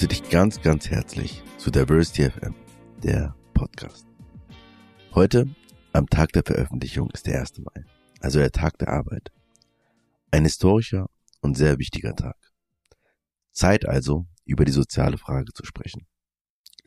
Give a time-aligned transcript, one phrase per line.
[0.00, 2.54] Ich grüße dich ganz, ganz herzlich zu Diversity FM,
[3.02, 4.06] der Podcast.
[5.14, 5.54] Heute,
[5.92, 7.58] am Tag der Veröffentlichung, ist der 1.
[7.58, 7.84] Mai,
[8.18, 9.30] also der Tag der Arbeit.
[10.30, 11.10] Ein historischer
[11.42, 12.38] und sehr wichtiger Tag.
[13.52, 16.06] Zeit also, über die soziale Frage zu sprechen.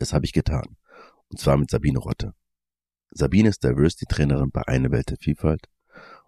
[0.00, 0.76] Das habe ich getan.
[1.28, 2.34] Und zwar mit Sabine Rotte.
[3.12, 5.68] Sabine ist Diversity-Trainerin bei Eine Welt der Vielfalt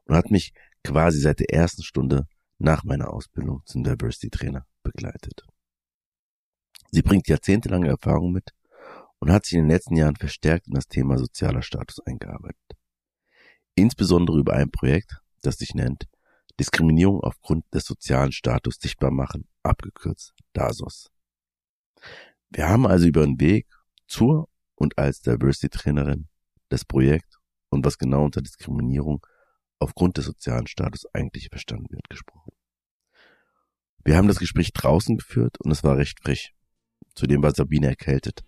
[0.05, 0.53] und hat mich
[0.84, 2.28] quasi seit der ersten Stunde
[2.59, 5.48] nach meiner Ausbildung zum Diversity-Trainer begleitet.
[6.91, 8.55] Sie bringt jahrzehntelange Erfahrung mit
[9.19, 12.77] und hat sich in den letzten Jahren verstärkt in das Thema sozialer Status eingearbeitet.
[13.75, 16.09] Insbesondere über ein Projekt, das sich nennt
[16.59, 21.11] Diskriminierung aufgrund des sozialen Status sichtbar machen, abgekürzt DASOS.
[22.51, 23.67] Wir haben also über den Weg
[24.07, 26.28] zur und als Diversity-Trainerin
[26.69, 29.27] das Projekt und was genau unter Diskriminierung
[29.78, 32.53] aufgrund des sozialen Status eigentlich verstanden wird gesprochen.
[34.05, 36.55] Wir haben das Gespräch draußen geführt und es war recht frisch.
[37.17, 38.45] Zudem war Sabine erkältet.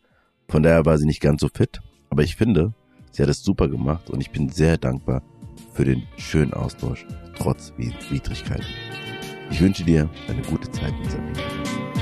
[0.46, 1.80] Von daher war sie nicht ganz so fit,
[2.10, 2.74] aber ich finde,
[3.10, 5.22] sie hat es super gemacht und ich bin sehr dankbar
[5.72, 8.66] für den schönen Austausch, trotz Widrigkeiten.
[9.50, 11.97] Ich wünsche dir eine gute Zeit mit Sabine.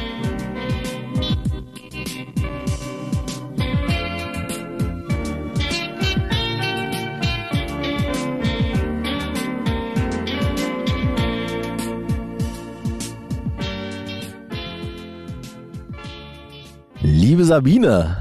[17.00, 18.16] Liebe Sabine,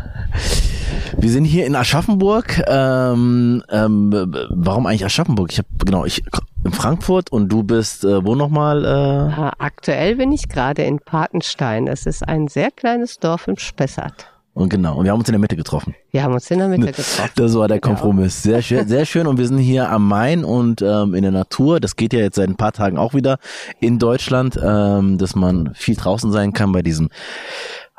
[1.18, 2.62] wir sind hier in Aschaffenburg.
[2.68, 5.52] Ähm, ähm, warum eigentlich Aschaffenburg?
[5.52, 6.24] Ich habe genau, ich
[6.64, 8.84] in Frankfurt und du bist äh, wo nochmal?
[8.84, 9.52] Äh?
[9.60, 11.86] Aktuell bin ich gerade in Patenstein.
[11.86, 14.28] Das ist ein sehr kleines Dorf im Spessart.
[14.54, 15.96] Und genau, und wir haben uns in der Mitte getroffen.
[16.12, 17.32] Wir haben uns in der Mitte getroffen.
[17.36, 18.42] Das war der Kompromiss.
[18.42, 19.28] Sehr schön, sehr schön.
[19.28, 21.82] Und wir sind hier am Main und ähm, in der Natur.
[21.82, 23.38] Das geht ja jetzt seit ein paar Tagen auch wieder
[23.82, 27.10] in Deutschland, ähm, dass man viel draußen sein kann bei diesem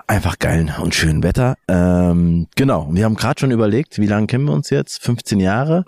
[0.06, 1.56] einfach geilen und schönen Wetter.
[1.69, 5.03] Ähm, genau, wir haben gerade schon überlegt, wie lange kennen wir uns jetzt?
[5.03, 5.84] 15 Jahre,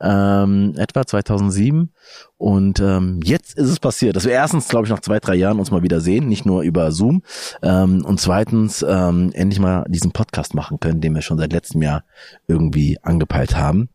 [0.00, 1.92] ähm, etwa 2007.
[2.36, 5.58] Und ähm, jetzt ist es passiert, dass wir erstens, glaube ich, nach zwei, drei Jahren
[5.58, 7.22] uns mal wieder sehen, nicht nur über Zoom.
[7.62, 11.82] Ähm, und zweitens ähm, endlich mal diesen Podcast machen können, den wir schon seit letztem
[11.82, 12.04] Jahr
[12.48, 13.88] irgendwie angepeilt haben.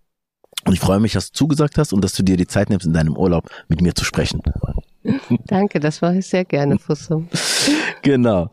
[0.66, 2.86] Und ich freue mich, dass du zugesagt hast und dass du dir die Zeit nimmst,
[2.86, 4.42] in deinem Urlaub mit mir zu sprechen.
[5.48, 7.24] Danke, das mache ich sehr gerne, Fusso.
[8.02, 8.50] genau.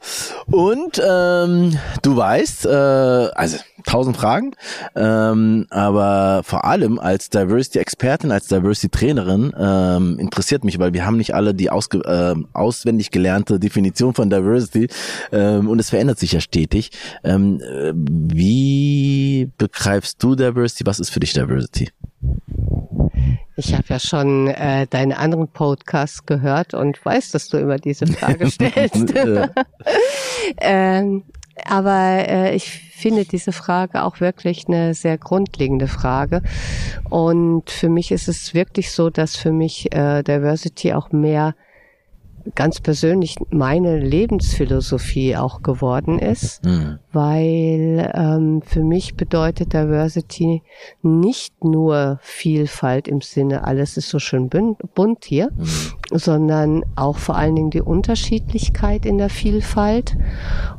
[0.47, 4.53] Und ähm, du weißt, äh, also tausend Fragen,
[4.97, 11.35] ähm, aber vor allem als Diversity-Expertin, als Diversity-Trainerin ähm, interessiert mich, weil wir haben nicht
[11.35, 14.89] alle die ausge äh, auswendig gelernte Definition von Diversity
[15.33, 16.91] ähm, und es verändert sich ja stetig.
[17.23, 20.87] Ähm, äh, wie begreifst du Diversity?
[20.87, 21.91] Was ist für dich Diversity?
[23.57, 28.07] Ich habe ja schon äh, deinen anderen Podcast gehört und weiß, dass du immer diese
[28.07, 29.15] Frage stellst.
[30.61, 31.23] ähm,
[31.65, 36.43] aber äh, ich finde diese Frage auch wirklich eine sehr grundlegende Frage.
[37.09, 41.55] Und für mich ist es wirklich so, dass für mich äh, Diversity auch mehr
[42.55, 46.99] ganz persönlich meine Lebensphilosophie auch geworden ist, mhm.
[47.13, 50.63] weil ähm, für mich bedeutet Diversity
[51.03, 54.51] nicht nur Vielfalt im Sinne, alles ist so schön
[54.95, 56.19] bunt hier, mhm.
[56.19, 60.17] sondern auch vor allen Dingen die Unterschiedlichkeit in der Vielfalt.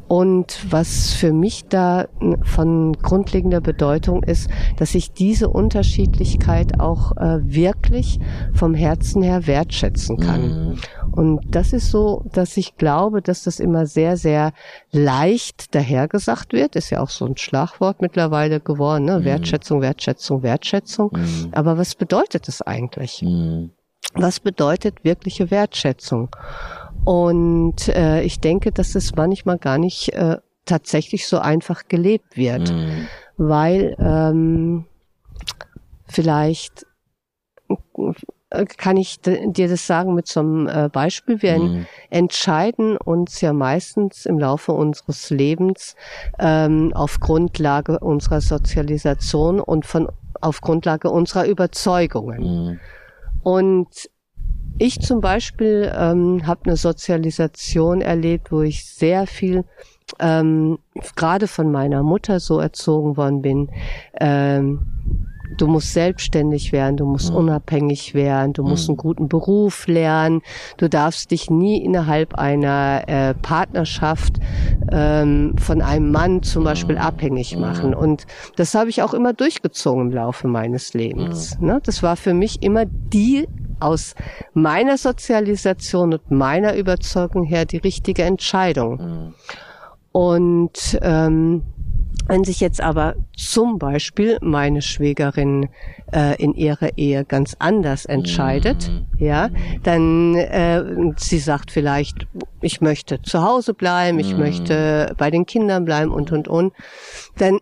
[0.07, 2.07] Und was für mich da
[2.43, 8.19] von grundlegender Bedeutung ist, dass ich diese Unterschiedlichkeit auch äh, wirklich
[8.53, 10.41] vom Herzen her wertschätzen kann.
[10.41, 10.77] Mhm.
[11.11, 14.51] Und das ist so, dass ich glaube, dass das immer sehr, sehr
[14.91, 16.75] leicht dahergesagt wird.
[16.75, 19.05] Ist ja auch so ein Schlagwort mittlerweile geworden.
[19.05, 19.19] Ne?
[19.19, 19.23] Mhm.
[19.23, 21.11] Wertschätzung, Wertschätzung, Wertschätzung.
[21.13, 21.51] Mhm.
[21.53, 23.21] Aber was bedeutet das eigentlich?
[23.21, 23.71] Mhm.
[24.15, 26.35] Was bedeutet wirkliche Wertschätzung?
[27.05, 32.69] Und äh, ich denke, dass es manchmal gar nicht äh, tatsächlich so einfach gelebt wird,
[32.69, 33.07] mhm.
[33.37, 34.85] weil ähm,
[36.05, 36.85] vielleicht
[38.77, 41.41] kann ich dir das sagen mit so einem äh, Beispiel.
[41.41, 41.85] Wir mhm.
[42.09, 45.95] entscheiden uns ja meistens im Laufe unseres Lebens
[46.39, 50.09] ähm, auf Grundlage unserer Sozialisation und von
[50.41, 52.41] auf Grundlage unserer Überzeugungen.
[52.41, 52.79] Mhm.
[53.43, 54.09] Und
[54.77, 59.63] ich zum Beispiel ähm, habe eine Sozialisation erlebt, wo ich sehr viel
[60.19, 60.79] ähm,
[61.15, 63.69] gerade von meiner Mutter so erzogen worden bin.
[64.19, 67.37] Ähm, Du musst selbstständig werden, du musst mhm.
[67.37, 68.93] unabhängig werden, du musst mhm.
[68.93, 70.41] einen guten Beruf lernen,
[70.77, 74.39] du darfst dich nie innerhalb einer äh, Partnerschaft
[74.91, 76.65] ähm, von einem Mann zum mhm.
[76.65, 77.61] Beispiel abhängig mhm.
[77.61, 77.93] machen.
[77.93, 78.25] Und
[78.55, 81.59] das habe ich auch immer durchgezogen im Laufe meines Lebens.
[81.59, 81.67] Mhm.
[81.67, 81.81] Ne?
[81.83, 83.47] Das war für mich immer die
[83.79, 84.15] aus
[84.53, 88.97] meiner Sozialisation und meiner Überzeugung her die richtige Entscheidung.
[88.97, 89.33] Mhm.
[90.11, 91.63] Und ähm,
[92.27, 95.69] wenn sich jetzt aber zum Beispiel meine Schwägerin
[96.11, 99.05] äh, in ihrer Ehe ganz anders entscheidet, mhm.
[99.17, 99.49] ja,
[99.83, 100.83] dann äh,
[101.17, 102.27] sie sagt vielleicht,
[102.61, 104.39] ich möchte zu Hause bleiben, ich mhm.
[104.39, 106.73] möchte bei den Kindern bleiben und und und,
[107.37, 107.59] dann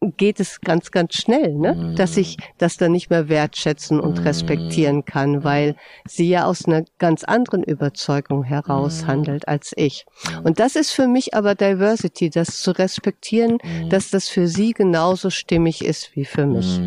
[0.00, 1.74] geht es ganz, ganz schnell, ne?
[1.74, 1.96] Mhm.
[1.96, 4.24] dass ich das dann nicht mehr wertschätzen und mhm.
[4.24, 5.76] respektieren kann, weil
[6.08, 9.06] sie ja aus einer ganz anderen Überzeugung heraus mhm.
[9.08, 10.06] handelt als ich.
[10.42, 13.58] Und das ist für mich aber Diversity, das zu respektieren,
[13.90, 16.80] dass das für sie genauso stimmig ist wie für mich.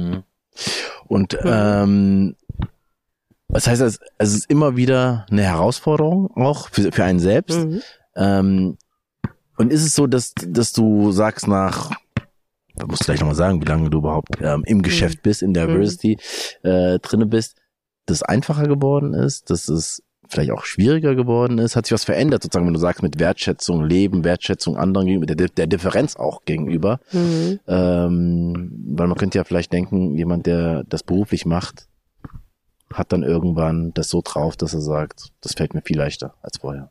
[1.08, 2.36] Und ähm,
[3.48, 7.60] das heißt, es, ist immer wieder eine Herausforderung auch für, für einen selbst.
[7.60, 7.82] Mhm.
[8.16, 8.78] Ähm,
[9.58, 11.92] und ist es so, dass, dass du sagst nach
[12.76, 15.54] da musst du gleich nochmal sagen, wie lange du überhaupt ähm, im Geschäft bist, in
[15.54, 16.18] der Diversity
[16.64, 17.56] äh, drinne bist,
[18.06, 21.76] dass es einfacher geworden ist, dass es vielleicht auch schwieriger geworden ist?
[21.76, 25.48] Hat sich was verändert, sozusagen, wenn du sagst, mit Wertschätzung, Leben, Wertschätzung anderen gegenüber, der,
[25.50, 27.00] der Differenz auch gegenüber?
[27.12, 27.60] Mhm.
[27.68, 31.88] Ähm, weil man könnte ja vielleicht denken, jemand, der das beruflich macht,
[32.92, 36.58] hat dann irgendwann das so drauf, dass er sagt, das fällt mir viel leichter als
[36.58, 36.90] vorher.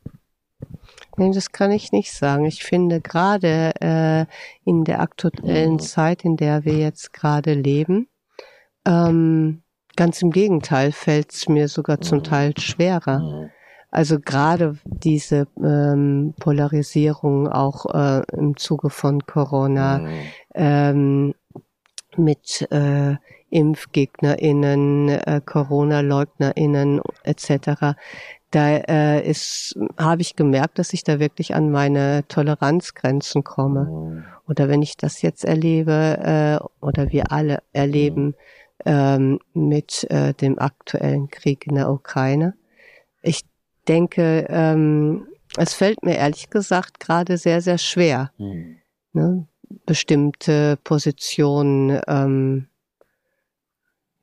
[1.17, 2.45] Nee, das kann ich nicht sagen.
[2.45, 4.25] Ich finde gerade äh,
[4.65, 8.07] in der aktuellen Zeit, in der wir jetzt gerade leben,
[8.85, 9.61] ähm,
[9.95, 13.49] ganz im Gegenteil fällt es mir sogar zum Teil schwerer.
[13.91, 20.07] Also gerade diese ähm, Polarisierung auch äh, im Zuge von Corona
[20.55, 21.35] ähm,
[22.17, 23.17] mit äh,
[23.51, 27.93] ImpfgegnerInnen, äh, Corona-LeugnerInnen etc
[28.53, 33.85] da äh, ist, habe ich gemerkt, dass ich da wirklich an meine Toleranzgrenzen komme.
[33.85, 34.25] Mhm.
[34.47, 38.35] Oder wenn ich das jetzt erlebe äh, oder wir alle erleben
[38.85, 42.53] ähm, mit äh, dem aktuellen Krieg in der Ukraine.
[43.21, 43.41] Ich
[43.87, 45.27] denke, ähm,
[45.57, 48.77] es fällt mir ehrlich gesagt gerade sehr, sehr schwer, mhm.
[49.13, 49.47] ne,
[49.85, 52.67] bestimmte Positionen ähm,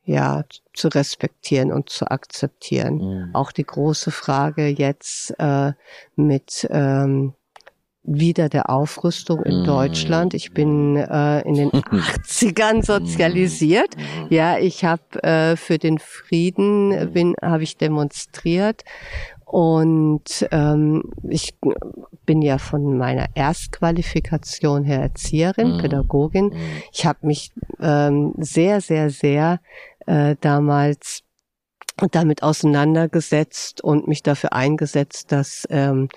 [0.05, 0.45] ja
[0.75, 2.97] zu respektieren und zu akzeptieren.
[2.97, 3.35] Mhm.
[3.35, 5.73] Auch die große Frage jetzt äh,
[6.17, 7.35] mit ähm,
[8.03, 9.65] wieder der Aufrüstung in mhm.
[9.65, 10.35] Deutschland.
[10.35, 13.97] Ich bin äh, in den 80ern sozialisiert.
[13.97, 14.27] Mhm.
[14.31, 17.13] Ja, ich habe äh, für den Frieden mhm.
[17.13, 18.85] bin habe ich demonstriert
[19.51, 21.59] und ähm, ich
[22.25, 25.79] bin ja von meiner Erstqualifikation her Erzieherin, mhm.
[25.79, 26.45] Pädagogin.
[26.51, 26.83] Mhm.
[26.93, 27.51] Ich habe mich
[27.81, 29.59] ähm, sehr, sehr, sehr
[30.07, 31.25] äh, damals
[32.13, 36.09] damit auseinandergesetzt und mich dafür eingesetzt, dass ähm,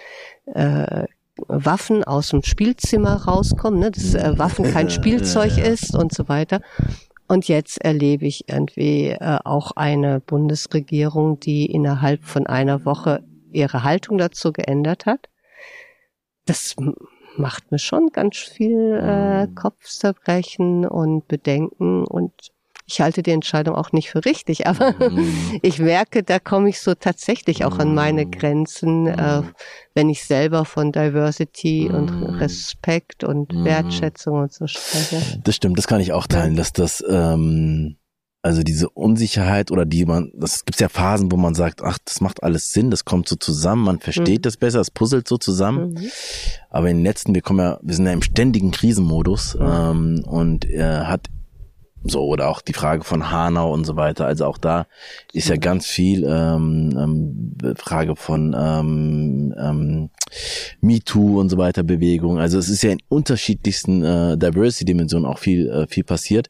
[0.53, 1.07] äh,
[1.47, 3.89] Waffen aus dem Spielzimmer rauskommen, ne?
[3.89, 6.61] dass äh, Waffen kein Spielzeug ist und so weiter.
[7.33, 13.83] Und jetzt erlebe ich irgendwie äh, auch eine Bundesregierung, die innerhalb von einer Woche ihre
[13.83, 15.29] Haltung dazu geändert hat.
[16.45, 16.75] Das
[17.35, 19.55] macht mir schon ganz viel äh, mhm.
[19.55, 22.51] Kopfzerbrechen und Bedenken und
[22.85, 25.59] ich halte die Entscheidung auch nicht für richtig, aber mm.
[25.61, 28.31] ich merke, da komme ich so tatsächlich auch an meine mhm.
[28.31, 29.49] Grenzen, äh, mhm.
[29.93, 31.95] wenn ich selber von Diversity mm.
[31.95, 32.09] und
[32.39, 33.63] Respekt und mm.
[33.63, 35.21] Wertschätzung und so spreche.
[35.43, 37.97] Das stimmt, das kann ich auch teilen, dass das ähm,
[38.43, 42.19] also diese Unsicherheit oder die man, das gibt's ja Phasen, wo man sagt, ach, das
[42.19, 44.41] macht alles Sinn, das kommt so zusammen, man versteht mhm.
[44.41, 45.93] das besser, es puzzelt so zusammen.
[45.93, 46.09] Mhm.
[46.69, 49.65] Aber in den letzten, wir kommen ja, wir sind ja im ständigen Krisenmodus mhm.
[49.65, 51.27] ähm, und er hat
[52.03, 54.25] so, oder auch die Frage von Hanau und so weiter.
[54.25, 54.87] Also auch da
[55.31, 60.09] ist ja ganz viel ähm, ähm, Frage von ähm, ähm,
[60.81, 62.39] MeToo und so weiter Bewegung.
[62.39, 66.49] Also es ist ja in unterschiedlichsten äh, Diversity-Dimensionen auch viel, äh, viel passiert.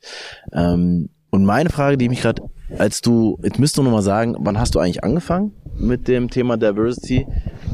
[0.51, 2.43] Ähm, und meine Frage, die mich gerade,
[2.77, 6.29] als du, jetzt müsst du noch mal sagen, wann hast du eigentlich angefangen mit dem
[6.29, 7.25] Thema Diversity?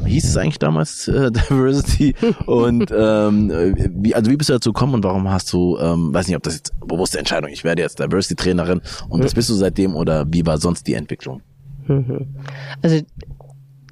[0.06, 2.14] hieß es eigentlich damals äh, Diversity?
[2.46, 3.50] Und ähm,
[3.94, 6.42] wie, also wie bist du dazu gekommen und warum hast du, ähm, weiß nicht, ob
[6.42, 10.44] das jetzt bewusste Entscheidung, ich werde jetzt Diversity-Trainerin und das bist du seitdem oder wie
[10.44, 11.42] war sonst die Entwicklung?
[11.86, 12.26] Mhm.
[12.82, 13.00] Also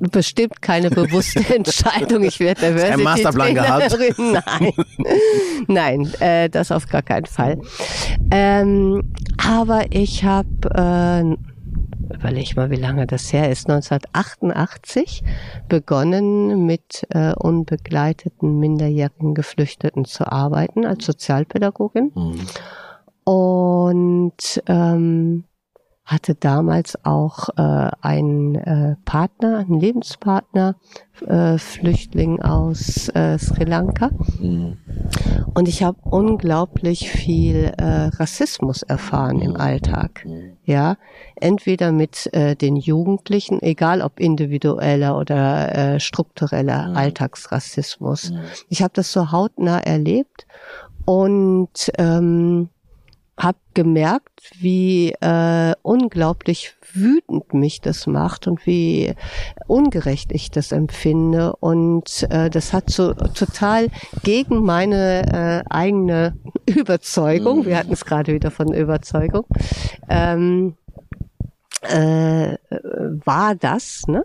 [0.01, 2.23] bestimmt keine bewusste Entscheidung.
[2.23, 3.99] Ich werde Diversity Ein Masterplan gehabt?
[4.19, 4.73] Nein,
[5.67, 7.59] nein, äh, das auf gar keinen Fall.
[8.31, 11.48] Ähm, aber ich habe äh,
[12.13, 15.23] überleg mal, wie lange das her ist, 1988
[15.69, 22.13] begonnen mit äh, unbegleiteten minderjährigen Geflüchteten zu arbeiten als Sozialpädagogin.
[22.15, 22.41] Mhm.
[23.25, 25.45] Und ähm,
[26.09, 30.77] hatte damals auch äh, einen äh, Partner, einen Lebenspartner,
[31.27, 34.11] äh, Flüchtling aus äh, Sri Lanka.
[34.41, 34.79] Mhm.
[35.53, 40.27] Und ich habe unglaublich viel äh, Rassismus erfahren im Alltag.
[40.65, 40.97] Ja,
[41.37, 48.33] entweder mit äh, den Jugendlichen, egal ob individueller oder äh, struktureller Alltagsrassismus.
[48.71, 50.47] Ich habe das so hautnah erlebt
[51.05, 52.71] und ähm,
[53.39, 59.15] habe gemerkt, wie äh, unglaublich wütend mich das macht und wie
[59.67, 61.55] ungerecht ich das empfinde.
[61.57, 63.89] Und äh, das hat so total
[64.25, 69.45] gegen meine äh, eigene Überzeugung, wir hatten es gerade wieder von Überzeugung,
[70.09, 70.77] ähm,
[71.83, 72.57] äh,
[73.25, 74.25] war das, ne,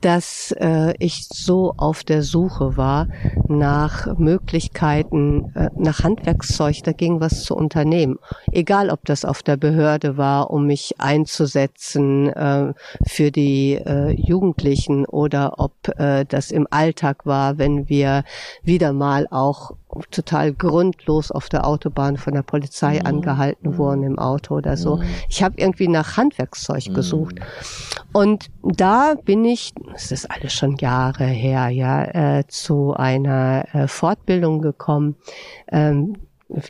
[0.00, 3.08] dass äh, ich so auf der Suche war
[3.48, 8.18] nach Möglichkeiten, äh, nach Handwerkszeug dagegen was zu unternehmen.
[8.52, 12.72] Egal, ob das auf der Behörde war, um mich einzusetzen äh,
[13.06, 18.24] für die äh, Jugendlichen oder ob äh, das im Alltag war, wenn wir
[18.62, 19.72] wieder mal auch
[20.10, 23.06] total grundlos auf der Autobahn von der Polizei mhm.
[23.06, 23.78] angehalten mhm.
[23.78, 24.96] wurden im Auto oder so.
[24.96, 25.04] Mhm.
[25.28, 26.94] Ich habe irgendwie nach Handwerkszeug mhm.
[26.94, 27.40] gesucht.
[28.12, 33.88] Und da bin ich, es ist alles schon Jahre her, ja, äh, zu einer äh,
[33.88, 35.16] Fortbildung gekommen.
[35.70, 36.14] Ähm,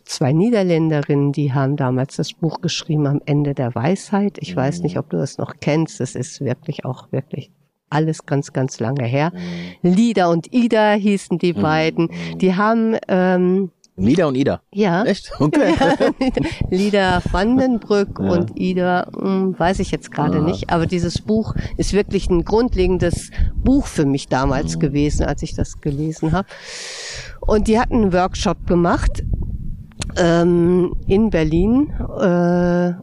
[0.05, 4.39] zwei Niederländerinnen, die haben damals das Buch geschrieben am Ende der Weisheit.
[4.39, 6.01] Ich weiß nicht, ob du das noch kennst.
[6.01, 7.51] Es ist wirklich auch wirklich
[7.95, 9.33] alles ganz, ganz lange her.
[9.35, 9.95] Mhm.
[9.95, 11.63] Lida und Ida hießen die mhm.
[11.63, 12.11] beiden.
[12.41, 14.61] Die haben ähm, Lida und Ida.
[14.73, 15.05] Ja.
[15.05, 15.31] Echt?
[15.39, 15.73] Okay.
[16.71, 18.33] Lida Vandenbrück ja.
[18.33, 20.43] und Ida, hm, weiß ich jetzt gerade ja.
[20.43, 20.71] nicht.
[20.71, 24.81] Aber dieses Buch ist wirklich ein grundlegendes Buch für mich damals mhm.
[24.81, 26.49] gewesen, als ich das gelesen habe.
[27.41, 29.23] Und die hatten einen Workshop gemacht
[30.17, 32.95] ähm, in Berlin, äh,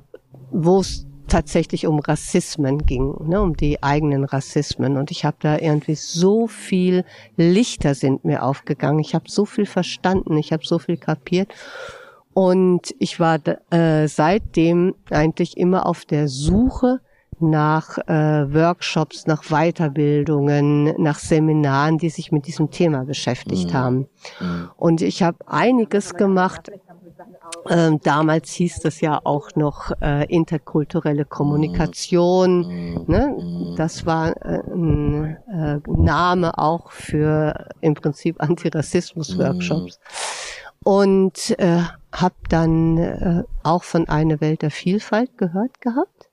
[0.52, 4.98] wo es tatsächlich um Rassismen ging, ne, um die eigenen Rassismen.
[4.98, 7.06] Und ich habe da irgendwie so viel
[7.38, 9.00] Lichter sind mir aufgegangen.
[9.00, 11.54] Ich habe so viel verstanden, ich habe so viel kapiert.
[12.34, 13.40] Und ich war
[13.72, 17.00] äh, seitdem eigentlich immer auf der Suche
[17.40, 23.74] nach äh, Workshops, nach Weiterbildungen, nach Seminaren, die sich mit diesem Thema beschäftigt mhm.
[23.74, 23.98] haben.
[24.40, 24.70] Mhm.
[24.76, 26.70] Und ich habe einiges gemacht
[27.70, 33.06] ähm, damals hieß das ja auch noch äh, interkulturelle Kommunikation.
[33.08, 33.76] Ne?
[33.78, 40.00] Das war äh, ein äh, Name auch für im Prinzip Antirassismus-Workshops.
[40.84, 46.31] Und äh, habe dann äh, auch von Eine Welt der Vielfalt gehört gehabt.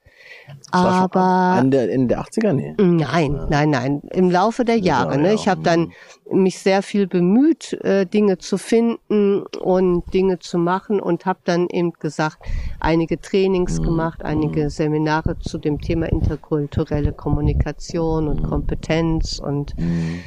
[0.71, 2.53] Aber in der, in der 80er?
[2.53, 2.75] Nee.
[2.79, 4.03] Nein, nein, nein.
[4.11, 5.19] Im Laufe der Jahre.
[5.19, 5.35] Ne?
[5.35, 5.93] Ich habe dann
[6.31, 11.69] mich sehr viel bemüht, äh, Dinge zu finden und Dinge zu machen und habe dann
[11.69, 12.39] eben gesagt,
[12.81, 13.85] einige Trainings mhm.
[13.85, 14.71] gemacht, einige mhm.
[14.71, 18.47] Seminare zu dem Thema interkulturelle Kommunikation und mhm.
[18.47, 20.21] Kompetenz und mhm.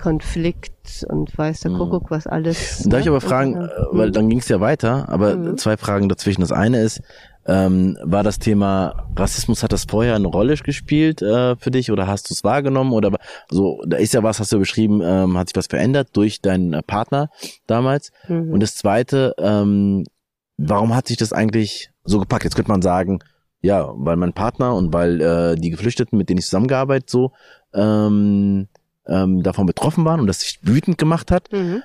[0.00, 1.78] Konflikt und weiß der mhm.
[1.78, 2.82] Kuckuck was alles.
[2.86, 3.12] Darf ich ne?
[3.12, 6.42] aber fragen, weil dann ging es ja weiter, aber zwei Fragen dazwischen.
[6.42, 7.00] Das eine ist,
[7.46, 12.06] ähm, war das Thema Rassismus, hat das vorher eine Rolle gespielt äh, für dich oder
[12.06, 12.92] hast du es wahrgenommen?
[12.92, 13.12] Oder
[13.48, 16.72] so, da ist ja was, hast du beschrieben, ähm, hat sich was verändert durch deinen
[16.72, 17.30] äh, Partner
[17.66, 18.10] damals.
[18.28, 18.52] Mhm.
[18.52, 20.04] Und das zweite, ähm,
[20.56, 22.44] warum hat sich das eigentlich so gepackt?
[22.44, 23.20] Jetzt könnte man sagen,
[23.60, 27.32] ja, weil mein Partner und weil äh, die Geflüchteten, mit denen ich zusammengearbeitet, so
[27.74, 28.68] ähm,
[29.06, 31.52] ähm, davon betroffen waren und das sich wütend gemacht hat.
[31.52, 31.82] Mhm.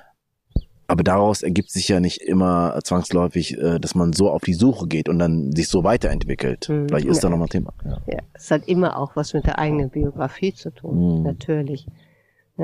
[0.92, 4.86] Aber daraus ergibt sich ja nicht immer zwangsläufig, äh, dass man so auf die Suche
[4.86, 6.68] geht und dann sich so weiterentwickelt.
[6.68, 6.86] Mhm.
[6.86, 7.22] Vielleicht ist ja.
[7.22, 7.72] da nochmal Thema.
[7.82, 7.96] Ja.
[8.06, 11.22] ja, es hat immer auch was mit der eigenen Biografie zu tun, mhm.
[11.22, 11.86] natürlich.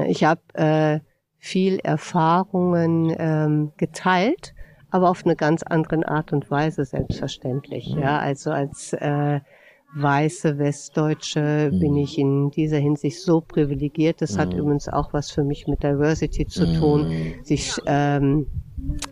[0.08, 1.00] Ich habe äh,
[1.38, 4.52] viel Erfahrungen ähm, geteilt,
[4.90, 7.94] aber auf eine ganz andere Art und Weise selbstverständlich.
[7.94, 8.02] Mhm.
[8.02, 9.40] Ja, also als äh,
[9.94, 11.80] weiße Westdeutsche mhm.
[11.80, 14.20] bin ich in dieser Hinsicht so privilegiert.
[14.20, 14.38] Das mhm.
[14.38, 17.44] hat übrigens auch was für mich mit Diversity zu tun, mhm.
[17.44, 18.46] sich ähm,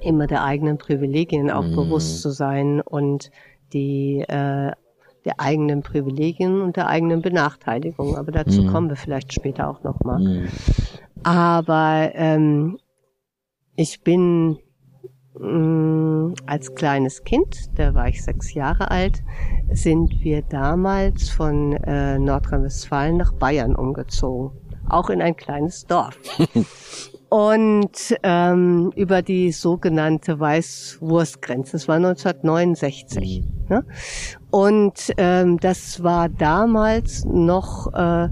[0.01, 1.77] immer der eigenen Privilegien auch mhm.
[1.77, 3.31] bewusst zu sein und
[3.73, 4.73] die äh,
[5.25, 8.17] der eigenen Privilegien und der eigenen Benachteiligung.
[8.17, 8.69] Aber dazu mhm.
[8.69, 10.21] kommen wir vielleicht später auch nochmal.
[10.21, 10.49] Mhm.
[11.25, 12.79] Aber ähm,
[13.75, 14.59] ich bin
[16.47, 19.23] als kleines Kind, da war ich sechs Jahre alt,
[19.71, 24.57] sind wir damals von äh, Nordrhein-Westfalen nach Bayern umgezogen.
[24.89, 26.17] Auch in ein kleines Dorf.
[27.29, 31.73] Und ähm, über die sogenannte Weißwurstgrenze.
[31.73, 33.43] Das war 1969.
[33.43, 33.57] Mhm.
[33.69, 33.85] Ne?
[34.51, 38.29] Und ähm, das war damals noch äh,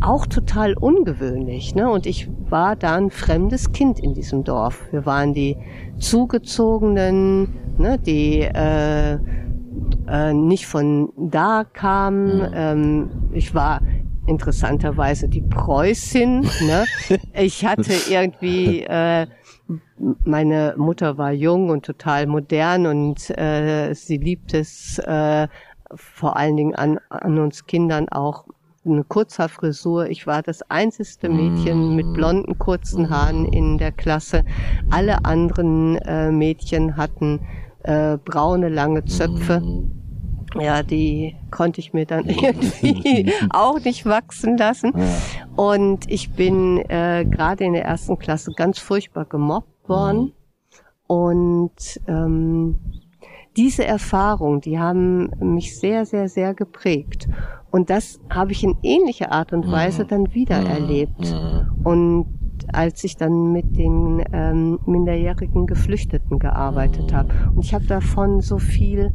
[0.00, 1.74] auch total ungewöhnlich.
[1.74, 1.88] Ne?
[1.90, 4.86] Und ich war da ein fremdes Kind in diesem Dorf.
[4.90, 5.56] Wir waren die
[5.98, 9.18] Zugezogenen, ne, die äh,
[10.08, 12.48] äh, nicht von da kam.
[12.54, 13.80] Ähm, ich war
[14.26, 16.40] interessanterweise die Preußin.
[16.40, 16.84] Ne?
[17.32, 19.26] Ich hatte irgendwie, äh,
[20.24, 25.48] meine Mutter war jung und total modern und äh, sie liebt es äh,
[25.94, 28.44] vor allen Dingen an, an uns Kindern auch
[28.84, 30.08] eine Kurzhaarfrisur.
[30.08, 34.44] Ich war das einzigste Mädchen mit blonden kurzen Haaren in der Klasse.
[34.90, 37.40] Alle anderen äh, Mädchen hatten
[37.82, 39.62] äh, braune lange Zöpfe
[40.54, 44.92] ja, die konnte ich mir dann irgendwie auch nicht wachsen lassen.
[45.56, 50.20] Und ich bin äh, gerade in der ersten Klasse ganz furchtbar gemobbt worden.
[50.20, 50.32] Mhm.
[51.06, 52.78] Und ähm,
[53.56, 57.28] diese Erfahrung, die haben mich sehr, sehr, sehr geprägt.
[57.70, 60.08] Und das habe ich in ähnlicher Art und Weise mhm.
[60.08, 60.66] dann wieder mhm.
[60.66, 61.36] erlebt.
[61.84, 62.26] Und
[62.72, 67.32] als ich dann mit den ähm, minderjährigen Geflüchteten gearbeitet habe.
[67.54, 69.12] Und ich habe davon so viel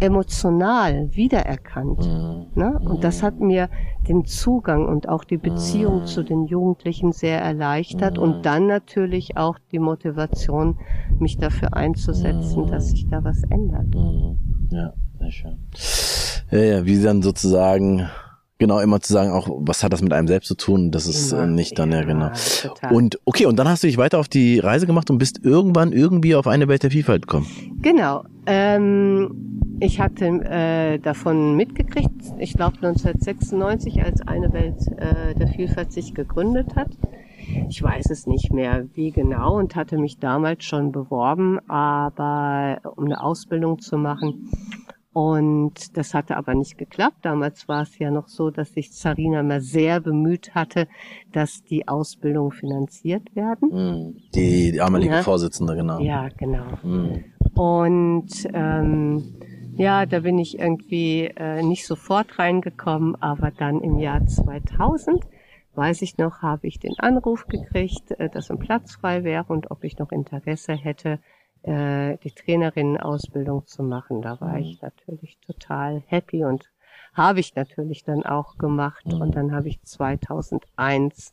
[0.00, 2.00] emotional wiedererkannt.
[2.00, 2.46] Mhm.
[2.54, 2.80] Ne?
[2.84, 3.68] Und das hat mir
[4.08, 6.06] den Zugang und auch die Beziehung mhm.
[6.06, 8.22] zu den Jugendlichen sehr erleichtert mhm.
[8.22, 10.78] und dann natürlich auch die Motivation,
[11.18, 13.94] mich dafür einzusetzen, dass sich da was ändert.
[14.70, 14.92] Ja,
[15.24, 15.58] sehr schön.
[16.50, 18.08] Ja, ja, wie dann sozusagen
[18.58, 21.32] Genau, immer zu sagen, auch was hat das mit einem selbst zu tun, das ist
[21.32, 22.30] ja, nicht dann, ja, ja genau.
[22.62, 22.94] Total.
[22.94, 25.92] Und okay, und dann hast du dich weiter auf die Reise gemacht und bist irgendwann
[25.92, 27.46] irgendwie auf eine Welt der Vielfalt gekommen.
[27.82, 28.24] Genau.
[28.46, 35.92] Ähm, ich hatte äh, davon mitgekriegt, ich glaube 1996, als eine Welt äh, der Vielfalt
[35.92, 36.90] sich gegründet hat.
[37.68, 43.04] Ich weiß es nicht mehr, wie genau und hatte mich damals schon beworben, aber um
[43.06, 44.48] eine Ausbildung zu machen.
[45.14, 47.18] Und das hatte aber nicht geklappt.
[47.22, 50.88] Damals war es ja noch so, dass sich Zarina mal sehr bemüht hatte,
[51.30, 53.70] dass die Ausbildung finanziert werden.
[53.70, 54.16] Hm.
[54.34, 55.22] Die, die damalige ja.
[55.22, 56.00] Vorsitzende, genau.
[56.00, 56.64] Ja, genau.
[56.82, 57.24] Mhm.
[57.54, 59.36] Und ähm,
[59.76, 65.24] ja, da bin ich irgendwie äh, nicht sofort reingekommen, aber dann im Jahr 2000,
[65.76, 69.70] weiß ich noch, habe ich den Anruf gekriegt, äh, dass ein Platz frei wäre und
[69.70, 71.20] ob ich noch Interesse hätte,
[71.64, 74.22] äh, die Trainerinnenausbildung zu machen.
[74.22, 74.88] Da war ich mhm.
[74.88, 76.70] natürlich total happy und
[77.14, 79.04] habe ich natürlich dann auch gemacht.
[79.06, 79.32] Und mhm.
[79.32, 81.32] dann habe ich 2001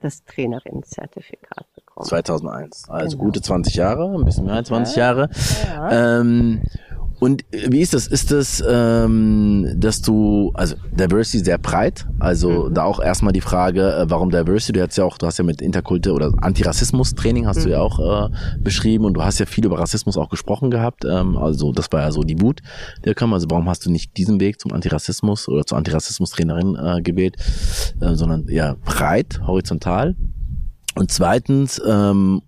[0.00, 2.06] das Trainerinnenzertifikat bekommen.
[2.06, 3.26] 2001, also genau.
[3.26, 5.28] gute 20 Jahre, ein bisschen mehr als 20 Jahre.
[5.66, 6.20] Ja.
[6.20, 6.62] Ähm,
[7.20, 8.06] und wie ist das?
[8.06, 12.74] Ist das, ähm, dass du, also Diversity sehr breit, also mhm.
[12.74, 14.72] da auch erstmal die Frage, äh, warum Diversity?
[14.74, 17.62] Du hast ja auch, du hast ja mit Interkulte oder Antirassismus-Training hast mhm.
[17.64, 17.84] du ja mhm.
[17.84, 21.04] auch äh, beschrieben und du hast ja viel über Rassismus auch gesprochen gehabt.
[21.04, 22.60] Ähm, also das war ja so die Wut,
[23.04, 23.32] der kam.
[23.32, 27.36] Also warum hast du nicht diesen Weg zum Antirassismus oder zur Antirassismus-Trainerin äh, gewählt,
[28.00, 30.14] äh, sondern ja breit, horizontal?
[30.94, 32.42] Und zweitens, ähm,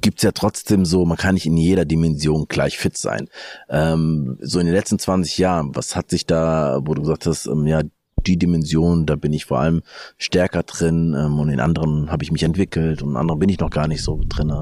[0.00, 3.28] gibt's ja trotzdem so, man kann nicht in jeder Dimension gleich fit sein.
[3.68, 7.46] Ähm, so in den letzten 20 Jahren, was hat sich da, wo du gesagt hast,
[7.46, 7.82] ähm, ja,
[8.26, 9.82] die Dimension, da bin ich vor allem
[10.18, 13.60] stärker drin ähm, und in anderen habe ich mich entwickelt und in anderen bin ich
[13.60, 14.52] noch gar nicht so drin.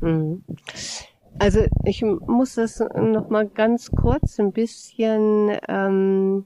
[0.00, 0.44] Mhm.
[1.38, 6.44] Also ich muss das noch mal ganz kurz ein bisschen ähm,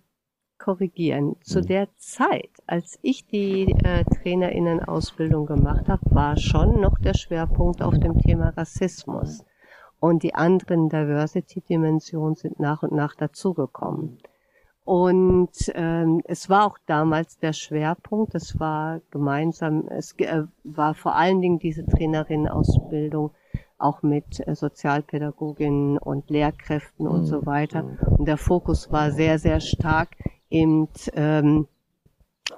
[0.66, 1.36] korrigieren.
[1.42, 1.66] Zu mhm.
[1.66, 7.96] der Zeit, als ich die äh, Trainerinnenausbildung gemacht habe, war schon noch der Schwerpunkt auf
[7.96, 9.44] dem Thema Rassismus.
[10.00, 14.18] Und die anderen Diversity-Dimensionen sind nach und nach dazugekommen.
[14.84, 21.14] Und ähm, es war auch damals der Schwerpunkt, es war gemeinsam, es äh, war vor
[21.14, 23.30] allen Dingen diese Trainerinnenausbildung
[23.78, 27.46] auch mit äh, Sozialpädagoginnen und Lehrkräften und so mhm.
[27.46, 27.84] weiter.
[28.18, 30.08] Und der Fokus war sehr, sehr stark
[30.56, 31.66] eben ähm,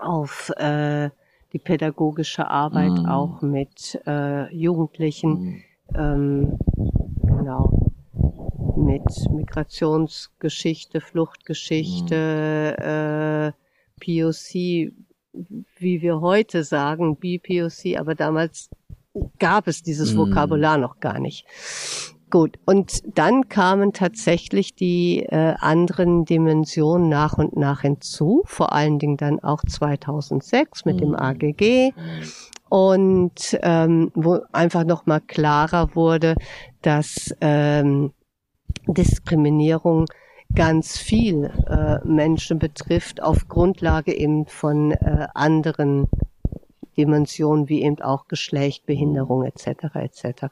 [0.01, 1.11] auf äh,
[1.53, 3.07] die pädagogische Arbeit mm.
[3.07, 5.63] auch mit äh, Jugendlichen, mm.
[5.95, 6.59] ähm,
[7.23, 7.93] genau,
[8.77, 12.83] mit Migrationsgeschichte, Fluchtgeschichte, mm.
[12.83, 13.53] äh,
[14.01, 14.93] POC,
[15.79, 18.71] wie wir heute sagen, BPOC, aber damals
[19.39, 20.19] gab es dieses mm.
[20.19, 21.47] Vokabular noch gar nicht.
[22.31, 28.99] Gut, und dann kamen tatsächlich die äh, anderen Dimensionen nach und nach hinzu, vor allen
[28.99, 31.01] Dingen dann auch 2006 mit mhm.
[31.01, 31.93] dem AGG
[32.69, 36.35] und ähm, wo einfach nochmal klarer wurde,
[36.83, 38.13] dass ähm,
[38.87, 40.05] Diskriminierung
[40.55, 46.09] ganz viel äh, Menschen betrifft auf Grundlage eben von äh, anderen
[46.99, 49.95] Dimensionen wie eben auch Geschlecht, Behinderung etc.
[49.95, 50.45] etc.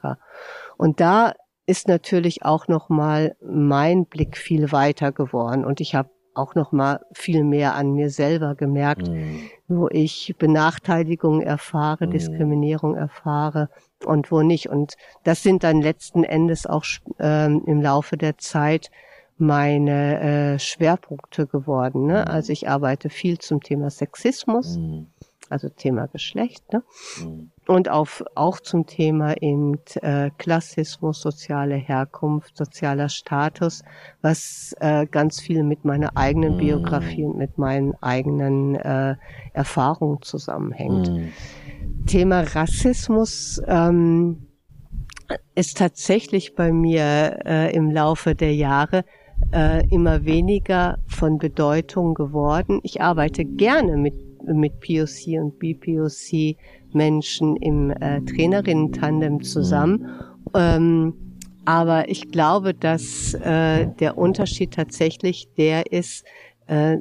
[0.77, 1.33] Und da
[1.67, 6.71] ist natürlich auch noch mal mein Blick viel weiter geworden und ich habe auch noch
[6.71, 9.41] mal viel mehr an mir selber gemerkt, mhm.
[9.67, 12.11] wo ich Benachteiligung erfahre, mhm.
[12.11, 13.69] Diskriminierung erfahre
[14.05, 14.69] und wo nicht.
[14.69, 16.85] Und das sind dann letzten Endes auch
[17.19, 18.91] ähm, im Laufe der Zeit
[19.39, 22.05] meine äh, Schwerpunkte geworden.
[22.05, 22.25] Ne?
[22.25, 22.31] Mhm.
[22.31, 24.77] Also ich arbeite viel zum Thema Sexismus.
[24.77, 25.07] Mhm
[25.49, 26.83] also Thema Geschlecht, ne?
[27.21, 27.51] Mhm.
[27.67, 33.83] und auf, auch zum Thema eben äh, Klassismus, soziale Herkunft, sozialer Status,
[34.21, 36.57] was äh, ganz viel mit meiner eigenen mhm.
[36.57, 39.15] Biografie und mit meinen eigenen äh,
[39.53, 41.09] Erfahrungen zusammenhängt.
[41.09, 41.33] Mhm.
[42.05, 44.47] Thema Rassismus ähm,
[45.55, 49.03] ist tatsächlich bei mir äh, im Laufe der Jahre
[49.51, 52.79] äh, immer weniger von Bedeutung geworden.
[52.83, 56.55] Ich arbeite gerne mit mit POC und BPOC
[56.93, 60.09] Menschen im äh, Trainerinnen-Tandem zusammen.
[60.53, 61.13] Ähm,
[61.65, 66.23] aber ich glaube, dass äh, der Unterschied tatsächlich der ist,
[66.67, 66.99] äh,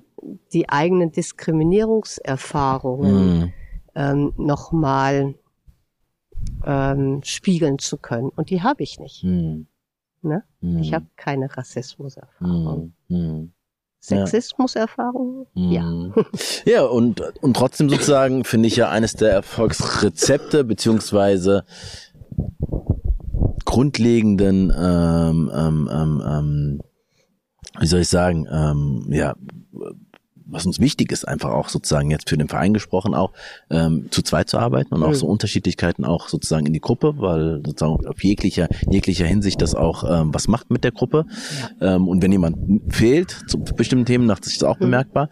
[0.53, 3.53] die eigenen Diskriminierungserfahrungen mhm.
[3.95, 5.37] ähm, nochmal
[6.65, 8.31] ähm, spiegeln zu können.
[8.31, 9.23] Und die habe ich nicht.
[9.23, 9.69] Mhm.
[10.23, 10.43] Ne?
[10.61, 10.79] Mhm.
[10.79, 12.93] Ich habe keine Rassismuserfahrung.
[14.11, 14.27] Mhm.
[14.27, 15.47] Sexismuserfahrung?
[15.55, 15.83] Ja.
[15.83, 16.15] Mhm.
[16.65, 21.65] Ja, und, und trotzdem sozusagen finde ich ja eines der Erfolgsrezepte beziehungsweise
[23.65, 26.81] grundlegenden, ähm, ähm, ähm, ähm
[27.79, 29.35] wie soll ich sagen, ähm, ja,
[30.47, 33.33] was uns wichtig ist, einfach auch sozusagen jetzt für den Verein gesprochen, auch
[33.71, 35.15] ähm, zu zweit zu arbeiten und auch mhm.
[35.15, 40.05] so Unterschiedlichkeiten auch sozusagen in die Gruppe, weil sozusagen auf jeglicher, jeglicher Hinsicht das auch
[40.09, 41.27] ähm, was macht mit der Gruppe.
[41.81, 41.97] Ja.
[41.97, 42.57] Ähm, und wenn jemand
[42.93, 44.85] fehlt zu bestimmten Themen, macht sich das auch mhm.
[44.85, 45.31] bemerkbar.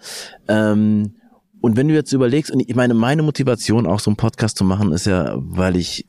[0.48, 1.14] Ähm,
[1.60, 4.64] und wenn du jetzt überlegst, und ich meine, meine Motivation auch so einen Podcast zu
[4.64, 6.04] machen, ist ja, weil ich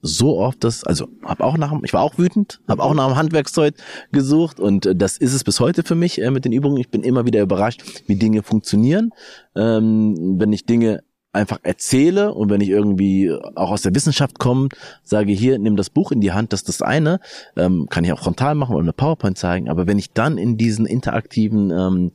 [0.00, 3.16] so oft das, also habe auch nach, ich war auch wütend, habe auch nach dem
[3.16, 3.74] Handwerkszeug
[4.12, 6.78] gesucht und äh, das ist es bis heute für mich äh, mit den Übungen.
[6.78, 9.10] Ich bin immer wieder überrascht, wie Dinge funktionieren.
[9.56, 14.68] Ähm, wenn ich Dinge einfach erzähle und wenn ich irgendwie auch aus der Wissenschaft komme,
[15.04, 17.20] sage hier, nimm das Buch in die Hand, das ist das eine,
[17.56, 20.56] ähm, kann ich auch frontal machen oder eine PowerPoint zeigen, aber wenn ich dann in
[20.56, 22.12] diesen interaktiven ähm,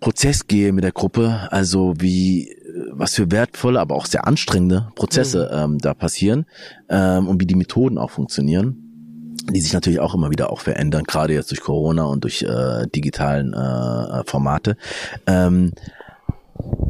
[0.00, 2.54] Prozess gehe mit der Gruppe, also wie
[2.92, 5.58] was für wertvolle, aber auch sehr anstrengende Prozesse mhm.
[5.74, 6.46] ähm, da passieren
[6.88, 8.84] ähm, und wie die Methoden auch funktionieren
[9.50, 12.86] die sich natürlich auch immer wieder auch verändern, gerade jetzt durch Corona und durch äh,
[12.94, 14.76] digitalen äh, Formate.
[15.26, 15.72] Ähm,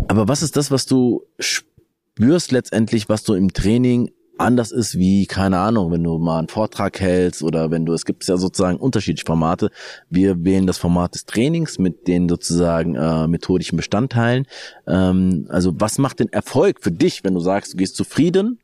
[0.09, 5.27] aber was ist das, was du spürst letztendlich, was du im Training anders ist wie,
[5.27, 8.79] keine Ahnung, wenn du mal einen Vortrag hältst oder wenn du, es gibt ja sozusagen
[8.79, 9.70] unterschiedliche Formate.
[10.11, 14.46] Wir wählen das Format des Trainings mit den sozusagen äh, methodischen Bestandteilen.
[14.87, 18.59] Ähm, also was macht den Erfolg für dich, wenn du sagst, du gehst zufrieden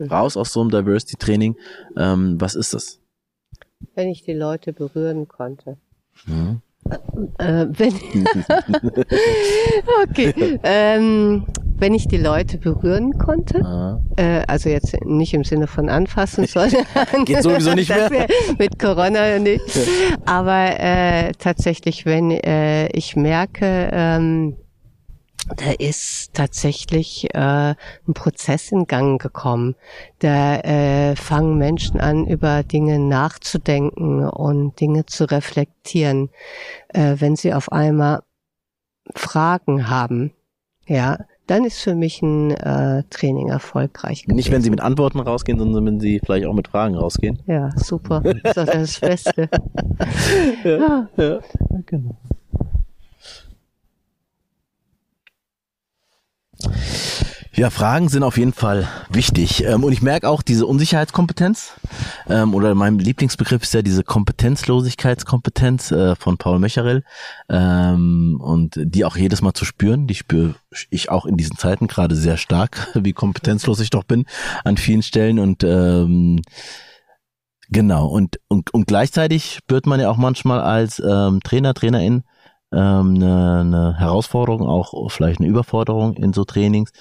[0.00, 1.56] raus aus so einem Diversity-Training?
[1.96, 3.00] Ähm, was ist das?
[3.94, 5.76] Wenn ich die Leute berühren konnte.
[6.26, 6.62] Mhm.
[7.38, 7.94] Äh, wenn
[10.02, 10.58] okay.
[10.62, 11.44] Ähm,
[11.78, 16.84] wenn ich die Leute berühren konnte, äh, also jetzt nicht im Sinne von anfassen, sondern
[17.24, 18.26] geht sowieso nicht mehr
[18.58, 19.62] mit Corona nicht,
[20.26, 24.56] aber äh, tatsächlich, wenn äh, ich merke, ähm,
[25.56, 27.38] da ist tatsächlich äh,
[27.70, 29.76] ein Prozess in Gang gekommen.
[30.18, 36.30] Da äh, fangen Menschen an, über Dinge nachzudenken und Dinge zu reflektieren,
[36.88, 38.22] äh, wenn sie auf einmal
[39.14, 40.32] Fragen haben.
[40.86, 44.22] Ja, dann ist für mich ein äh, Training erfolgreich.
[44.22, 44.36] Gewesen.
[44.36, 47.40] Nicht, wenn Sie mit Antworten rausgehen, sondern wenn Sie vielleicht auch mit Fragen rausgehen.
[47.46, 48.22] Ja, super.
[48.42, 49.48] Das ist das Beste.
[50.64, 51.24] ja, ja.
[51.24, 51.40] ja,
[51.86, 52.16] genau.
[57.54, 59.64] Ja, Fragen sind auf jeden Fall wichtig.
[59.64, 61.72] Ähm, und ich merke auch diese Unsicherheitskompetenz,
[62.28, 67.04] ähm, oder mein Lieblingsbegriff ist ja diese Kompetenzlosigkeitskompetenz äh, von Paul Mecherel,
[67.48, 70.54] ähm, und die auch jedes Mal zu spüren, die spüre
[70.90, 74.26] ich auch in diesen Zeiten gerade sehr stark, wie kompetenzlos ich doch bin
[74.64, 75.38] an vielen Stellen.
[75.38, 76.42] Und ähm,
[77.70, 78.06] genau.
[78.06, 82.24] Und, und und gleichzeitig spürt man ja auch manchmal als Trainer Trainerin
[82.72, 86.92] ähm, eine, eine Herausforderung, auch vielleicht eine Überforderung in so Trainings.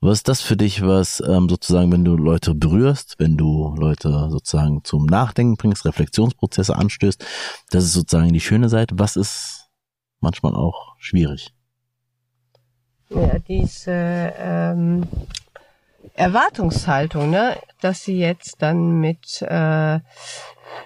[0.00, 4.28] Was ist das für dich, was ähm, sozusagen, wenn du Leute berührst, wenn du Leute
[4.30, 7.24] sozusagen zum Nachdenken bringst, Reflexionsprozesse anstößt,
[7.70, 8.98] das ist sozusagen die schöne Seite.
[8.98, 9.68] Was ist
[10.20, 11.52] manchmal auch schwierig?
[13.08, 15.06] Ja, diese ähm,
[16.14, 20.00] Erwartungshaltung, ne, dass sie jetzt dann mit äh,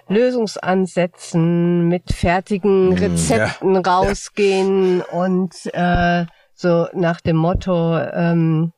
[0.08, 3.80] Lösungsansätzen, mit fertigen hm, Rezepten ja.
[3.80, 5.04] rausgehen ja.
[5.18, 8.72] und äh, so nach dem Motto, ähm,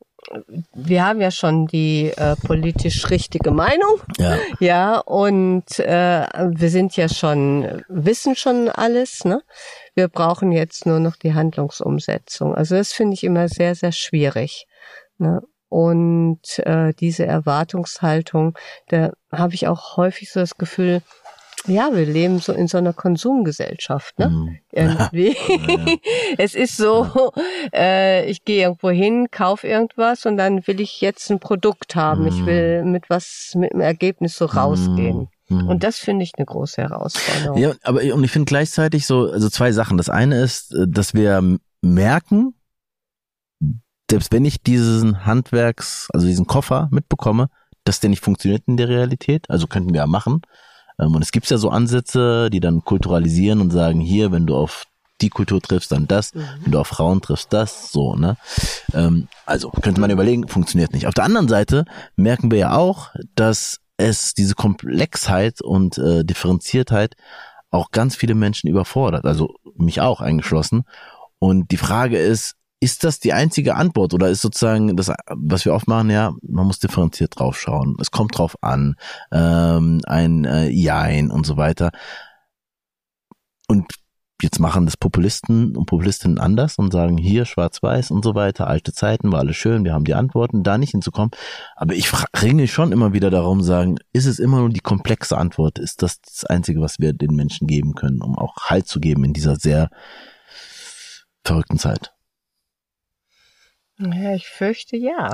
[0.73, 4.01] wir haben ja schon die äh, politisch richtige Meinung.
[4.19, 4.39] Ja.
[4.61, 9.43] Ja, und äh, wir sind ja schon, wissen schon alles, ne?
[9.95, 12.55] Wir brauchen jetzt nur noch die Handlungsumsetzung.
[12.55, 14.67] Also das finde ich immer sehr, sehr schwierig.
[15.19, 15.41] Ne?
[15.73, 18.59] Und äh, diese Erwartungshaltung,
[18.89, 21.01] da habe ich auch häufig so das Gefühl,
[21.67, 24.29] ja, wir leben so in so einer Konsumgesellschaft, ne?
[24.29, 24.59] Mhm.
[24.73, 25.35] Irgendwie.
[25.67, 25.87] Ja.
[26.37, 27.33] es ist so,
[27.73, 32.27] äh, ich gehe irgendwo hin, kaufe irgendwas und dann will ich jetzt ein Produkt haben.
[32.27, 32.47] Ich Mhm.
[32.47, 35.29] will mit was, mit einem Ergebnis so rausgehen.
[35.49, 35.69] Mhm.
[35.69, 37.57] Und das finde ich eine große Herausforderung.
[37.57, 39.97] Ja, aber und ich finde gleichzeitig so, also zwei Sachen.
[39.97, 41.41] Das eine ist, äh, dass wir
[41.81, 42.55] merken,
[44.13, 47.49] selbst wenn ich diesen Handwerks, also diesen Koffer mitbekomme,
[47.85, 50.43] dass der nicht funktioniert in der Realität, also könnten wir ja machen.
[51.01, 54.55] Ähm, Und es gibt ja so Ansätze, die dann kulturalisieren und sagen, hier, wenn du
[54.55, 54.85] auf
[55.23, 56.45] die Kultur triffst, dann das, Mhm.
[56.61, 58.37] wenn du auf Frauen triffst, das, so, ne?
[58.93, 61.07] Ähm, also könnte man überlegen, funktioniert nicht.
[61.07, 67.15] Auf der anderen Seite merken wir ja auch, dass es diese Komplexheit und äh, Differenziertheit
[67.71, 70.83] auch ganz viele Menschen überfordert, also mich auch eingeschlossen.
[71.39, 75.73] Und die Frage ist, ist das die einzige Antwort oder ist sozusagen das, was wir
[75.73, 77.97] oft machen, ja, man muss differenziert draufschauen.
[78.01, 78.97] Es kommt drauf an,
[79.31, 81.93] ähm, ein äh, Jein und so weiter.
[83.69, 83.87] Und
[84.43, 88.93] jetzt machen das Populisten und Populistinnen anders und sagen hier schwarz-weiß und so weiter, alte
[88.93, 91.31] Zeiten, war alles schön, wir haben die Antworten, da nicht hinzukommen.
[91.77, 92.11] Aber ich
[92.43, 95.79] ringe schon immer wieder darum, sagen, ist es immer nur die komplexe Antwort?
[95.79, 99.23] Ist das das Einzige, was wir den Menschen geben können, um auch Halt zu geben
[99.23, 99.89] in dieser sehr
[101.45, 102.13] verrückten Zeit?
[104.11, 105.33] Ja, ich fürchte ja.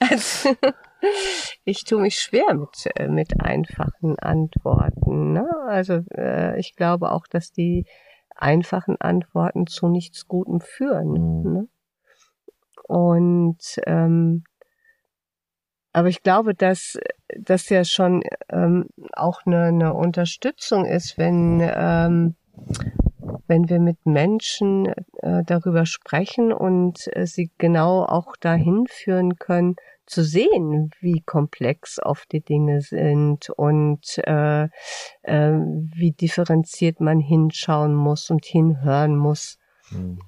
[0.00, 0.56] also,
[1.64, 5.32] ich tue mich schwer mit, äh, mit einfachen Antworten.
[5.32, 5.48] Ne?
[5.66, 7.86] Also äh, ich glaube auch, dass die
[8.34, 11.12] einfachen Antworten zu nichts Gutem führen.
[11.12, 11.52] Mhm.
[11.52, 11.68] Ne?
[12.84, 14.44] Und ähm,
[15.92, 16.98] aber ich glaube, dass
[17.36, 22.36] das ja schon ähm, auch eine, eine Unterstützung ist, wenn ähm,
[23.46, 24.86] wenn wir mit Menschen
[25.18, 31.98] äh, darüber sprechen und äh, sie genau auch dahin führen können, zu sehen, wie komplex
[32.02, 34.64] oft die Dinge sind und äh,
[35.22, 39.58] äh, wie differenziert man hinschauen muss und hinhören muss,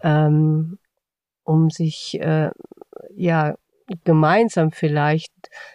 [0.03, 0.79] ähm,
[1.45, 2.51] um sich äh,
[3.17, 3.55] ja
[4.05, 5.33] gemeinsam vielleicht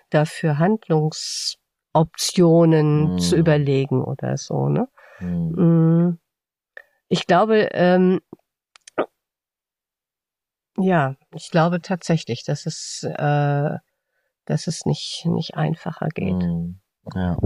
[0.10, 3.18] dafür Handlungsoptionen Mhm.
[3.20, 4.88] zu überlegen oder so, ne?
[5.20, 6.18] Mhm.
[7.10, 8.20] Ich glaube, ähm,
[10.78, 13.70] ja, ich glaube tatsächlich, dass es, äh,
[14.46, 16.34] dass es nicht, nicht einfacher geht.
[16.34, 16.80] Mhm.
[17.16, 17.38] Ja.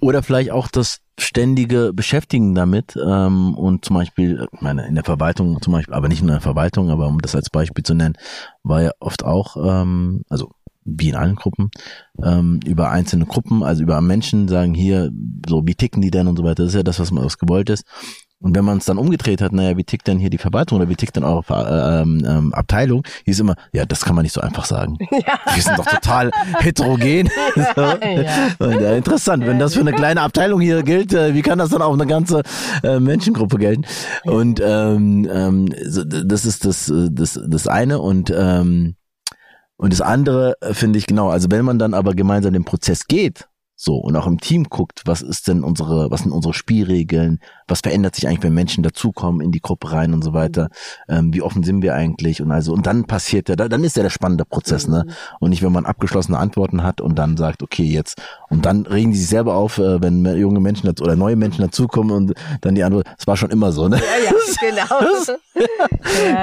[0.00, 5.04] Oder vielleicht auch das ständige Beschäftigen damit ähm, und zum Beispiel, ich meine, in der
[5.04, 7.94] Verwaltung zum Beispiel, aber nicht nur in der Verwaltung, aber um das als Beispiel zu
[7.94, 8.16] nennen,
[8.62, 10.50] war ja oft auch, ähm, also
[10.84, 11.70] wie in allen Gruppen,
[12.22, 15.12] ähm, über einzelne Gruppen, also über Menschen sagen hier,
[15.48, 17.38] so wie ticken die denn und so weiter, das ist ja das, was man was
[17.38, 17.84] gewollt ist.
[18.42, 20.88] Und wenn man es dann umgedreht hat, naja, wie tickt denn hier die Verwaltung oder
[20.88, 24.32] wie tickt denn eure äh, ähm, ähm, Abteilung, hieß immer, ja, das kann man nicht
[24.32, 24.96] so einfach sagen.
[25.10, 27.28] Wir sind doch total heterogen.
[27.54, 27.80] so.
[27.80, 28.48] ja.
[28.58, 31.68] Und, ja, interessant, wenn das für eine kleine Abteilung hier gilt, äh, wie kann das
[31.68, 32.42] dann auch eine ganze
[32.82, 33.84] äh, Menschengruppe gelten?
[34.24, 38.96] Und ähm, ähm, so, das ist das, äh, das, das eine und ähm,
[39.76, 43.06] und das andere äh, finde ich genau, also wenn man dann aber gemeinsam den Prozess
[43.06, 43.48] geht,
[43.80, 47.80] so und auch im Team guckt, was ist denn unsere, was sind unsere Spielregeln, was
[47.80, 50.68] verändert sich eigentlich, wenn Menschen dazukommen in die Gruppe rein und so weiter,
[51.08, 54.02] ähm, wie offen sind wir eigentlich und also und dann passiert ja, dann ist ja
[54.02, 55.06] der spannende Prozess, ne?
[55.40, 59.12] Und nicht, wenn man abgeschlossene Antworten hat und dann sagt, okay, jetzt und dann regen
[59.12, 62.74] die sich selber auf, äh, wenn junge Menschen dazu, oder neue Menschen dazukommen und dann
[62.74, 63.96] die Antwort, es war schon immer so, ne?
[63.96, 65.30] Ja, ja, genau.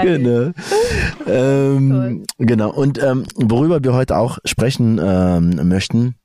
[0.01, 0.51] Genau.
[1.27, 2.71] Ähm, genau.
[2.71, 6.15] Und ähm, worüber wir heute auch sprechen ähm, möchten,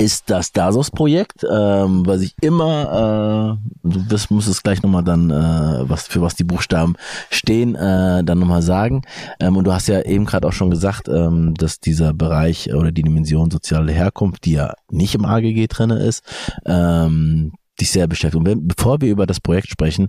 [0.00, 5.30] ist das Dasos-Projekt, ähm, was ich immer, äh, du wirst, musst es gleich nochmal dann,
[5.30, 6.96] äh, was für was die Buchstaben
[7.30, 9.02] stehen, äh, dann nochmal sagen.
[9.40, 12.92] Ähm, und du hast ja eben gerade auch schon gesagt, ähm, dass dieser Bereich oder
[12.92, 16.24] die Dimension soziale Herkunft, die ja nicht im AGG drinne ist,
[16.64, 18.40] ähm, dich sehr beschäftigt.
[18.40, 20.08] Und wenn, bevor wir über das Projekt sprechen,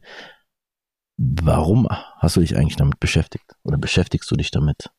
[1.18, 3.56] warum hast du dich eigentlich damit beschäftigt?
[3.64, 4.90] Oder beschäftigst du dich damit?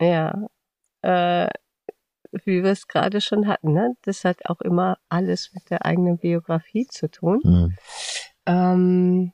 [0.00, 0.46] Ja,
[1.02, 1.48] äh,
[2.32, 3.94] wie wir es gerade schon hatten, ne?
[4.02, 7.40] Das hat auch immer alles mit der eigenen Biografie zu tun.
[7.42, 7.74] Hm.
[8.46, 9.32] Ähm,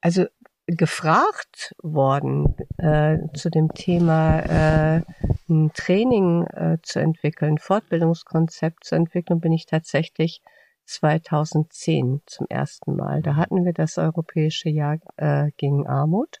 [0.00, 0.26] also
[0.66, 5.02] gefragt worden äh, zu dem Thema äh,
[5.48, 10.42] ein Training äh, zu entwickeln, Fortbildungskonzept zu entwickeln, bin ich tatsächlich
[10.86, 13.22] 2010 zum ersten Mal.
[13.22, 16.40] Da hatten wir das Europäische Jahr äh, gegen Armut.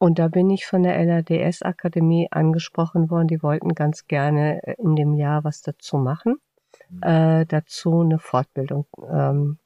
[0.00, 3.28] Und da bin ich von der LADS-Akademie angesprochen worden.
[3.28, 6.40] Die wollten ganz gerne äh, in dem Jahr was dazu machen,
[6.88, 7.02] mhm.
[7.02, 9.58] äh, dazu eine Fortbildung ähm,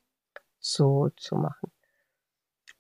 [0.59, 1.71] zu, zu machen.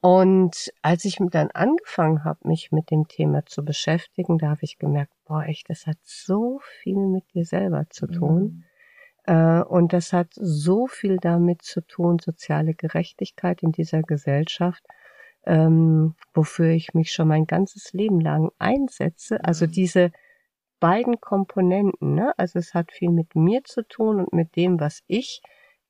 [0.01, 4.79] Und als ich dann angefangen habe, mich mit dem Thema zu beschäftigen, da habe ich
[4.79, 8.64] gemerkt, boah, echt, das hat so viel mit dir selber zu tun.
[9.29, 9.33] Mhm.
[9.33, 14.83] Äh, und das hat so viel damit zu tun, soziale Gerechtigkeit in dieser Gesellschaft,
[15.46, 19.42] ähm, wofür ich mich schon mein ganzes Leben lang einsetze.
[19.44, 19.70] Also mhm.
[19.72, 20.12] diese
[20.80, 22.33] beiden Komponenten, ne?
[22.37, 25.42] also es hat viel mit mir zu tun und mit dem, was ich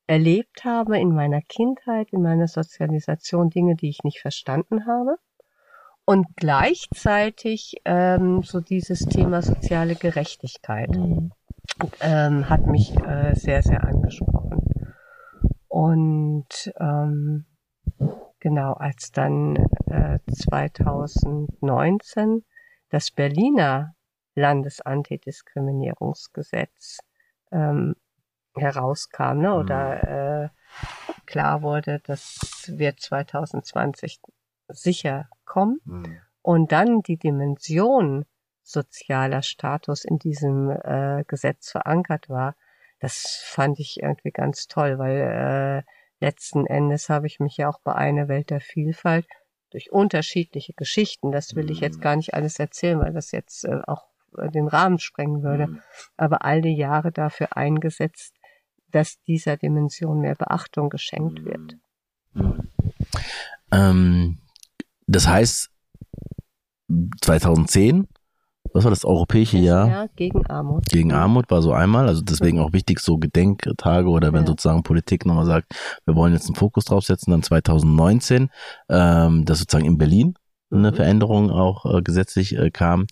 [0.06, 5.16] erlebt habe in meiner Kindheit, in meiner Sozialisation, Dinge, die ich nicht verstanden habe.
[6.04, 11.32] Und gleichzeitig ähm, so dieses Thema soziale Gerechtigkeit mhm.
[12.00, 14.60] ähm, hat mich äh, sehr, sehr angesprochen.
[15.68, 17.46] Und ähm,
[18.44, 22.44] genau, als dann äh, 2019
[22.90, 23.96] das Berliner
[24.34, 26.98] Landesantidiskriminierungsgesetz
[27.50, 27.96] ähm,
[28.54, 29.54] herauskam, ne?
[29.54, 30.02] oder mhm.
[30.04, 30.50] äh,
[31.24, 34.20] klar wurde, das wird 2020
[34.68, 35.80] sicher kommen.
[35.86, 36.18] Mhm.
[36.42, 38.26] Und dann die Dimension
[38.62, 42.56] sozialer Status in diesem äh, Gesetz verankert war,
[43.00, 45.82] das fand ich irgendwie ganz toll, weil äh,
[46.24, 49.26] letzten Endes habe ich mich ja auch bei einer Welt der Vielfalt
[49.70, 52.02] durch unterschiedliche Geschichten, das will ich jetzt mhm.
[52.02, 54.06] gar nicht alles erzählen, weil das jetzt äh, auch
[54.38, 55.80] äh, den Rahmen sprengen würde, mhm.
[56.16, 58.34] aber all die Jahre dafür eingesetzt,
[58.90, 61.76] dass dieser Dimension mehr Beachtung geschenkt wird.
[62.32, 62.70] Mhm.
[63.70, 64.38] Ähm,
[65.06, 65.70] das heißt,
[67.20, 68.08] 2010,
[68.74, 69.88] was war das europäische Jahr?
[69.88, 70.86] Jahr gegen Armut.
[70.86, 74.46] Gegen Armut war so einmal, also deswegen auch wichtig, so Gedenktage oder wenn ja.
[74.48, 78.50] sozusagen Politik nochmal sagt, wir wollen jetzt einen Fokus draufsetzen, dann 2019,
[78.88, 80.34] ähm, dass sozusagen in Berlin
[80.72, 80.96] eine mhm.
[80.96, 83.06] Veränderung auch äh, gesetzlich äh, kam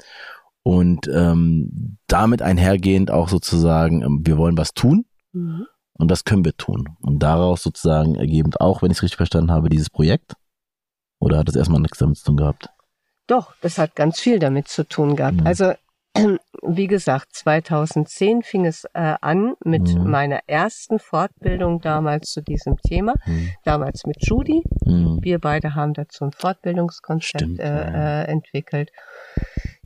[0.64, 5.04] und ähm, damit einhergehend auch sozusagen, ähm, wir wollen was tun.
[5.32, 5.66] Mhm.
[5.94, 6.88] Und das können wir tun.
[7.02, 10.34] Und daraus sozusagen ergebend auch, wenn ich es richtig verstanden habe, dieses Projekt?
[11.20, 12.68] Oder hat das erstmal nichts damit zu tun gehabt?
[13.26, 15.40] Doch, das hat ganz viel damit zu tun gehabt.
[15.40, 15.46] Mhm.
[15.46, 15.72] Also,
[16.62, 20.10] wie gesagt, 2010 fing es äh, an mit mhm.
[20.10, 23.14] meiner ersten Fortbildung damals zu diesem Thema.
[23.26, 23.50] Mhm.
[23.64, 24.62] Damals mit Judy.
[24.84, 25.20] Mhm.
[25.22, 28.22] Wir beide haben dazu ein Fortbildungskonzept Stimmt, äh, ja.
[28.22, 28.90] äh, entwickelt.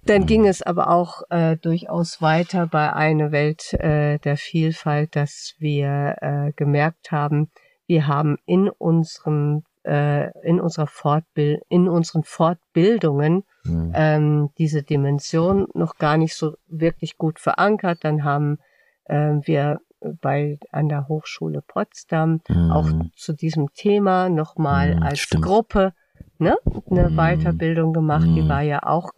[0.07, 5.55] Dann ging es aber auch äh, durchaus weiter bei einer Welt äh, der Vielfalt, dass
[5.59, 7.51] wir äh, gemerkt haben,
[7.89, 13.93] wir haben in unserem äh, in unserer Fortbild in unseren Fortbildungen mhm.
[13.95, 18.01] ähm, diese Dimension noch gar nicht so wirklich gut verankert.
[18.03, 18.59] Dann haben
[19.05, 22.71] äh, wir bei an der Hochschule Potsdam mhm.
[22.71, 25.45] auch zu diesem Thema nochmal mhm, als stimmt.
[25.45, 25.93] Gruppe
[26.39, 26.57] ne,
[26.91, 27.17] eine mhm.
[27.17, 28.27] Weiterbildung gemacht.
[28.27, 28.49] Die mhm.
[28.49, 29.11] war ja auch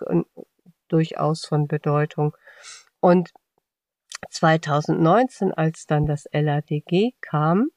[0.89, 2.37] durchaus von Bedeutung.
[3.01, 3.31] Und
[4.31, 7.69] 2019, als dann das LADG kam,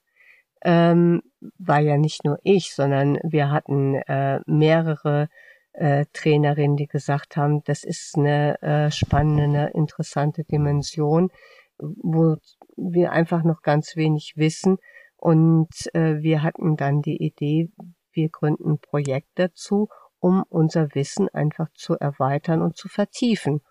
[0.64, 1.22] ähm,
[1.58, 5.28] war ja nicht nur ich, sondern wir hatten äh, mehrere
[5.74, 11.30] äh, Trainerinnen, die gesagt haben, das ist eine äh, spannende, interessante Dimension,
[11.78, 12.36] wo
[12.76, 14.78] wir einfach noch ganz wenig wissen.
[15.18, 17.70] Und äh, wir hatten dann die Idee,
[18.12, 19.88] wir gründen ein Projekt dazu
[20.22, 23.62] um unser Wissen einfach zu erweitern und zu vertiefen.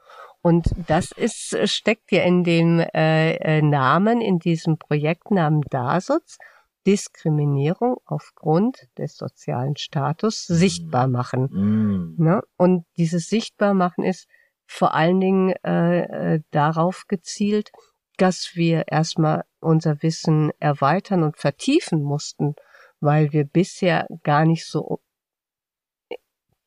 [0.42, 6.38] Und das ist, steckt ja in dem äh, äh Namen, in diesem Projektnamen DASUZ,
[6.87, 10.55] Diskriminierung aufgrund des sozialen Status mm.
[10.55, 11.49] sichtbar machen.
[11.51, 12.23] Mm.
[12.23, 12.43] Ne?
[12.57, 14.27] Und dieses Sichtbarmachen ist
[14.66, 17.71] vor allen Dingen äh, äh, darauf gezielt,
[18.16, 22.55] dass wir erstmal unser Wissen erweitern und vertiefen mussten,
[23.01, 25.01] weil wir bisher gar nicht so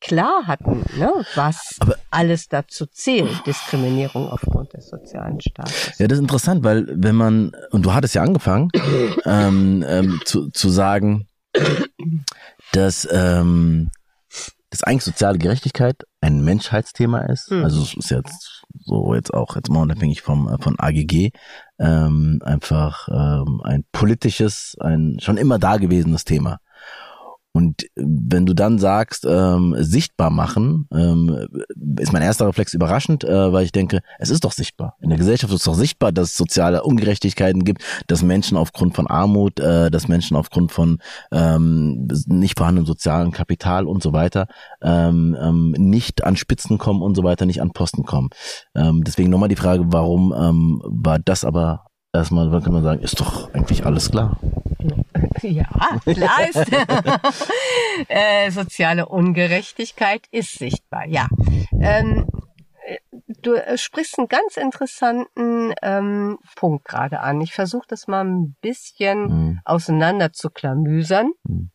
[0.04, 5.98] klar hatten, ne, was Aber, alles dazu zählt, Diskriminierung aufgrund des sozialen Staates.
[5.98, 8.70] Ja, das ist interessant, weil wenn man, und du hattest ja angefangen,
[9.26, 11.28] ähm, ähm, zu, zu sagen,
[12.74, 13.92] dass, ähm,
[14.70, 17.50] dass eigentlich soziale Gerechtigkeit ein Menschheitsthema ist.
[17.50, 17.64] Hm.
[17.64, 21.32] Also es ist jetzt so jetzt auch jetzt mal unabhängig vom von AGG
[21.80, 26.58] ähm, einfach ähm, ein politisches, ein schon immer dagewesenes Thema.
[27.56, 31.48] Und wenn du dann sagst, ähm, sichtbar machen, ähm,
[32.00, 34.98] ist mein erster Reflex überraschend, äh, weil ich denke, es ist doch sichtbar.
[35.02, 38.96] In der Gesellschaft ist es doch sichtbar, dass es soziale Ungerechtigkeiten gibt, dass Menschen aufgrund
[38.96, 40.98] von Armut, äh, dass Menschen aufgrund von
[41.32, 44.48] ähm, nicht vorhandenem sozialen Kapital und so weiter
[44.82, 48.30] ähm, ähm, nicht an Spitzen kommen und so weiter, nicht an Posten kommen.
[48.74, 53.20] Ähm, deswegen nochmal die Frage, warum ähm, war das aber erstmal, kann man sagen, ist
[53.20, 54.40] doch eigentlich alles klar.
[55.42, 55.68] ja,
[56.06, 56.72] klar ist.
[58.08, 61.28] äh, soziale Ungerechtigkeit ist sichtbar, ja.
[61.80, 62.28] Ähm,
[63.42, 67.42] du äh, sprichst einen ganz interessanten ähm, Punkt gerade an.
[67.42, 69.60] Ich versuche das mal ein bisschen mhm.
[69.66, 71.72] auseinander zu klamüsern, mhm.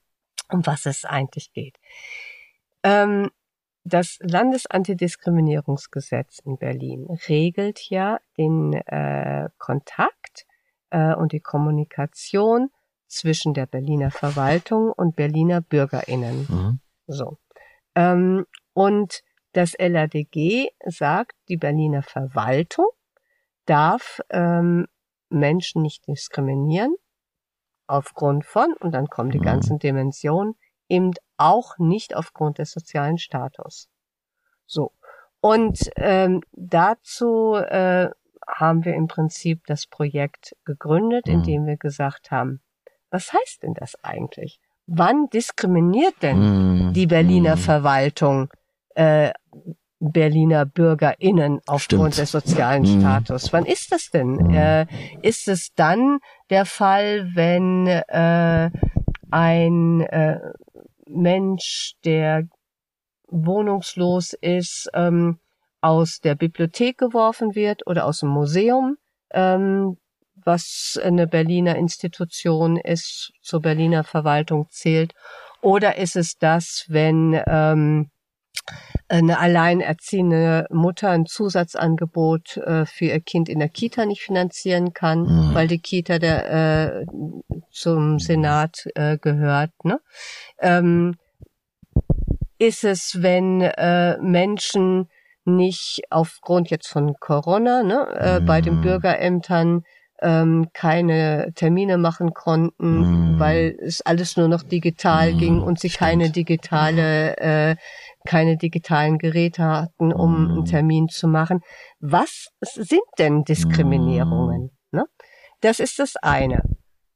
[0.50, 1.76] um was es eigentlich geht.
[2.82, 3.30] Ähm,
[3.88, 10.46] das Landesantidiskriminierungsgesetz in Berlin regelt ja den äh, Kontakt
[10.90, 12.70] äh, und die Kommunikation
[13.06, 16.46] zwischen der Berliner Verwaltung und Berliner Bürgerinnen.
[16.48, 16.80] Mhm.
[17.06, 17.38] So.
[17.94, 19.22] Ähm, und
[19.52, 22.88] das LADG sagt, die Berliner Verwaltung
[23.64, 24.86] darf ähm,
[25.30, 26.94] Menschen nicht diskriminieren
[27.86, 29.44] aufgrund von, und dann kommen die mhm.
[29.44, 30.54] ganzen Dimensionen,
[30.88, 33.88] eben auch nicht aufgrund des sozialen Status.
[34.66, 34.92] So.
[35.40, 38.08] Und ähm, dazu äh,
[38.46, 41.34] haben wir im Prinzip das Projekt gegründet, mhm.
[41.34, 42.60] indem wir gesagt haben,
[43.10, 44.60] was heißt denn das eigentlich?
[44.86, 46.38] Wann diskriminiert denn
[46.88, 46.92] mhm.
[46.92, 47.60] die Berliner mhm.
[47.60, 48.50] Verwaltung
[48.94, 49.32] äh,
[50.00, 52.18] Berliner BürgerInnen aufgrund Stimmt.
[52.18, 53.00] des sozialen mhm.
[53.00, 53.52] Status.
[53.52, 54.36] Wann ist das denn?
[54.36, 54.54] Mhm.
[54.54, 54.86] Äh,
[55.22, 56.18] ist es dann
[56.50, 58.70] der Fall, wenn äh,
[59.30, 60.40] ein äh,
[61.08, 62.44] Mensch, der
[63.28, 65.38] wohnungslos ist, ähm,
[65.80, 68.96] aus der Bibliothek geworfen wird oder aus dem Museum,
[69.30, 69.96] ähm,
[70.34, 75.14] was eine Berliner Institution ist, zur Berliner Verwaltung zählt?
[75.60, 78.10] Oder ist es das, wenn ähm,
[79.08, 85.22] eine alleinerziehende Mutter ein Zusatzangebot äh, für ihr Kind in der Kita nicht finanzieren kann,
[85.22, 85.54] mhm.
[85.54, 87.06] weil die Kita der äh,
[87.70, 89.70] zum Senat äh, gehört.
[89.84, 90.00] Ne?
[90.60, 91.14] Ähm,
[92.58, 95.08] ist es, wenn äh, Menschen
[95.44, 98.46] nicht aufgrund jetzt von Corona ne, äh, mhm.
[98.46, 98.82] bei den mhm.
[98.82, 99.84] Bürgerämtern
[100.20, 103.38] ähm, keine Termine machen konnten, mm.
[103.38, 105.38] weil es alles nur noch digital mm.
[105.38, 106.00] ging und sie Stimmt.
[106.00, 107.76] keine digitale, äh,
[108.26, 110.50] keine digitalen Geräte hatten, um mm.
[110.50, 111.60] einen Termin zu machen.
[112.00, 114.70] Was sind denn Diskriminierungen?
[114.90, 115.04] Ne?
[115.60, 116.62] Das ist das eine.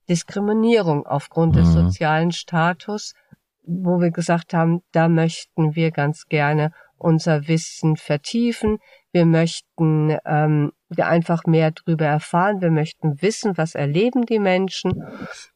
[0.09, 3.15] Diskriminierung aufgrund des sozialen Status,
[3.65, 8.79] wo wir gesagt haben, da möchten wir ganz gerne unser Wissen vertiefen.
[9.13, 12.61] Wir möchten ähm, einfach mehr darüber erfahren.
[12.61, 15.05] Wir möchten wissen, was erleben die Menschen.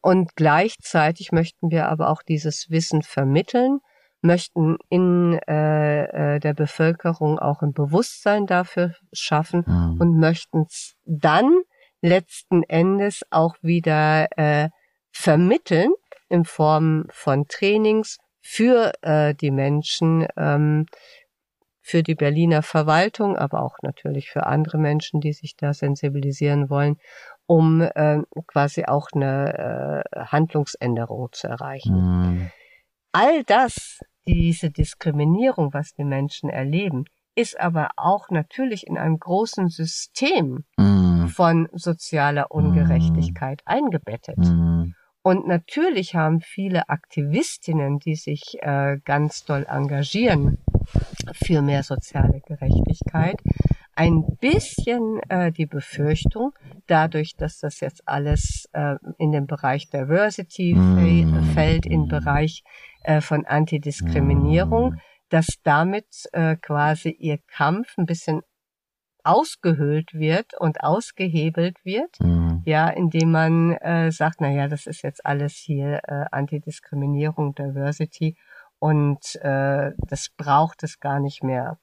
[0.01, 3.81] Und gleichzeitig möchten wir aber auch dieses Wissen vermitteln,
[4.23, 10.01] möchten in äh, äh der Bevölkerung auch ein Bewusstsein dafür schaffen mhm.
[10.01, 11.63] und möchten es dann
[12.01, 14.71] letzten Endes auch wieder äh,
[15.13, 15.93] vermitteln
[16.29, 20.87] in Form von Trainings für äh, die Menschen, ähm,
[21.87, 26.97] für die Berliner Verwaltung, aber auch natürlich für andere Menschen, die sich da sensibilisieren wollen,
[27.47, 31.95] um äh, quasi auch eine äh, Handlungsänderung zu erreichen.
[31.95, 32.51] Mhm.
[33.13, 37.05] All das, diese Diskriminierung, was die Menschen erleben,
[37.37, 41.29] ist aber auch natürlich in einem großen System mhm.
[41.29, 43.73] von sozialer Ungerechtigkeit mhm.
[43.73, 44.39] eingebettet.
[44.39, 44.95] Mhm.
[45.23, 50.59] Und natürlich haben viele Aktivistinnen, die sich äh, ganz doll engagieren
[51.33, 53.37] für mehr soziale Gerechtigkeit,
[53.95, 56.53] ein bisschen äh, die Befürchtung,
[56.87, 61.53] dadurch, dass das jetzt alles äh, in den Bereich Diversity mm.
[61.55, 62.63] fällt, im Bereich
[63.05, 65.01] äh, von Antidiskriminierung, mm.
[65.31, 68.43] dass damit äh, quasi ihr Kampf ein bisschen
[69.27, 72.63] ausgehöhlt wird und ausgehebelt wird, mhm.
[72.65, 78.37] ja, indem man äh, sagt, na ja, das ist jetzt alles hier äh, Antidiskriminierung, Diversity
[78.79, 81.79] und äh, das braucht es gar nicht mehr,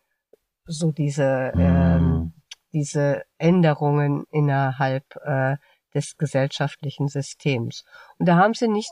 [0.66, 1.62] so diese mhm.
[1.62, 2.34] ähm,
[2.74, 5.58] diese Änderungen innerhalb äh,
[5.94, 7.86] des gesellschaftlichen Systems.
[8.18, 8.92] Und da haben sie nicht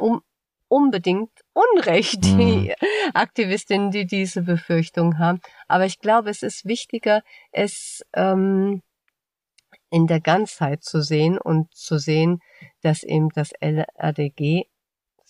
[0.00, 0.22] um
[0.68, 3.10] unbedingt Unrecht, die mhm.
[3.14, 5.40] Aktivistinnen, die diese Befürchtung haben.
[5.68, 7.22] Aber ich glaube, es ist wichtiger,
[7.52, 8.82] es ähm,
[9.90, 12.40] in der Ganzheit zu sehen und zu sehen,
[12.82, 14.66] dass eben das LADG,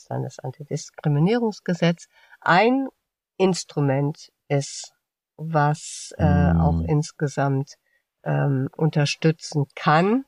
[0.04, 2.08] das Landesantidiskriminierungsgesetz,
[2.40, 2.88] ein
[3.36, 4.92] Instrument ist,
[5.36, 6.60] was äh, mhm.
[6.60, 7.74] auch insgesamt
[8.22, 10.24] ähm, unterstützen kann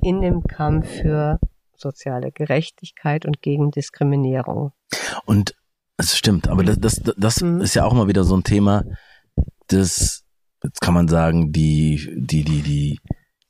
[0.00, 1.38] in dem Kampf für
[1.76, 4.72] soziale Gerechtigkeit und gegen Diskriminierung.
[5.24, 5.54] Und
[5.96, 7.60] es stimmt, aber das, das, das mhm.
[7.60, 8.84] ist ja auch mal wieder so ein Thema,
[9.68, 10.24] das,
[10.62, 13.00] jetzt kann man sagen, die, die, die, die,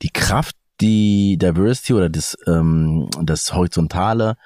[0.03, 4.37] die Kraft, die Diversity oder das, ähm, das Horizontale,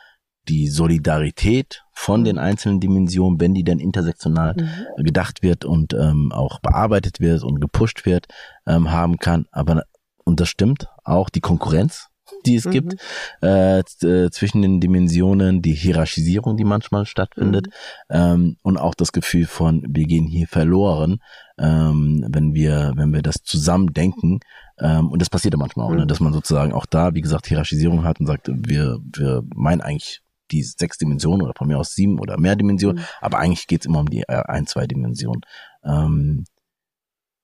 [0.49, 5.05] die Solidarität von den einzelnen Dimensionen, wenn die dann intersektional mhm.
[5.05, 8.26] gedacht wird und ähm, auch bearbeitet wird und gepusht wird,
[8.66, 9.46] ähm, haben kann.
[9.51, 9.82] Aber
[10.24, 12.09] und das stimmt, auch die Konkurrenz
[12.44, 12.70] die es mhm.
[12.70, 12.96] gibt,
[13.42, 17.66] äh, äh, zwischen den Dimensionen, die Hierarchisierung, die manchmal stattfindet,
[18.09, 18.16] mhm.
[18.16, 21.20] ähm, und auch das Gefühl von, wir gehen hier verloren,
[21.59, 24.40] ähm, wenn wir, wenn wir das zusammen denken.
[24.80, 26.01] Ähm, und das passiert ja manchmal auch, ne, mhm.
[26.03, 29.80] ne, dass man sozusagen auch da, wie gesagt, Hierarchisierung hat und sagt, wir, wir meinen
[29.80, 30.20] eigentlich
[30.51, 33.07] die sechs Dimensionen oder von mir aus sieben oder mehr Dimensionen, mhm.
[33.20, 35.42] aber eigentlich geht's immer um die äh, ein, zwei Dimensionen.
[35.84, 36.44] Ähm,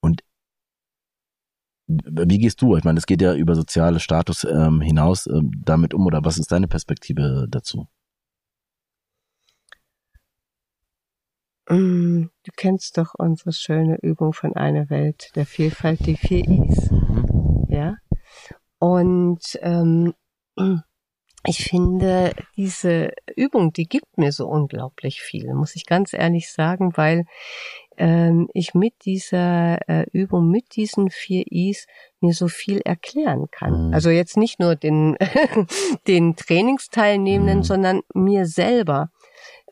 [0.00, 0.22] und
[1.86, 2.76] wie gehst du?
[2.76, 6.38] Ich meine, es geht ja über soziale Status ähm, hinaus ähm, damit um oder was
[6.38, 7.86] ist deine Perspektive dazu?
[11.68, 16.90] Mm, du kennst doch unsere schöne Übung von einer Welt der Vielfalt, die vier Is.
[16.90, 17.66] Mhm.
[17.68, 17.96] Ja.
[18.78, 20.14] Und ähm,
[21.46, 26.96] ich finde, diese Übung, die gibt mir so unglaublich viel, muss ich ganz ehrlich sagen,
[26.96, 27.24] weil
[27.96, 31.86] ähm, ich mit dieser äh, Übung, mit diesen vier Is
[32.20, 33.88] mir so viel erklären kann.
[33.88, 33.94] Mhm.
[33.94, 35.16] Also jetzt nicht nur den,
[36.08, 37.64] den Trainingsteilnehmenden, mhm.
[37.64, 39.10] sondern mir selber.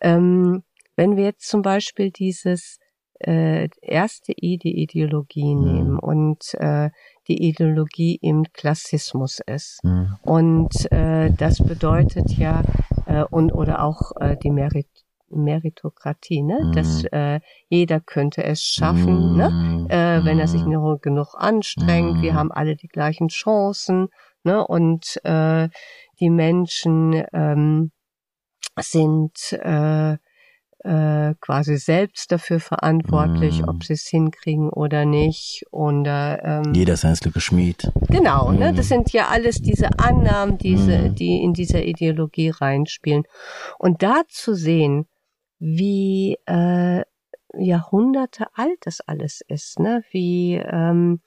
[0.01, 0.63] Ähm,
[0.97, 2.79] wenn wir jetzt zum Beispiel dieses
[3.19, 5.65] äh, erste I, die Ideologie mhm.
[5.65, 6.91] nehmen und äh,
[7.29, 9.81] die Ideologie im Klassismus ist.
[9.85, 10.17] Mhm.
[10.23, 12.63] Und äh, das bedeutet ja,
[13.07, 14.89] äh, und oder auch äh, die Merit
[15.35, 16.59] Meritokratie, ne?
[16.63, 16.73] Mhm.
[16.73, 19.51] dass äh, jeder könnte es schaffen, ne?
[19.51, 19.87] mhm.
[19.87, 20.21] ne?
[20.21, 20.73] äh, wenn er sich mhm.
[20.73, 22.23] nur genug anstrengt.
[22.23, 22.37] Wir mhm.
[22.37, 24.09] haben alle die gleichen Chancen
[24.45, 24.67] ne?
[24.67, 25.69] und äh,
[26.21, 27.93] die Menschen ähm,
[28.79, 30.19] sind äh,
[30.85, 33.69] äh, quasi selbst dafür verantwortlich, mm.
[33.69, 35.65] ob sie es hinkriegen oder nicht.
[35.71, 37.91] Und, äh, ähm, Jeder ein Stück Schmied.
[38.09, 38.59] Genau, mm.
[38.59, 38.73] ne?
[38.73, 41.15] das sind ja alles diese Annahmen, diese, mm.
[41.15, 43.25] die in dieser Ideologie reinspielen.
[43.79, 45.07] Und da zu sehen,
[45.59, 47.03] wie äh,
[47.57, 50.03] Jahrhunderte alt das alles ist, ne?
[50.11, 51.21] wie ähm,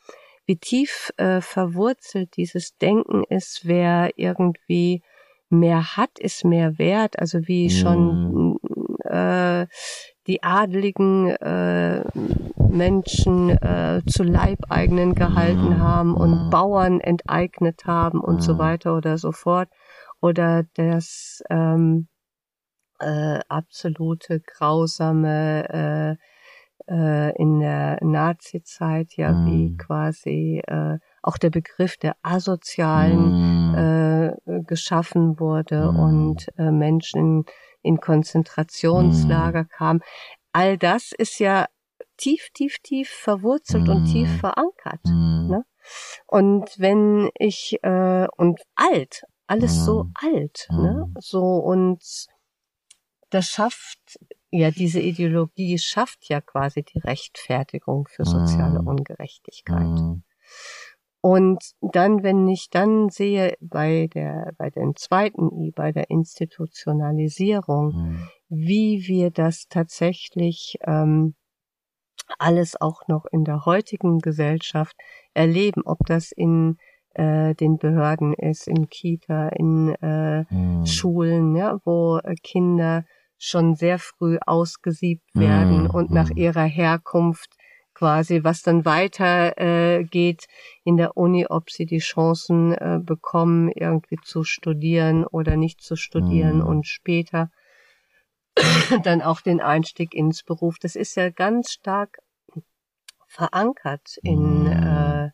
[0.45, 5.01] wie tief äh, verwurzelt dieses Denken ist, wer irgendwie
[5.49, 7.19] mehr hat, ist mehr wert.
[7.19, 8.57] Also wie schon
[9.05, 9.67] äh,
[10.27, 12.03] die adligen äh,
[12.57, 15.79] Menschen äh, zu Leibeigenen gehalten mhm.
[15.79, 16.49] haben und mhm.
[16.49, 18.59] Bauern enteignet haben und so mhm.
[18.59, 19.69] weiter oder so fort.
[20.21, 22.07] Oder das ähm,
[22.99, 26.23] äh, absolute grausame äh,
[26.87, 29.45] äh, in der Nazi-Zeit ja mm.
[29.47, 33.75] wie quasi äh, auch der Begriff der Asozialen mm.
[33.75, 35.99] äh, geschaffen wurde mm.
[35.99, 37.45] und äh, Menschen
[37.85, 39.69] in Konzentrationslager mm.
[39.69, 40.01] kam.
[40.51, 41.67] All das ist ja
[42.17, 43.91] tief, tief, tief verwurzelt mm.
[43.91, 44.39] und tief mm.
[44.39, 45.01] verankert.
[45.05, 45.47] Mm.
[45.49, 45.65] Ne?
[46.27, 50.13] Und wenn ich äh, und alt, alles so mm.
[50.15, 51.07] alt, ne?
[51.07, 51.13] Mm.
[51.19, 52.01] So und
[53.29, 53.99] das schafft
[54.49, 60.21] ja diese Ideologie schafft ja quasi die Rechtfertigung für soziale Ungerechtigkeit.
[61.25, 67.87] Und dann, wenn ich dann sehe bei der, bei dem zweiten I, bei der Institutionalisierung,
[67.87, 68.29] mhm.
[68.47, 71.33] wie wir das tatsächlich ähm,
[72.37, 74.95] alles auch noch in der heutigen Gesellschaft
[75.33, 76.77] erleben, ob das in
[77.15, 80.85] äh, den Behörden ist, in Kita, in äh, mhm.
[80.85, 83.03] Schulen, ja, wo äh, Kinder
[83.39, 85.89] schon sehr früh ausgesiebt werden mhm.
[85.89, 86.37] und nach mhm.
[86.37, 87.49] ihrer Herkunft
[87.95, 90.45] quasi, was dann weiter äh, geht
[90.83, 95.95] in der Uni, ob sie die Chancen äh, bekommen, irgendwie zu studieren oder nicht zu
[95.95, 96.67] studieren mhm.
[96.67, 97.49] und später
[99.03, 100.77] dann auch den Einstieg ins Beruf.
[100.79, 102.19] Das ist ja ganz stark
[103.27, 104.67] verankert in, mhm.
[104.67, 105.29] äh,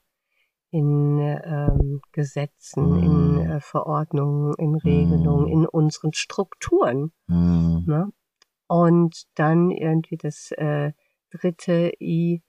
[0.71, 3.03] in ähm, Gesetzen, mhm.
[3.03, 5.51] in äh, Verordnungen, in Regelungen, mhm.
[5.51, 7.11] in unseren Strukturen.
[7.27, 7.83] Mhm.
[7.87, 8.07] Ne?
[8.67, 10.93] Und dann irgendwie das äh,
[11.31, 12.41] dritte I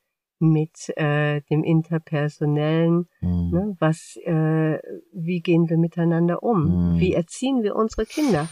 [0.43, 3.09] mit äh, dem Interpersonellen.
[3.21, 3.51] Mhm.
[3.51, 3.77] Ne?
[3.79, 4.79] Was, äh,
[5.13, 6.95] wie gehen wir miteinander um?
[6.95, 6.99] Mhm.
[6.99, 8.49] Wie erziehen wir unsere Kinder?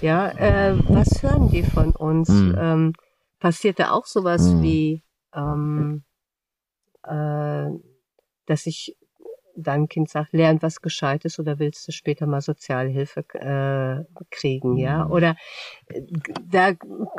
[0.00, 2.30] Ja, äh, was hören die von uns?
[2.30, 2.56] Mhm.
[2.58, 2.92] Ähm,
[3.38, 4.62] passiert da auch sowas mhm.
[4.62, 5.02] wie,
[5.34, 6.02] ähm,
[7.02, 7.66] äh,
[8.46, 8.96] dass ich
[9.56, 15.04] deinem Kind sagt, lern was Gescheites oder willst du später mal Sozialhilfe äh, kriegen, ja?
[15.04, 15.10] Mhm.
[15.12, 15.36] Oder
[15.88, 16.00] äh,
[16.50, 16.72] da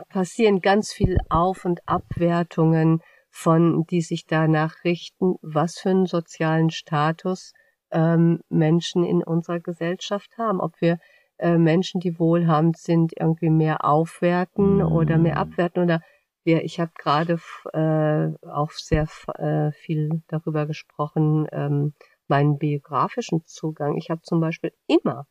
[0.10, 3.02] passieren ganz viel Auf- und Abwertungen
[3.36, 7.52] von, die sich danach richten, was für einen sozialen Status
[7.92, 10.62] ähm, Menschen in unserer Gesellschaft haben.
[10.62, 11.00] Ob wir
[11.38, 16.00] äh, Menschen, die wohlhabend sind, irgendwie mehr aufwerten oder mehr abwerten oder
[16.46, 17.38] wir, ich habe gerade
[17.74, 19.06] äh, auch sehr
[19.38, 21.94] äh, viel darüber gesprochen, ähm,
[22.30, 23.98] meinen biografischen Zugang.
[23.98, 25.28] Ich habe zum Beispiel immer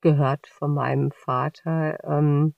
[0.00, 2.56] gehört von meinem Vater, ähm,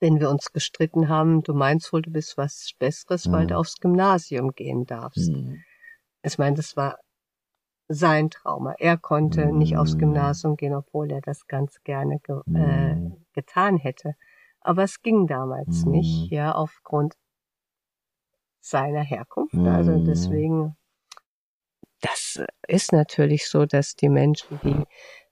[0.00, 3.32] wenn wir uns gestritten haben, du meinst wohl, du bist was Besseres, mhm.
[3.32, 5.28] weil du aufs Gymnasium gehen darfst.
[5.28, 5.62] Mhm.
[6.22, 6.98] Ich meine, das war
[7.88, 8.74] sein Trauma.
[8.78, 9.98] Er konnte nicht aufs Mhm.
[10.00, 13.24] Gymnasium gehen, obwohl er das ganz gerne ge äh, Mhm.
[13.32, 14.14] getan hätte.
[14.60, 15.92] Aber es ging damals Mhm.
[15.92, 17.14] nicht, ja, aufgrund
[18.60, 19.58] seiner Herkunft.
[19.58, 20.04] Also Mhm.
[20.04, 20.76] deswegen,
[22.00, 24.84] das ist natürlich so, dass die Menschen, die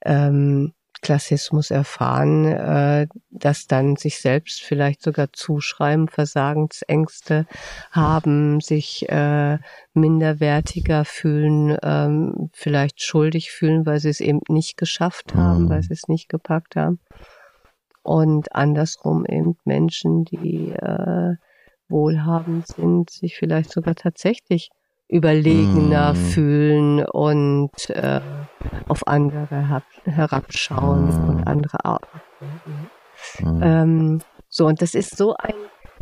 [0.04, 0.74] ähm,
[1.06, 7.46] Klassismus erfahren, äh, das dann sich selbst vielleicht sogar zuschreiben, Versagensängste
[7.92, 9.58] haben, sich äh,
[9.94, 15.70] minderwertiger fühlen, ähm, vielleicht schuldig fühlen, weil sie es eben nicht geschafft haben, Mhm.
[15.70, 16.98] weil sie es nicht gepackt haben.
[18.02, 21.34] Und andersrum eben Menschen, die äh,
[21.88, 24.70] wohlhabend sind, sich vielleicht sogar tatsächlich
[25.08, 26.16] überlegener Mhm.
[26.16, 28.20] fühlen und äh,
[28.88, 31.28] auf andere herab, herabschauen Mhm.
[31.28, 32.00] und andere auch.
[32.40, 32.90] Mhm.
[33.62, 35.54] Ähm, so, und das ist so ein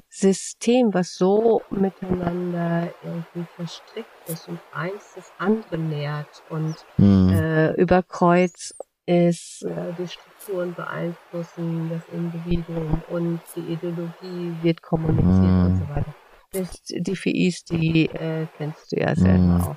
[0.09, 7.33] System, was so miteinander irgendwie verstrickt ist und eins das andere nährt und Mhm.
[7.33, 8.75] äh, über Kreuz
[9.07, 15.65] ist, äh, die Strukturen beeinflussen das Individuum und die Ideologie wird kommuniziert Mhm.
[15.65, 16.15] und so weiter.
[16.53, 19.61] Das, die VIs, die äh, kennst du ja selber Mhm.
[19.61, 19.77] auch.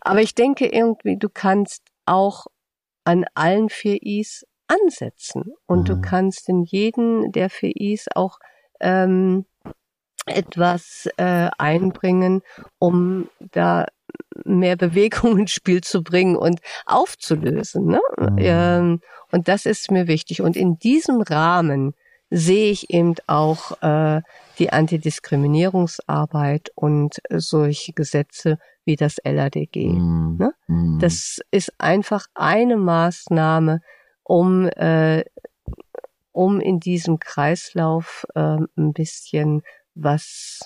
[0.00, 2.46] Aber ich denke irgendwie, du kannst auch
[3.04, 6.02] an allen vier Is ansetzen und du Mhm.
[6.02, 8.38] kannst in jeden der vier Is auch
[8.80, 9.44] ähm,
[10.26, 12.42] etwas äh, einbringen,
[12.78, 13.86] um da
[14.44, 17.86] mehr Bewegung ins Spiel zu bringen und aufzulösen.
[17.86, 18.00] Ne?
[18.18, 18.36] Mhm.
[18.38, 19.00] Ähm,
[19.30, 20.42] und das ist mir wichtig.
[20.42, 21.94] Und in diesem Rahmen
[22.30, 24.22] sehe ich eben auch äh,
[24.58, 29.86] die Antidiskriminierungsarbeit und solche Gesetze wie das LADG.
[29.88, 30.36] Mhm.
[30.38, 30.54] ne?
[30.66, 30.98] Mhm.
[31.00, 33.80] Das ist einfach eine Maßnahme,
[34.22, 35.24] um, äh,
[36.32, 39.62] um in diesem Kreislauf äh, ein bisschen
[39.94, 40.60] was.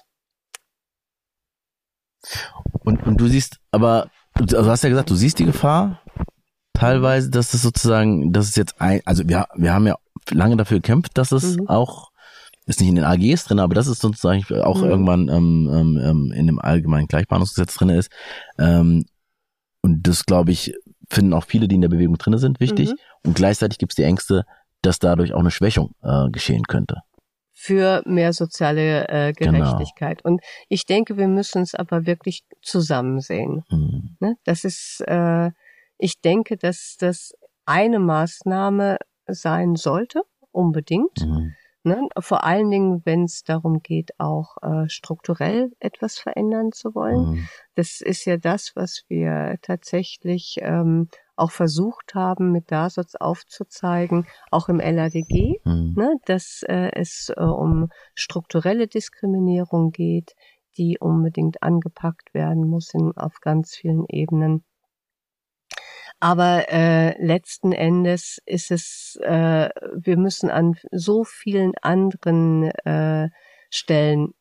[2.84, 6.02] Und, und du siehst, aber du, also du hast ja gesagt, du siehst die Gefahr
[6.72, 9.96] teilweise, dass es sozusagen, dass es jetzt ein, also wir, wir haben ja
[10.30, 11.68] lange dafür gekämpft, dass es Mhm.
[11.68, 12.10] auch,
[12.66, 14.88] ist nicht in den AGs drin, aber dass es sozusagen auch Mhm.
[14.90, 18.10] irgendwann ähm, ähm, ähm, in dem allgemeinen Gleichbehandlungsgesetz drin ist.
[18.58, 19.04] Ähm,
[19.82, 20.74] und das, glaube ich,
[21.08, 22.90] finden auch viele, die in der Bewegung drin sind, wichtig.
[22.90, 22.96] Mhm.
[23.24, 24.44] Und gleichzeitig gibt es die Ängste,
[24.82, 27.02] dass dadurch auch eine Schwächung äh, geschehen könnte.
[27.58, 29.52] für mehr soziale äh, Genau.
[29.52, 30.22] Gerechtigkeit.
[30.24, 33.62] Und ich denke, wir müssen es aber wirklich zusammen sehen.
[33.70, 34.16] Mhm.
[34.20, 34.34] Ne?
[34.44, 35.50] Das ist, äh,
[35.98, 37.32] ich denke, dass das
[37.64, 40.20] eine Maßnahme sein sollte,
[40.52, 41.18] unbedingt.
[41.20, 41.54] Mhm.
[41.86, 42.08] Ne?
[42.18, 47.30] Vor allen Dingen, wenn es darum geht, auch äh, strukturell etwas verändern zu wollen.
[47.30, 47.48] Mhm.
[47.76, 54.68] Das ist ja das, was wir tatsächlich ähm, auch versucht haben, mit DASOTS aufzuzeigen, auch
[54.68, 55.94] im LADG, Mhm.
[55.96, 60.34] ne, dass äh, es äh, um strukturelle Diskriminierung geht,
[60.76, 64.64] die unbedingt angepackt werden muss in, auf ganz vielen Ebenen.
[66.26, 73.28] Aber äh, letzten Endes ist es, äh, wir müssen an so vielen anderen äh,
[73.70, 74.34] Stellen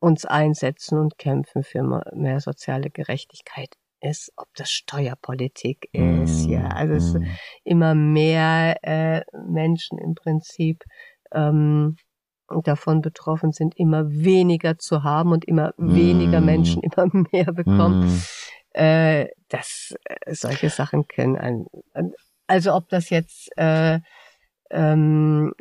[0.00, 1.84] uns einsetzen und kämpfen für
[2.14, 3.68] mehr, soziale Gerechtigkeit
[4.00, 7.26] ist, ob das Steuerpolitik ist, ja, also es Mhm.
[7.62, 10.82] immer mehr äh, Menschen im Prinzip
[11.32, 11.96] ähm,
[12.64, 16.44] davon betroffen sind, immer weniger zu haben und immer weniger Mm.
[16.44, 18.00] Menschen immer mehr bekommen.
[18.00, 18.22] Mhm.
[18.74, 21.66] Äh, das äh, solche Sachen können ein,
[22.46, 24.00] also ob das jetzt äh,
[24.70, 25.52] ähm,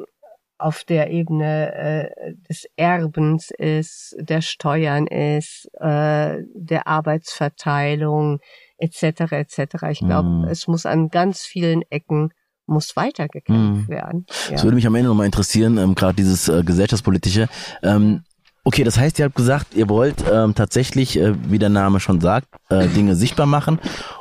[0.57, 8.39] auf der Ebene äh, des Erbens ist, der Steuern ist, äh, der Arbeitsverteilung
[8.77, 9.31] etc.
[9.31, 9.59] etc.
[9.91, 10.43] Ich glaube, Mm.
[10.45, 12.29] es muss an ganz vielen Ecken
[12.65, 13.91] muss weitergekämpft Mm.
[13.91, 14.25] werden.
[14.45, 14.53] Ja.
[14.53, 17.49] Das würde mich am Ende nochmal interessieren, ähm, gerade dieses äh, gesellschaftspolitische.
[17.83, 18.23] Ähm,
[18.63, 22.21] okay, das heißt, ihr habt gesagt, ihr wollt ähm, tatsächlich, äh, wie der Name schon
[22.21, 23.79] sagt, äh, Dinge sichtbar machen.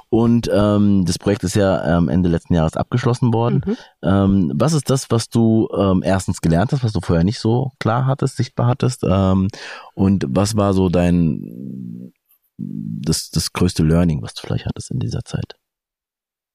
[0.08, 3.62] Und ähm, das Projekt ist ja ähm, Ende letzten Jahres abgeschlossen worden.
[3.64, 3.76] Mhm.
[4.02, 7.72] Ähm, was ist das, was du ähm, erstens gelernt hast, was du vorher nicht so
[7.78, 9.04] klar hattest, sichtbar hattest?
[9.04, 9.48] Ähm,
[9.94, 12.12] und was war so dein
[12.58, 15.56] das, das größte Learning, was du vielleicht hattest in dieser Zeit?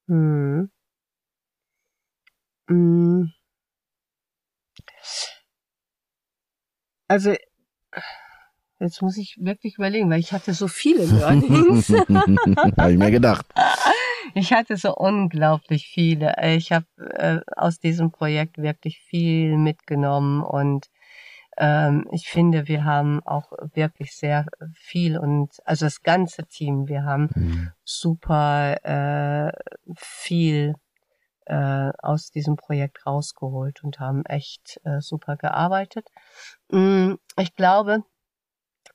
[0.07, 0.69] Hm.
[2.69, 3.31] Hm.
[7.09, 7.35] Also,
[8.79, 11.89] jetzt muss ich wirklich überlegen, weil ich hatte so viele Learnings.
[12.77, 13.45] Habe ich mir gedacht.
[14.33, 16.35] ich hatte so unglaublich viele.
[16.55, 20.87] Ich habe äh, aus diesem Projekt wirklich viel mitgenommen und
[21.59, 27.03] ähm, ich finde, wir haben auch wirklich sehr viel und also das ganze Team, wir
[27.03, 27.71] haben Mhm.
[27.83, 29.51] super äh,
[29.95, 30.75] viel
[31.47, 36.07] äh, aus diesem Projekt rausgeholt und haben echt äh, super gearbeitet.
[36.69, 38.03] Mm, Ich glaube,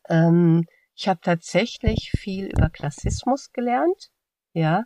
[0.09, 4.11] ähm, ich habe tatsächlich viel über Klassismus gelernt.
[4.53, 4.85] ja.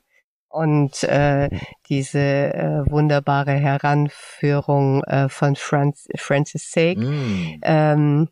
[0.48, 1.50] Und äh,
[1.88, 7.00] diese äh, wunderbare Heranführung äh, von Franz, Francis Sake.
[7.00, 7.60] Mm.
[7.62, 8.28] Ähm,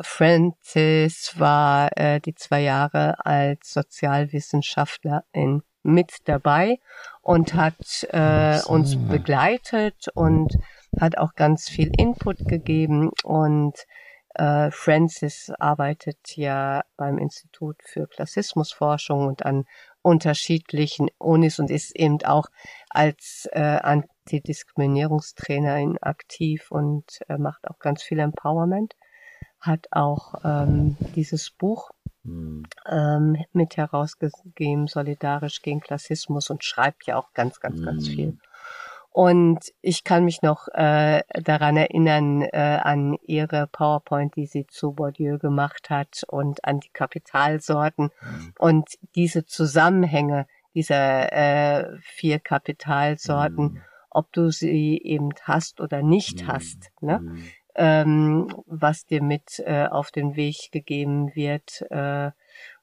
[0.00, 6.78] Francis war äh, die zwei Jahre als Sozialwissenschaftlerin mit dabei
[7.22, 8.70] und hat äh, so.
[8.70, 10.56] uns begleitet und
[11.00, 13.74] hat auch ganz viel Input gegeben und
[14.34, 19.64] äh, Francis arbeitet ja beim Institut für Klassismusforschung und an
[20.00, 22.46] unterschiedlichen Unis und ist eben auch
[22.88, 28.96] als äh, Antidiskriminierungstrainerin aktiv und äh, macht auch ganz viel Empowerment.
[29.60, 31.90] Hat auch ähm, dieses Buch
[32.24, 32.62] Mm.
[32.88, 38.10] ähm, mit herausgegeben, solidarisch gegen Klassismus und schreibt ja auch ganz, ganz, ganz Mm.
[38.10, 38.38] viel.
[39.10, 44.92] Und ich kann mich noch äh, daran erinnern, äh, an ihre PowerPoint, die sie zu
[44.92, 48.52] Bourdieu gemacht hat und an die Kapitalsorten Mm.
[48.58, 53.78] und diese Zusammenhänge dieser äh, vier Kapitalsorten, Mm.
[54.10, 57.18] ob du sie eben hast oder nicht hast, ne?
[57.18, 57.44] Mm.
[57.74, 61.82] Ähm, was dir mit äh, auf den Weg gegeben wird.
[61.90, 62.30] Äh,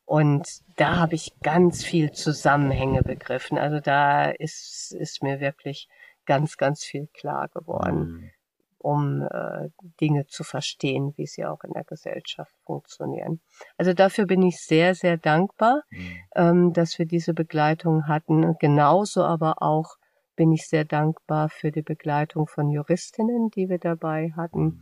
[0.05, 3.59] und da habe ich ganz viel Zusammenhänge begriffen.
[3.59, 5.87] Also da ist, ist mir wirklich
[6.25, 8.31] ganz, ganz viel klar geworden, Mm.
[8.79, 9.69] um äh,
[10.01, 13.39] Dinge zu verstehen, wie sie auch in der Gesellschaft funktionieren.
[13.77, 15.97] Also dafür bin ich sehr, sehr dankbar, Mm.
[16.35, 18.55] ähm, dass wir diese Begleitung hatten.
[18.57, 19.98] Genauso aber auch
[20.39, 24.79] bin ich sehr dankbar für die Begleitung von Juristinnen, die wir dabei hatten,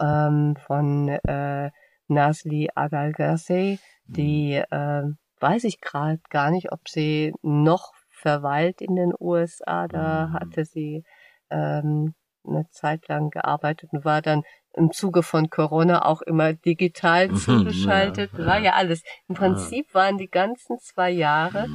[0.00, 1.70] ähm, von äh,
[2.08, 5.02] Nasli Agalgasey, die äh,
[5.40, 9.88] weiß ich gerade gar nicht, ob sie noch verweilt in den USA.
[9.88, 10.32] Da Mhm.
[10.32, 11.04] hatte sie
[11.50, 12.14] ähm,
[12.46, 14.42] eine Zeit lang gearbeitet und war dann
[14.72, 18.30] im Zuge von Corona auch immer digital Mhm, zugeschaltet.
[18.38, 18.64] ja, War ja.
[18.64, 19.02] ja alles.
[19.28, 21.66] Im Prinzip waren die ganzen zwei Jahre.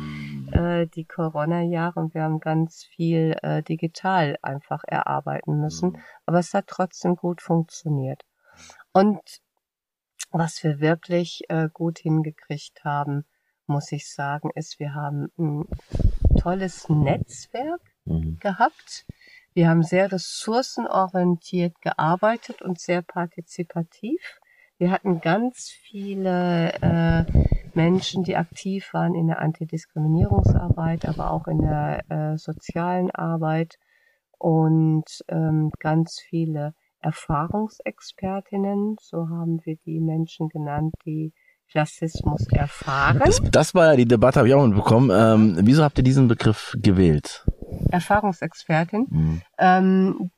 [0.54, 5.91] Äh, die Corona-Jahre und wir haben ganz viel äh, digital einfach erarbeiten müssen.
[5.91, 5.97] Mm.
[6.26, 8.24] Aber es hat trotzdem gut funktioniert.
[8.91, 9.20] Und
[10.32, 13.26] was wir wirklich äh, gut hingekriegt haben,
[13.66, 15.66] muss ich sagen, ist, wir haben ein
[16.39, 18.39] tolles Netzwerk Mm.
[18.39, 19.06] gehabt.
[19.54, 24.39] Wir haben sehr ressourcenorientiert gearbeitet und sehr partizipativ.
[24.78, 27.26] Wir hatten ganz viele äh,
[27.80, 33.77] Menschen, die aktiv waren in der Antidiskriminierungsarbeit, aber auch in der äh, sozialen Arbeit
[34.38, 41.32] und ähm, ganz viele Erfahrungsexpertinnen, so haben wir die Menschen genannt, die
[41.71, 43.21] Klassismus erfahren.
[43.23, 45.09] Das, das war ja die Debatte, habe ich auch mitbekommen.
[45.13, 47.45] Ähm, wieso habt ihr diesen Begriff gewählt?
[47.91, 49.05] Erfahrungsexpertin.
[49.09, 49.41] Mm.
[49.57, 50.32] Ähm,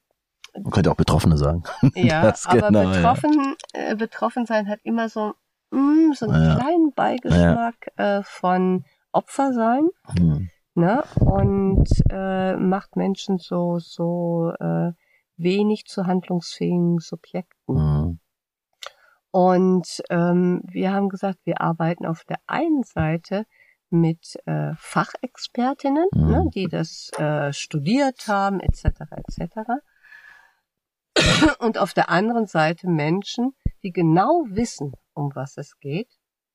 [0.54, 1.64] Man könnte auch Betroffene sagen.
[1.96, 2.92] Ja, Das aber genau, ja.
[2.92, 5.34] betroffen, äh, betroffen sein hat immer so,
[5.72, 6.56] mm, so einen Ja.
[6.60, 9.88] kleinen Beigeschmack äh, von Opfer sein,
[10.20, 10.48] Mm.
[10.76, 11.04] ne?
[11.20, 14.92] Und äh, macht Menschen so so äh,
[15.38, 17.74] wenig zu handlungsfähigen Subjekten.
[17.76, 18.20] Mm.
[19.32, 23.46] Und ähm, wir haben gesagt, wir arbeiten auf der einen Seite
[23.90, 26.30] mit äh, Fachexpertinnen, Mhm.
[26.30, 28.86] ne, die das äh, studiert haben, etc.
[29.16, 29.58] etc.
[31.60, 33.54] Und auf der anderen Seite Menschen,
[33.84, 36.10] die genau wissen, um was es geht.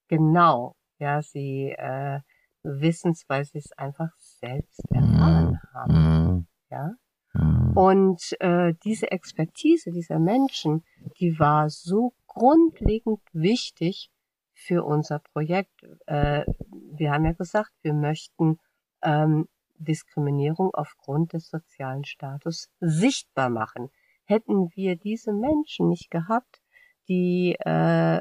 [0.08, 2.20] Genau, ja, sie äh,
[2.62, 6.38] wissen es, weil sie es einfach selbst erfahren haben.
[6.38, 6.46] Mm.
[6.70, 6.94] Ja.
[7.32, 7.76] Mm.
[7.76, 10.84] Und äh, diese Expertise dieser Menschen,
[11.18, 14.10] die war so grundlegend wichtig
[14.52, 15.82] für unser Projekt.
[16.06, 18.58] Äh, wir haben ja gesagt, wir möchten
[19.02, 19.48] ähm,
[19.78, 23.90] Diskriminierung aufgrund des sozialen Status sichtbar machen.
[24.24, 26.60] Hätten wir diese Menschen nicht gehabt,
[27.08, 28.20] die äh,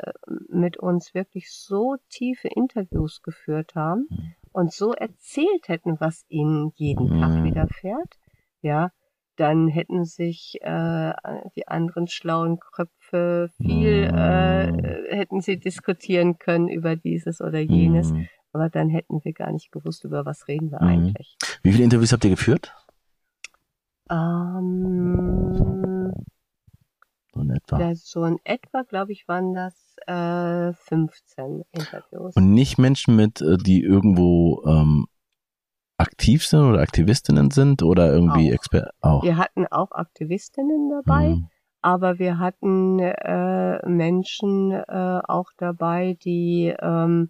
[0.49, 4.35] mit uns wirklich so tiefe Interviews geführt haben Mhm.
[4.51, 7.43] und so erzählt hätten, was ihnen jeden Tag Mhm.
[7.45, 8.13] widerfährt,
[8.61, 8.91] ja,
[9.37, 11.13] dann hätten sich äh,
[11.55, 14.15] die anderen schlauen Köpfe viel, Mhm.
[14.17, 18.13] äh, hätten sie diskutieren können über dieses oder jenes,
[18.53, 21.35] aber dann hätten wir gar nicht gewusst, über was reden wir eigentlich.
[21.63, 22.73] Wie viele Interviews habt ihr geführt?
[24.09, 25.94] Ähm,
[27.35, 27.79] So in etwa.
[27.79, 29.75] ja, so in etwa, glaube ich, waren das
[30.07, 32.35] äh, 15 Interviews.
[32.35, 35.05] Und nicht Menschen mit, äh, die irgendwo ähm,
[35.97, 38.51] aktiv sind oder Aktivistinnen sind oder irgendwie.
[38.51, 39.23] Experten auch.
[39.23, 41.49] Wir hatten auch Aktivistinnen dabei, Mhm.
[41.81, 47.29] aber wir hatten äh, Menschen äh, auch dabei, die ähm,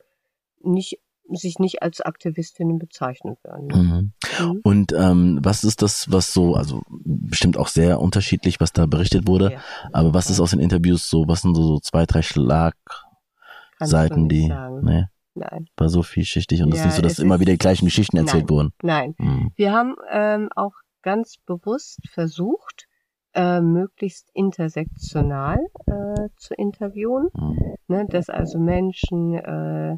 [0.61, 0.99] nicht,
[1.31, 3.67] sich nicht als Aktivistinnen bezeichnen würden.
[3.67, 4.13] Mhm.
[4.39, 4.59] Mhm.
[4.63, 9.27] Und ähm, was ist das, was so, also bestimmt auch sehr unterschiedlich, was da berichtet
[9.27, 9.59] wurde, Ja,
[9.91, 14.47] aber was ist aus den Interviews so, was sind so, so zwei, drei Schlagseiten, die,
[14.47, 14.81] sagen.
[14.83, 15.05] nee,
[15.37, 15.67] Nein.
[15.77, 18.17] Fall so vielschichtig und es Ja, ist nicht so, dass immer wieder die gleichen Geschichten
[18.17, 18.49] erzählt Nein.
[18.49, 18.73] wurden.
[18.81, 19.15] Nein.
[19.17, 19.51] Mhm.
[19.55, 22.85] Wir haben ähm, auch ganz bewusst versucht,
[23.33, 27.75] äh, möglichst intersektional äh, zu interviewen, Mhm.
[27.87, 29.97] ne, dass also Menschen äh,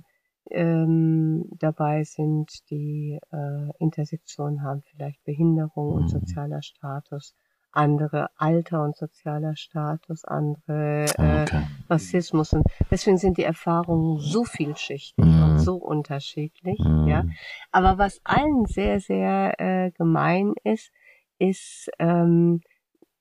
[0.52, 6.10] ähm, dabei sind, die äh, Intersektion haben, vielleicht Behinderung und Mhm.
[6.10, 7.36] sozialer Status,
[7.72, 11.66] andere Alter und sozialer Status, andere Ah, äh, Okay.
[11.90, 15.44] Rassismus und deswegen sind die Erfahrungen so vielschichtig Mhm.
[15.44, 17.08] und so unterschiedlich, Mhm.
[17.08, 17.24] ja.
[17.72, 20.92] Aber was allen sehr, sehr äh, gemein ist,
[21.40, 22.62] ist, ähm,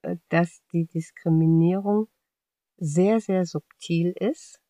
[0.03, 2.09] äh, dass die Diskriminierung
[2.79, 4.61] sehr, sehr subtil ist,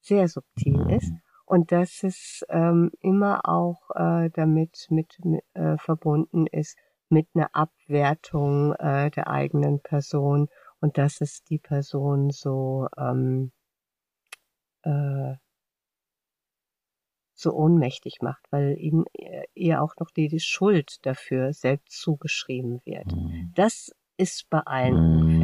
[0.00, 0.88] sehr subtil Mhm.
[0.90, 1.12] ist
[1.52, 5.18] und dass es ähm, immer auch äh, damit mit,
[5.52, 6.78] äh, verbunden ist
[7.10, 10.48] mit einer Abwertung äh, der eigenen Person
[10.80, 13.52] und dass es die Person so ähm,
[14.82, 15.34] äh,
[17.34, 18.78] so ohnmächtig macht, weil
[19.12, 23.14] äh, ihr auch noch die, die Schuld dafür selbst zugeschrieben wird.
[23.14, 23.52] Mhm.
[23.54, 25.41] Das ist bei allen Mm.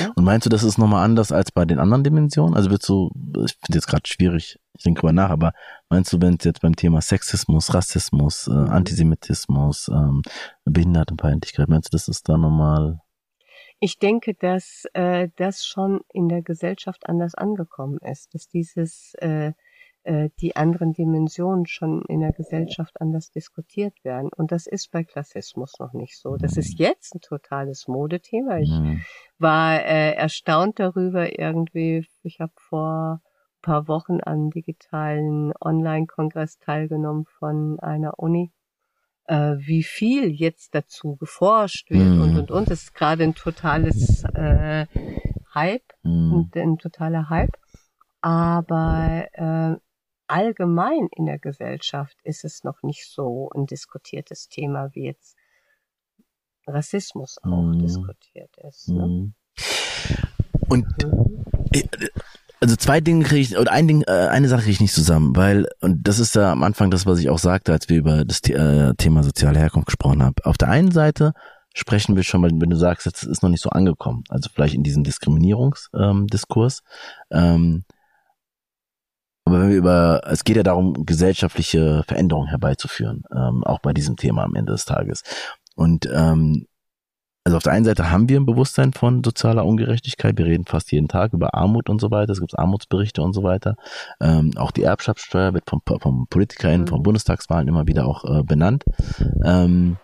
[0.00, 0.12] Ja?
[0.14, 2.54] Und meinst du, das ist nochmal anders als bei den anderen Dimensionen?
[2.54, 3.10] Also willst du,
[3.44, 5.52] ich finde jetzt gerade schwierig, ich denke drüber nach, aber
[5.88, 8.68] meinst du, wenn es jetzt beim Thema Sexismus, Rassismus, äh, Mhm.
[8.68, 10.22] Antisemitismus, ähm,
[10.64, 13.00] Behindertenfeindlichkeit, meinst du, das ist da nochmal?
[13.78, 19.52] Ich denke, dass äh, das schon in der Gesellschaft anders angekommen ist, dass dieses äh,
[20.40, 24.30] die anderen Dimensionen schon in der Gesellschaft anders diskutiert werden.
[24.36, 26.36] Und das ist bei Klassismus noch nicht so.
[26.36, 28.58] Das ist jetzt ein totales Modethema.
[28.58, 29.02] Ich Mhm.
[29.38, 32.06] war äh, erstaunt darüber irgendwie.
[32.22, 38.52] Ich habe vor ein paar Wochen an digitalen Online-Kongress teilgenommen von einer Uni,
[39.24, 42.20] äh, wie viel jetzt dazu geforscht wird Mhm.
[42.22, 42.70] und und und.
[42.70, 44.86] Das ist gerade ein totales äh,
[45.54, 46.48] Hype, Mhm.
[46.54, 47.56] ein, ein totaler Hype.
[48.20, 49.76] Aber äh,
[50.28, 55.36] allgemein in der Gesellschaft ist es noch nicht so ein diskutiertes Thema, wie jetzt
[56.66, 57.78] Rassismus auch Mhm.
[57.78, 58.88] diskutiert ist.
[58.88, 59.06] Ne?
[59.06, 59.34] Mhm.
[60.68, 61.46] Und Mhm.
[62.60, 65.36] also zwei Dinge kriege ich, oder ein Ding, äh, eine Sache kriege ich nicht zusammen,
[65.36, 68.24] weil, und das ist ja am Anfang das, was ich auch sagte, als wir über
[68.24, 70.34] das äh, Thema soziale Herkunft gesprochen haben.
[70.42, 71.34] Auf der einen Seite
[71.74, 74.74] sprechen wir schon, weil wenn du sagst, jetzt ist noch nicht so angekommen, also vielleicht
[74.74, 76.82] in diesem Diskriminierungsdiskurs.
[77.30, 77.84] Ähm, ähm,
[79.46, 84.16] aber wenn wir über, es geht ja darum, gesellschaftliche Veränderungen herbeizuführen, ähm, auch bei diesem
[84.16, 85.22] Thema am Ende des Tages.
[85.76, 86.66] Und ähm,
[87.44, 90.36] also auf der einen Seite haben wir ein Bewusstsein von sozialer Ungerechtigkeit.
[90.36, 92.32] Wir reden fast jeden Tag über Armut und so weiter.
[92.32, 93.76] Es gibt Armutsberichte und so weiter.
[94.20, 96.88] Ähm, auch die Erbschaftssteuer wird vom, vom PolitikerInnen, Mhm.
[96.88, 98.82] von Bundestagswahlen immer wieder auch äh, benannt.
[99.44, 99.96] Ähm,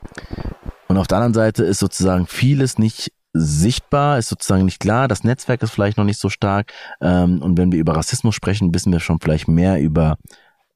[0.87, 5.09] und auf der anderen Seite ist sozusagen vieles nicht sichtbar, ist sozusagen nicht klar.
[5.09, 6.73] Das Netzwerk ist vielleicht noch nicht so stark.
[7.01, 10.17] Ähm, und wenn wir über Rassismus sprechen, wissen wir schon vielleicht mehr über,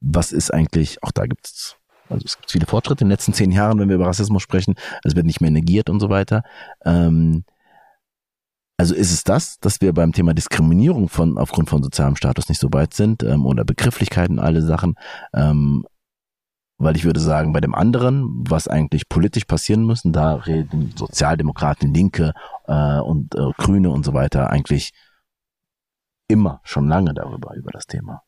[0.01, 1.75] was ist eigentlich, auch da gibt's
[2.09, 4.75] also es gibt viele Fortschritte in den letzten zehn Jahren, wenn wir über Rassismus sprechen.
[5.03, 6.43] Es wird nicht mehr negiert und so weiter.
[6.85, 7.43] Ähm,
[8.77, 12.61] also ist es das, dass wir beim Thema Diskriminierung von aufgrund von sozialem Status nicht
[12.61, 14.95] so weit sind ähm, oder Begrifflichkeiten, alle Sachen.
[15.33, 15.85] Ähm,
[16.77, 21.93] weil ich würde sagen, bei dem anderen, was eigentlich politisch passieren müssen, da reden Sozialdemokraten,
[21.93, 22.33] Linke
[22.67, 24.91] äh, und äh, Grüne und so weiter eigentlich
[26.27, 28.21] immer schon lange darüber, über das Thema.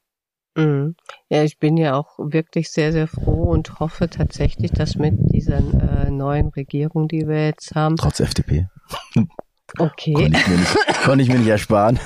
[0.56, 0.96] Mhm.
[1.30, 5.58] Ja, ich bin ja auch wirklich sehr, sehr froh und hoffe tatsächlich, dass mit dieser
[5.60, 8.68] äh, neuen Regierung, die wir jetzt haben, Trotz FDP.
[9.78, 12.00] okay, Konnte ich mir nicht, konnte ich mir nicht ersparen.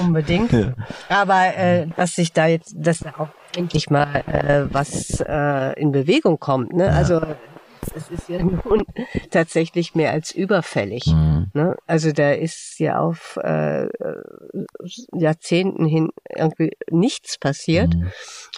[0.00, 0.52] unbedingt.
[0.52, 0.74] Ja.
[1.08, 5.92] Aber äh, dass sich da jetzt, dass da auch endlich mal äh, was äh, in
[5.92, 6.90] Bewegung kommt, ne?
[6.92, 7.20] Also
[7.94, 8.84] es ist ja nun
[9.30, 11.06] tatsächlich mehr als überfällig.
[11.06, 11.50] Mhm.
[11.54, 11.76] Ne?
[11.86, 13.88] Also da ist ja auf äh,
[15.12, 17.94] Jahrzehnten hin irgendwie nichts passiert.
[17.94, 18.10] Mhm.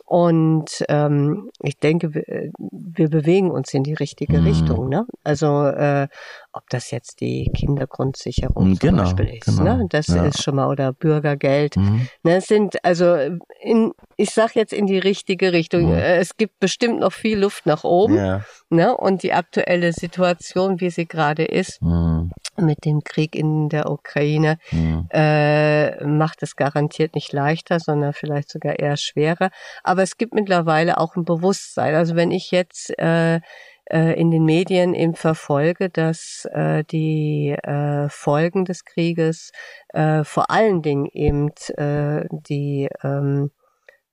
[0.04, 4.46] Und ähm, ich denke, wir, wir bewegen uns in die richtige Mhm.
[4.46, 4.88] Richtung.
[4.88, 5.06] Ne?
[5.24, 6.08] Also äh,
[6.54, 9.86] ob das jetzt die Kindergrundsicherung Mhm, zum genau, Beispiel ist, genau, ne?
[9.88, 10.24] das ja.
[10.26, 11.76] ist schon mal oder Bürgergeld.
[11.76, 12.08] Mhm.
[12.22, 13.16] Ne, es sind also
[13.60, 15.86] in, ich sag jetzt in die richtige Richtung.
[15.86, 15.94] Mhm.
[15.94, 18.16] Äh, Es gibt bestimmt noch viel Luft nach oben.
[18.16, 18.44] Ja.
[18.70, 18.96] Ne?
[18.96, 22.30] Und die aktuelle Situation, wie sie gerade ist, Mhm.
[22.58, 25.06] mit dem Krieg in der Ukraine, Mhm.
[25.10, 29.50] äh, macht es garantiert nicht leichter, sondern vielleicht sogar eher schwerer.
[29.82, 31.94] Aber es gibt mittlerweile auch ein Bewusstsein.
[31.94, 33.40] Also wenn ich jetzt äh,
[33.86, 39.52] äh, in den Medien eben verfolge, dass äh, die äh, Folgen des Krieges
[39.88, 43.50] äh, vor allen Dingen eben äh, die ähm,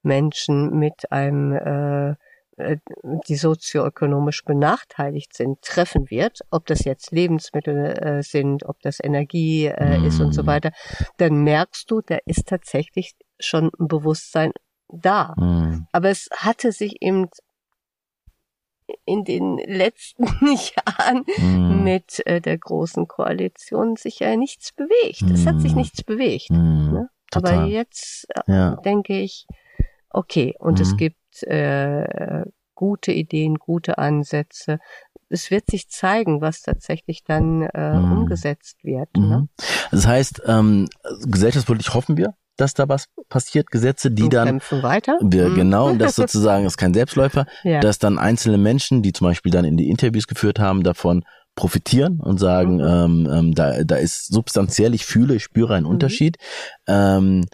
[0.02, 2.16] Menschen mit einem äh,
[2.60, 2.78] äh,
[3.28, 9.68] die sozioökonomisch benachteiligt sind, treffen wird, ob das jetzt Lebensmittel äh, sind, ob das Energie
[9.68, 10.48] äh, ist und so Mm.
[10.48, 10.72] weiter,
[11.18, 14.52] dann merkst du, da ist tatsächlich schon ein Bewusstsein,
[14.90, 15.36] da.
[15.38, 15.88] Mhm.
[15.92, 17.30] Aber es hatte sich eben
[19.06, 21.84] in den letzten Jahren Mhm.
[21.84, 25.24] mit äh, der großen Koalition sich ja nichts bewegt.
[25.32, 25.78] Es hat sich Mhm.
[25.80, 26.52] nichts bewegt.
[26.52, 26.92] Mhm.
[26.94, 27.10] Ne?
[27.34, 28.76] Aber jetzt äh, Ja.
[28.78, 29.46] denke ich,
[30.10, 32.44] okay, und es gibt äh,
[32.76, 34.80] gute Ideen, gute Ansätze.
[35.32, 39.16] Es wird sich zeigen, was tatsächlich dann äh, umgesetzt wird.
[39.16, 39.48] Ne?
[39.92, 40.88] Das heißt, ähm,
[41.28, 45.18] gesellschaftspolitisch hoffen wir, dass da was passiert, Gesetze, die Und dann weiter.
[45.22, 45.55] wir, Mhm.
[45.55, 47.80] genau, und das sozusagen ist kein Selbstläufer, Ja.
[47.80, 51.24] dass dann einzelne Menschen, die zum Beispiel dann in die Interviews geführt haben, davon
[51.55, 52.82] profitieren und sagen, Mhm.
[53.26, 55.91] ähm, ähm, da, da ist substanziell, ich fühle, ich spüre einen Mhm.
[55.91, 56.38] Unterschied.
[56.88, 57.45] Ähm,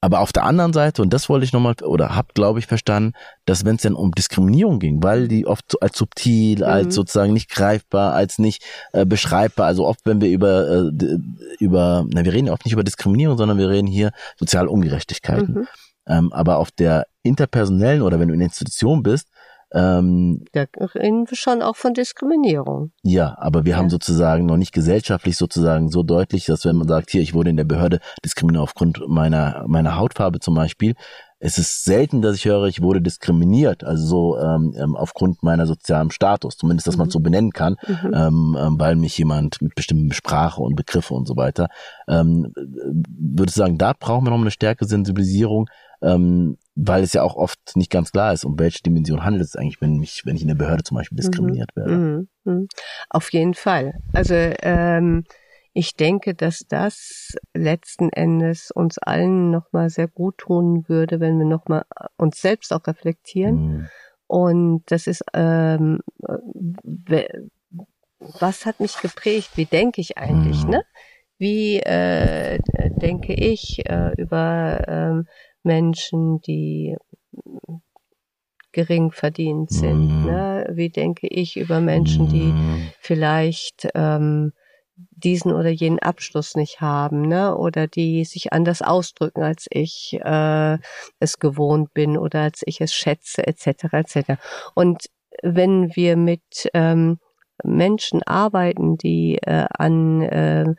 [0.00, 3.14] aber auf der anderen Seite, und das wollte ich nochmal, oder hab, glaube ich, verstanden,
[3.44, 6.64] dass wenn es dann um Diskriminierung ging, weil die oft so als subtil, Mhm.
[6.64, 11.18] als sozusagen nicht greifbar, als nicht äh, beschreibbar, also oft, wenn wir über, äh,
[11.58, 15.54] über, na, wir reden ja oft nicht über Diskriminierung, sondern wir reden hier soziale Ungerechtigkeiten.
[15.54, 15.66] Mhm.
[16.08, 19.28] Ähm, aber auf der interpersonellen oder wenn du in der Institution bist,
[19.76, 20.64] ähm, Da
[20.94, 22.90] reden wir schon auch von Diskriminierung.
[23.02, 23.78] ja, aber wir Ja.
[23.78, 27.50] haben sozusagen noch nicht gesellschaftlich sozusagen so deutlich, dass wenn man sagt, hier, ich wurde
[27.50, 30.94] in der Behörde diskriminiert aufgrund meiner, meiner Hautfarbe zum Beispiel,
[31.38, 35.66] es ist selten, dass ich höre, ich wurde diskriminiert, also so ähm, ähm, aufgrund meiner
[35.66, 38.14] sozialen Status, zumindest, dass man es so benennen kann, Mhm.
[38.14, 41.68] ähm, ähm, weil mich jemand mit bestimmten Sprache und Begriffe und so weiter,
[42.08, 45.68] ähm, äh, würde ich sagen, da brauchen wir noch eine stärkere Sensibilisierung,
[46.00, 49.56] ähm, weil es ja auch oft nicht ganz klar ist, um welche Dimension handelt es
[49.56, 51.96] eigentlich, wenn mich, wenn ich in der Behörde zum Beispiel diskriminiert werde.
[51.96, 52.28] Mhm.
[52.44, 52.68] Mhm.
[53.08, 53.94] Auf jeden Fall.
[54.12, 55.24] Also ähm,
[55.72, 61.46] ich denke, dass das letzten Endes uns allen nochmal sehr gut tun würde, wenn wir
[61.46, 61.84] nochmal
[62.16, 63.54] uns selbst auch reflektieren.
[63.54, 63.88] Mhm.
[64.26, 66.00] Und das ist, ähm,
[66.82, 67.48] we-
[68.18, 69.50] was hat mich geprägt?
[69.56, 70.64] Wie denke ich eigentlich?
[70.64, 70.70] Mhm.
[70.70, 70.82] Ne?
[71.38, 72.58] Wie äh,
[72.96, 75.26] denke ich äh, über ähm,
[75.66, 76.96] Menschen, die
[77.32, 77.76] mm,
[78.72, 80.08] gering verdient sind?
[80.08, 80.26] Mhm.
[80.26, 80.66] Ne?
[80.72, 82.90] Wie denke ich über Menschen, die Mhm.
[83.00, 84.52] vielleicht ähm,
[85.10, 87.54] diesen oder jenen Abschluss nicht haben, ne?
[87.56, 90.78] Oder die sich anders ausdrücken, als ich äh,
[91.18, 93.92] es gewohnt bin oder als ich es schätze, etc.
[93.92, 94.40] etc.
[94.74, 95.06] Und
[95.42, 97.18] wenn wir mit ähm,
[97.64, 100.74] Menschen arbeiten, die äh, an äh,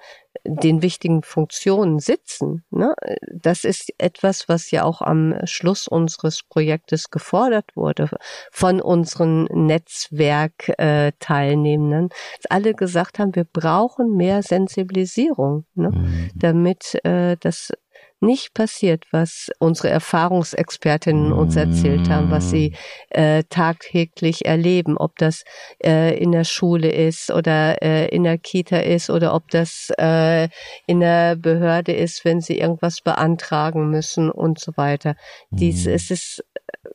[0.47, 2.63] den wichtigen Funktionen sitzen.
[2.69, 2.93] Ne?
[3.33, 8.09] Das ist etwas, was ja auch am Schluss unseres Projektes gefordert wurde
[8.51, 15.89] von unseren Netzwerkteilnehmenden, dass alle gesagt haben, wir brauchen mehr Sensibilisierung, ne?
[15.89, 16.31] Mhm.
[16.35, 17.71] damit äh, das
[18.19, 22.73] nicht passiert, was unsere Erfahrungsexpertinnen uns erzählt haben, was sie
[23.09, 25.43] äh, tagtäglich erleben, ob das
[25.83, 30.49] äh, in der Schule ist oder äh, in der Kita ist oder ob das äh,
[30.87, 35.15] in der Behörde ist, wenn sie irgendwas beantragen müssen und so weiter.
[35.51, 35.93] Dies, Mhm.
[35.93, 36.43] es ist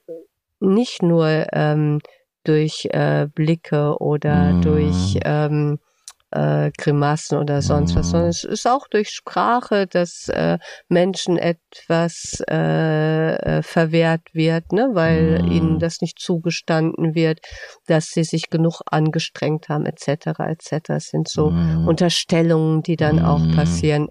[0.08, 0.12] äh,
[0.60, 2.00] nicht nur ähm,
[2.44, 4.60] durch äh, Blicke oder Mhm.
[4.62, 5.78] durch ähm,
[6.32, 8.10] äh, Grimassen oder sonst was, Mhm.
[8.10, 10.58] sondern es ist auch durch Sprache, dass äh,
[10.88, 15.52] Menschen etwas äh, äh, verwehrt wird, ne, weil Mhm.
[15.52, 17.40] ihnen das nicht zugestanden wird,
[17.86, 20.40] dass sie sich genug angestrengt haben, etc.
[20.48, 20.90] etc.
[20.96, 21.86] Es sind so Mhm.
[21.88, 23.52] Unterstellungen, die dann auch Mhm.
[23.52, 24.08] passieren.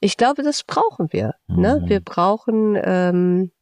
[0.00, 1.34] Ich glaube, das brauchen wir.
[1.48, 1.80] Ne?
[1.82, 1.88] Mhm.
[1.88, 3.52] Wir brauchen ähm,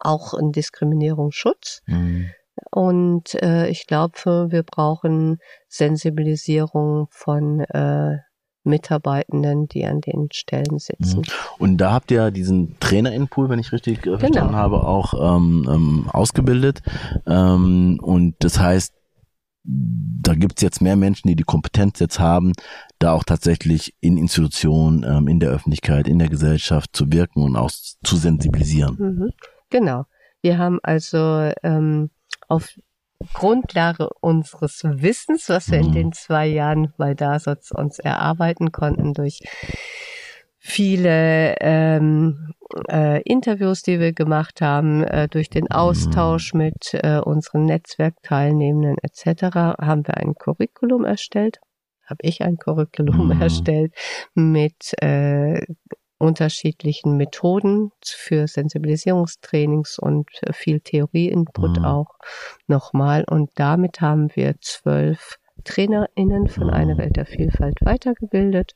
[0.00, 1.82] auch einen Diskriminierungsschutz.
[1.86, 2.30] Mhm.
[2.70, 5.38] Und äh, ich glaube, wir brauchen
[5.68, 8.18] Sensibilisierung von äh,
[8.64, 11.22] Mitarbeitenden, die an den Stellen sitzen.
[11.58, 14.16] Und da habt ihr diesen Trainerinpool, wenn ich richtig Genau.
[14.16, 16.82] äh, verstanden habe, auch ähm, ähm, ausgebildet.
[17.26, 18.92] Ähm, und das heißt,
[19.64, 22.52] da gibt's jetzt mehr Menschen, die die Kompetenz jetzt haben,
[22.98, 27.56] da auch tatsächlich in Institutionen, ähm, in der Öffentlichkeit, in der Gesellschaft zu wirken und
[27.56, 28.96] auch zu sensibilisieren.
[28.98, 29.30] Mhm.
[29.70, 30.04] Genau.
[30.40, 32.10] Wir haben also ähm,
[32.48, 32.78] auf
[33.34, 35.92] Grundlage unseres Wissens, was wir in Mhm.
[35.92, 39.40] den zwei Jahren bei DASOTS uns erarbeiten konnten durch
[40.60, 42.54] viele ähm,
[42.90, 49.42] äh, Interviews, die wir gemacht haben, äh, durch den Austausch mit äh, unseren Netzwerkteilnehmenden etc.,
[49.80, 51.58] haben wir ein Curriculum erstellt.
[52.06, 53.40] Habe ich ein Curriculum Mhm.
[53.42, 53.94] erstellt
[54.34, 55.60] mit äh,
[56.18, 61.84] unterschiedlichen Methoden für Sensibilisierungstrainings und äh, viel Theorie-Input Mhm.
[61.84, 62.14] auch
[62.66, 63.24] nochmal.
[63.28, 66.72] Und damit haben wir zwölf TrainerInnen von Mhm.
[66.72, 68.72] einer Welt der Vielfalt weitergebildet.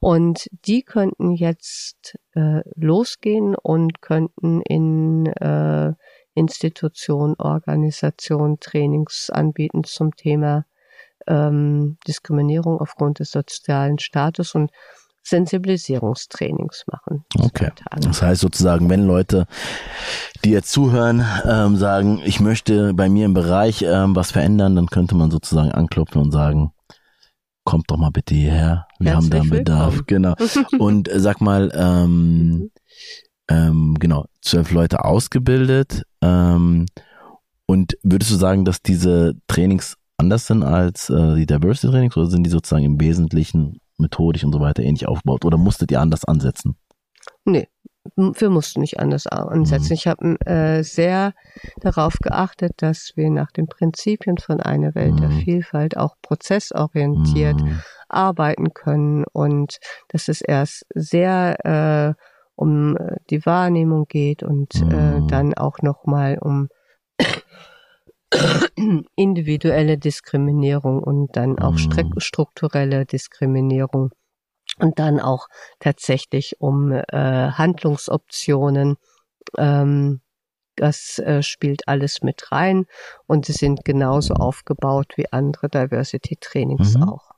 [0.00, 5.92] Und die könnten jetzt äh, losgehen und könnten in äh,
[6.34, 10.66] Institutionen, Organisationen Trainings anbieten zum Thema
[11.26, 14.54] ähm, Diskriminierung aufgrund des sozialen Status.
[14.54, 14.70] Und
[15.24, 17.24] Sensibilisierungstrainings machen.
[17.38, 17.70] Okay.
[18.00, 19.46] Das heißt sozusagen, wenn Leute,
[20.44, 24.86] die jetzt zuhören, ähm, sagen, ich möchte bei mir im Bereich ähm, was verändern, dann
[24.86, 26.72] könnte man sozusagen anklopfen und sagen,
[27.64, 28.86] kommt doch mal bitte hierher.
[28.98, 30.02] Wir Herzlich haben da einen Bedarf.
[30.06, 30.34] Genau.
[30.78, 32.70] Und äh, sag mal, ähm,
[33.48, 36.02] ähm, genau, zwölf Leute ausgebildet.
[36.20, 36.86] Ähm,
[37.66, 42.26] und würdest du sagen, dass diese Trainings anders sind als äh, die Diversity Trainings oder
[42.26, 46.24] sind die sozusagen im Wesentlichen methodisch und so weiter ähnlich aufgebaut oder musstet ihr anders
[46.24, 46.76] ansetzen?
[47.44, 47.68] Nee,
[48.16, 49.88] wir mussten nicht anders ansetzen.
[49.88, 49.94] Mhm.
[49.94, 51.32] Ich habe äh, sehr
[51.80, 55.20] darauf geachtet, dass wir nach den Prinzipien von einer Welt mhm.
[55.20, 57.80] der Vielfalt auch prozessorientiert mhm.
[58.08, 59.78] arbeiten können und
[60.08, 62.22] dass es erst sehr äh,
[62.56, 65.28] um äh, die Wahrnehmung geht und äh, mhm.
[65.28, 66.68] dann auch nochmal um
[69.16, 72.14] individuelle Diskriminierung und dann auch mhm.
[72.18, 74.10] strukturelle Diskriminierung
[74.78, 75.48] und dann auch
[75.78, 78.96] tatsächlich um äh, Handlungsoptionen.
[79.56, 80.20] Ähm,
[80.76, 82.86] das äh, spielt alles mit rein
[83.26, 87.04] und sie sind genauso aufgebaut wie andere Diversity Trainings mhm.
[87.04, 87.30] auch.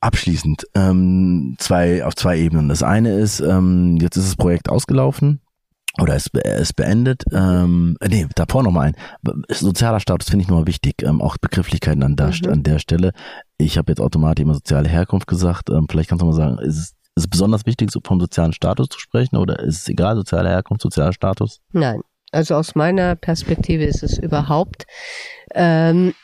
[0.00, 2.68] Abschließend ähm, zwei auf zwei Ebenen.
[2.70, 5.42] Das eine ist, ähm, jetzt ist das Projekt ausgelaufen
[6.00, 7.24] oder es ist beendet.
[7.32, 8.96] Ähm, nee, davor nochmal ein.
[9.48, 12.52] Sozialer Status finde ich nochmal wichtig, ähm, auch Begrifflichkeiten an der, mhm.
[12.52, 13.12] an der Stelle.
[13.58, 15.70] Ich habe jetzt automatisch immer soziale Herkunft gesagt.
[15.70, 16.84] Ähm, vielleicht kannst du mal sagen, ist es,
[17.16, 20.48] ist es besonders wichtig, so vom sozialen Status zu sprechen oder ist es egal, soziale
[20.48, 21.60] Herkunft, sozialer Status?
[21.72, 24.86] Nein, also aus meiner Perspektive ist es überhaupt
[25.54, 26.14] ähm,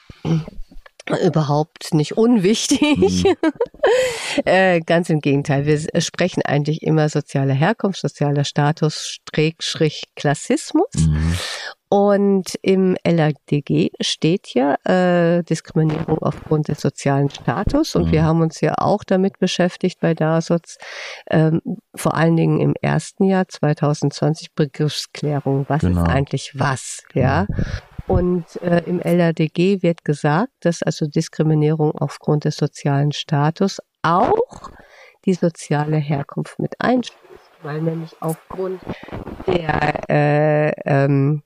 [1.25, 3.25] überhaupt nicht unwichtig.
[3.25, 3.37] Mhm.
[4.45, 5.67] äh, ganz im Gegenteil.
[5.67, 10.89] Wir sprechen eigentlich immer soziale Herkunft, sozialer Status, Schrägstrich Klassismus.
[10.97, 11.37] Mhm.
[11.91, 17.95] Und im LADG steht ja äh, Diskriminierung aufgrund des sozialen Status.
[17.95, 18.13] Und mhm.
[18.13, 20.79] wir haben uns ja auch damit beschäftigt bei DASOZ,
[21.31, 21.61] ähm,
[21.95, 25.67] vor allen Dingen im ersten Jahr 2020 Begriffsklärung.
[25.69, 26.03] Was genau.
[26.03, 27.05] ist eigentlich was?
[27.13, 27.45] Ja.
[27.45, 27.61] Genau.
[28.07, 34.71] Und äh, im LADG wird gesagt, dass also Diskriminierung aufgrund des sozialen Status auch
[35.25, 38.83] die soziale Herkunft mit einschließt, weil nämlich aufgrund
[39.47, 41.43] der äh, ähm,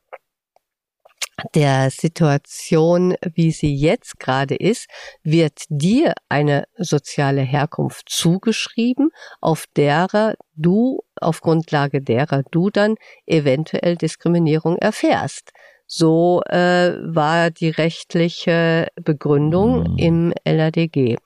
[1.54, 4.88] der Situation, wie sie jetzt gerade ist,
[5.22, 12.96] wird dir eine soziale Herkunft zugeschrieben, auf derer du, auf Grundlage derer du dann
[13.26, 15.52] eventuell Diskriminierung erfährst.
[15.88, 19.98] So äh, war die rechtliche Begründung mhm.
[19.98, 21.16] im LADG.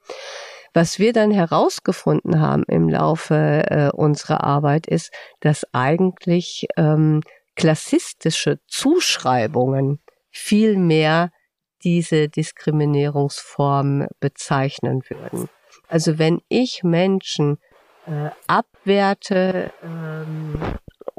[0.73, 7.21] Was wir dann herausgefunden haben im Laufe äh, unserer Arbeit ist, dass eigentlich ähm,
[7.57, 9.99] klassistische Zuschreibungen
[10.31, 11.31] viel mehr
[11.85, 15.49] diese Diskriminierungsform bezeichnen würden.
[15.89, 17.59] Also wenn ich Menschen
[18.07, 20.55] äh, abwerte ähm,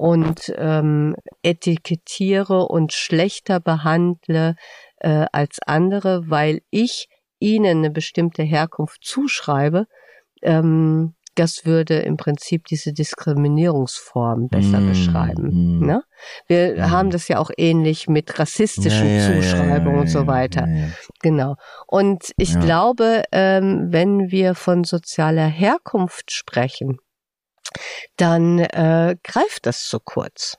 [0.04, 4.56] und ähm, etikettiere und schlechter behandle
[4.98, 7.08] äh, als andere, weil ich
[7.40, 9.86] ihnen eine bestimmte Herkunft zuschreibe,
[10.42, 15.80] ähm, das würde im Prinzip diese Diskriminierungsform besser mm, beschreiben.
[15.80, 16.04] Mm, ne?
[16.48, 16.92] Wir mm.
[16.92, 20.68] haben das ja auch ähnlich mit rassistischen ja, ja, Zuschreibungen ja, und so weiter.
[21.22, 21.56] Genau.
[21.88, 26.98] Und ich glaube, ähm, wenn wir von sozialer Herkunft sprechen,
[28.18, 30.58] dann äh, greift das zu kurz.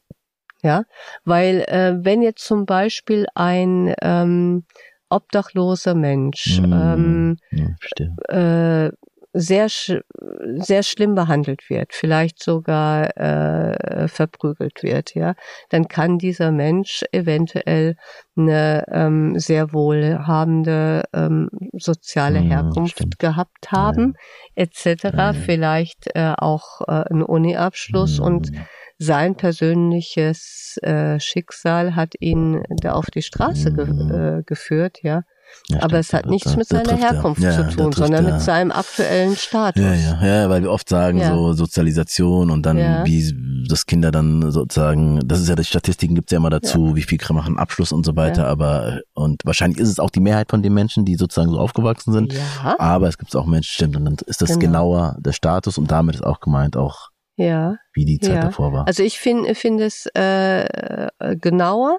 [0.62, 0.84] Ja,
[1.24, 4.64] weil äh, wenn jetzt zum Beispiel ein ähm,
[5.10, 8.92] obdachloser Mensch mm, ähm, ja, äh,
[9.34, 15.34] sehr sehr schlimm behandelt wird, vielleicht sogar äh, verprügelt wird, ja,
[15.70, 17.96] dann kann dieser Mensch eventuell
[18.36, 24.14] eine ähm, sehr wohlhabende ähm, soziale hm, Herkunft ja, gehabt haben,
[24.54, 24.62] ja.
[24.64, 25.04] etc.
[25.12, 28.52] Ja, vielleicht äh, auch äh, einen Uni-Abschluss und
[28.98, 34.10] sein persönliches äh, Schicksal hat ihn da auf die Straße ge hm.
[34.10, 35.22] äh, geführt, ja.
[35.68, 37.52] Ja, Aber es hat nichts mit seiner Herkunft ja.
[37.52, 39.82] Zu tun, sondern mit seinem aktuellen Status.
[39.82, 44.50] Ja, ja, ja, weil wir oft sagen so Sozialisation und dann wie das Kinder dann
[44.52, 48.04] sozusagen, das ist ja die Statistiken gibt's ja immer dazu, wie viel machen Abschluss und
[48.04, 51.50] so weiter, aber und wahrscheinlich ist es auch die Mehrheit von den Menschen, die sozusagen
[51.50, 52.34] so aufgewachsen sind.
[52.78, 54.60] Aber es gibt auch Menschen, stimmt, und dann ist das genau.
[54.60, 57.76] genauer der Status und damit ist auch gemeint auch ja.
[57.94, 58.86] wie die Zeit davor war.
[58.86, 61.06] Also ich finde finde es äh,
[61.36, 61.98] genauer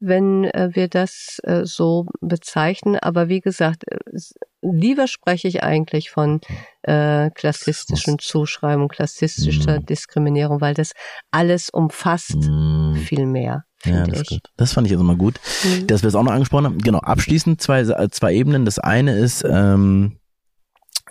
[0.00, 2.96] wenn äh, wir das äh, so bezeichnen.
[2.96, 3.98] Aber wie gesagt, äh,
[4.62, 6.40] lieber spreche ich eigentlich von
[6.82, 9.86] äh, klassistischen Zuschreibungen, klassistischer mm.
[9.86, 10.92] Diskriminierung, weil das
[11.30, 12.94] alles umfasst mm.
[12.94, 13.64] viel mehr.
[13.84, 14.40] Ja, das, ich.
[14.56, 15.86] das fand ich jetzt mal gut, mhm.
[15.86, 16.78] dass wir es auch noch angesprochen haben.
[16.78, 18.64] Genau, abschließend zwei, zwei Ebenen.
[18.64, 20.18] Das eine ist, ähm,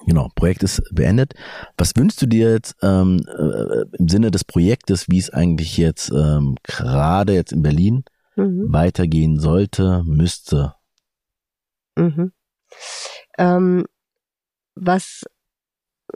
[0.06, 1.34] Genau, Projekt ist beendet.
[1.78, 6.12] Was wünschst du dir jetzt ähm, äh, im Sinne des Projektes, wie es eigentlich jetzt
[6.12, 8.04] ähm, gerade jetzt in Berlin
[8.38, 8.72] mhm.
[8.72, 10.76] weitergehen sollte, müsste?
[11.96, 12.32] Mhm.
[13.38, 13.86] Ähm,
[14.76, 15.26] was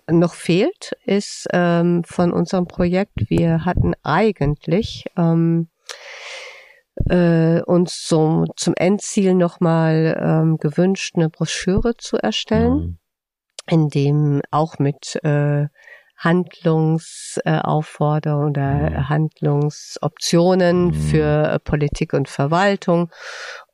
[0.10, 5.70] noch fehlt, ist ähm, von unserem Projekt, wir hatten eigentlich ähm,
[7.10, 12.74] äh, uns zum, zum Endziel nochmal ähm, gewünscht, eine Broschüre zu erstellen.
[12.74, 12.98] Mhm
[13.68, 15.68] in dem auch mit äh,
[16.24, 19.10] Handlungsaufforderungen oder mhm.
[19.10, 20.94] Handlungsoptionen mhm.
[20.94, 23.12] für äh, Politik und Verwaltung.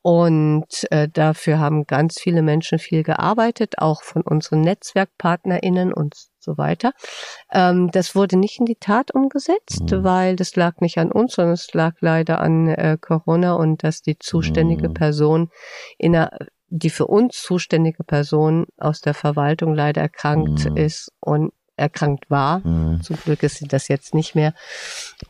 [0.02, 6.58] Und äh, dafür haben ganz viele Menschen viel gearbeitet, auch von unseren NetzwerkpartnerInnen und so
[6.58, 6.94] weiter.
[7.52, 10.06] Ähm, das wurde nicht in die Tat umgesetzt, mhm.
[10.06, 14.02] weil das lag nicht an uns, sondern es lag leider an äh, Corona und dass
[14.02, 14.94] die zuständige mhm.
[14.94, 15.50] Person
[15.98, 16.32] in einer
[16.70, 20.76] die für uns zuständige Person aus der Verwaltung leider erkrankt mhm.
[20.76, 22.60] ist und erkrankt war.
[22.60, 23.02] Mhm.
[23.02, 24.54] Zum Glück ist sie das jetzt nicht mehr.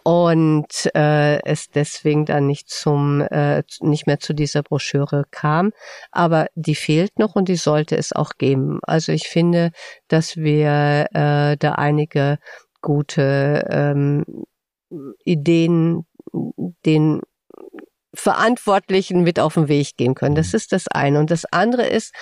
[0.03, 5.71] Und äh, es deswegen dann nicht zum äh, nicht mehr zu dieser Broschüre kam.
[6.11, 8.79] Aber die fehlt noch und die sollte es auch geben.
[8.83, 9.71] Also ich finde,
[10.07, 12.39] dass wir äh, da einige
[12.81, 14.25] gute ähm,
[15.25, 16.05] Ideen
[16.85, 17.21] den
[18.27, 20.35] Verantwortlichen mit auf den Weg gehen können.
[20.35, 20.57] Das mhm.
[20.57, 21.17] ist das eine.
[21.17, 22.13] Und das andere ist,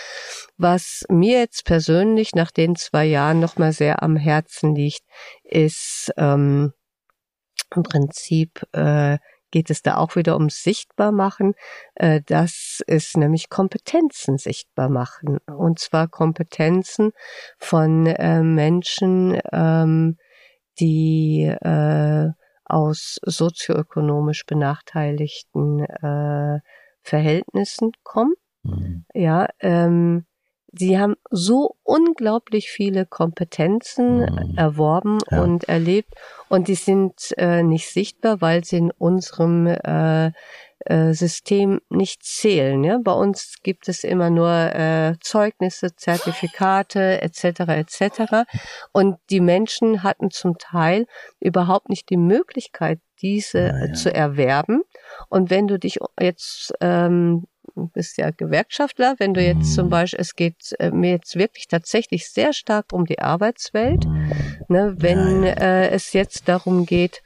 [0.56, 5.02] was mir jetzt persönlich nach den zwei Jahren nochmal sehr am Herzen liegt,
[5.41, 6.73] ist ähm,
[7.76, 9.18] im Prinzip äh,
[9.49, 11.56] geht es da auch wieder ums Sichtbarmachen.
[11.95, 15.40] Äh, das ist nämlich Kompetenzen sichtbar machen.
[15.48, 17.14] Und zwar Kompetenzen
[17.57, 20.18] von äh, Menschen, ähm,
[20.80, 22.30] die äh,
[22.65, 26.59] aus sozioökonomisch benachteiligten äh,
[27.01, 28.33] Verhältnissen kommen.
[28.63, 29.05] Mhm.
[29.13, 30.25] Ja, ähm,
[30.71, 34.57] sie haben so unglaublich viele Kompetenzen mhm.
[34.57, 35.41] erworben ja.
[35.41, 36.13] und erlebt
[36.49, 40.31] und die sind äh, nicht sichtbar, weil sie in unserem äh,
[40.86, 42.84] äh, System nicht zählen.
[42.84, 42.99] Ja?
[43.03, 47.44] Bei uns gibt es immer nur äh, Zeugnisse, Zertifikate etc.
[47.68, 48.45] etc.
[48.91, 51.06] Und die Menschen hatten zum Teil
[51.40, 53.94] überhaupt nicht die Möglichkeit, diese ja, ja.
[53.94, 54.84] zu erwerben.
[55.30, 57.45] Und wenn du dich jetzt ähm,
[57.93, 59.89] bist ja Gewerkschaftler, wenn du jetzt zum.
[59.89, 64.06] Beispiel, es geht äh, mir jetzt wirklich tatsächlich sehr stark um die Arbeitswelt,
[64.68, 65.43] ne, wenn.
[65.43, 67.22] Äh, es jetzt darum geht,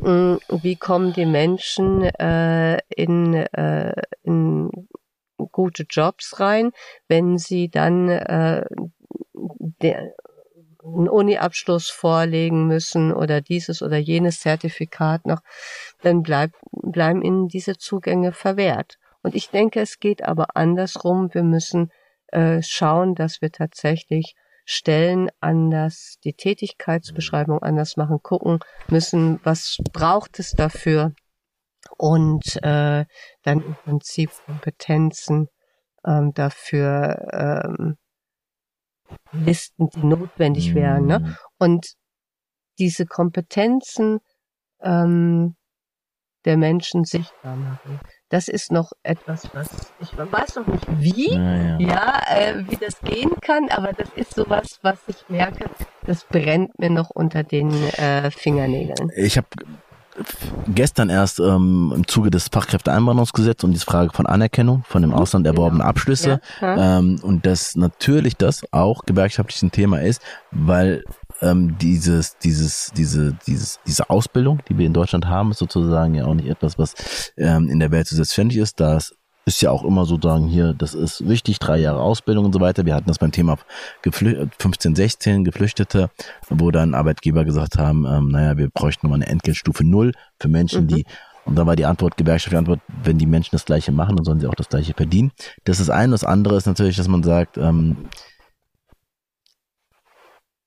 [0.00, 4.70] mh, wie kommen die Menschen äh, in, äh, in
[5.52, 6.70] gute Jobs rein,
[7.08, 8.64] wenn sie dann äh,
[9.82, 10.14] der,
[10.82, 15.40] einen Uni-Abschluss vorlegen müssen oder dieses oder jenes Zertifikat noch,
[16.02, 18.98] dann bleib, bleiben ihnen diese Zugänge verwehrt.
[19.22, 21.32] Und ich denke, es geht aber andersrum.
[21.32, 21.90] Wir müssen
[22.28, 24.34] äh, schauen, dass wir tatsächlich
[24.64, 31.12] Stellen anders, die Tätigkeitsbeschreibung anders machen, gucken müssen, was braucht es dafür
[31.96, 33.04] und äh,
[33.42, 35.48] dann im Prinzip Kompetenzen
[36.04, 37.96] ähm, dafür ähm,
[39.32, 41.06] listen, die notwendig wären.
[41.06, 41.18] Ne?
[41.18, 41.36] Mhm.
[41.58, 41.94] Und
[42.78, 44.20] diese Kompetenzen
[44.80, 45.56] ähm,
[46.44, 48.00] der Menschen sichtbar machen.
[48.30, 49.68] Das ist noch etwas, was
[50.00, 51.78] ich weiß noch nicht wie, ja, ja.
[51.80, 55.68] ja äh, wie das gehen kann, aber das ist sowas, was ich merke,
[56.06, 59.10] das brennt mir noch unter den äh, Fingernägeln.
[59.16, 59.48] Ich habe
[60.68, 65.16] gestern erst ähm, im Zuge des Fachkräfteeinwanderungsgesetzes und die Frage von Anerkennung von dem mhm.
[65.16, 65.82] Ausland erworbenen.
[65.82, 66.98] Abschlüsse ja.
[66.98, 71.04] ähm, und dass natürlich das auch gewerkschaftlich ein Thema ist, weil
[71.40, 76.26] ähm, dieses, dieses, diese, dieses, diese Ausbildung, die wir in Deutschland haben, ist sozusagen ja
[76.26, 78.80] auch nicht etwas, was ähm, in der Welt so selbstständig ist.
[78.80, 79.14] Das
[79.46, 82.84] ist ja auch immer sozusagen hier, das ist wichtig, drei Jahre Ausbildung und so weiter.
[82.84, 83.58] Wir hatten das beim Thema
[84.02, 86.10] 15, 16 Geflüchtete,
[86.48, 90.84] wo dann Arbeitgeber gesagt haben, ähm, naja, wir bräuchten nochmal eine Entgeltstufe Null für Menschen,
[90.84, 90.88] mhm.
[90.88, 91.04] die
[91.46, 94.24] und da war die Antwort, Gewerkschaft, die Antwort, wenn die Menschen das Gleiche machen, dann
[94.24, 95.32] sollen sie auch das Gleiche verdienen.
[95.64, 96.10] Das ist ein.
[96.10, 97.96] Das andere ist natürlich, dass man sagt, ähm,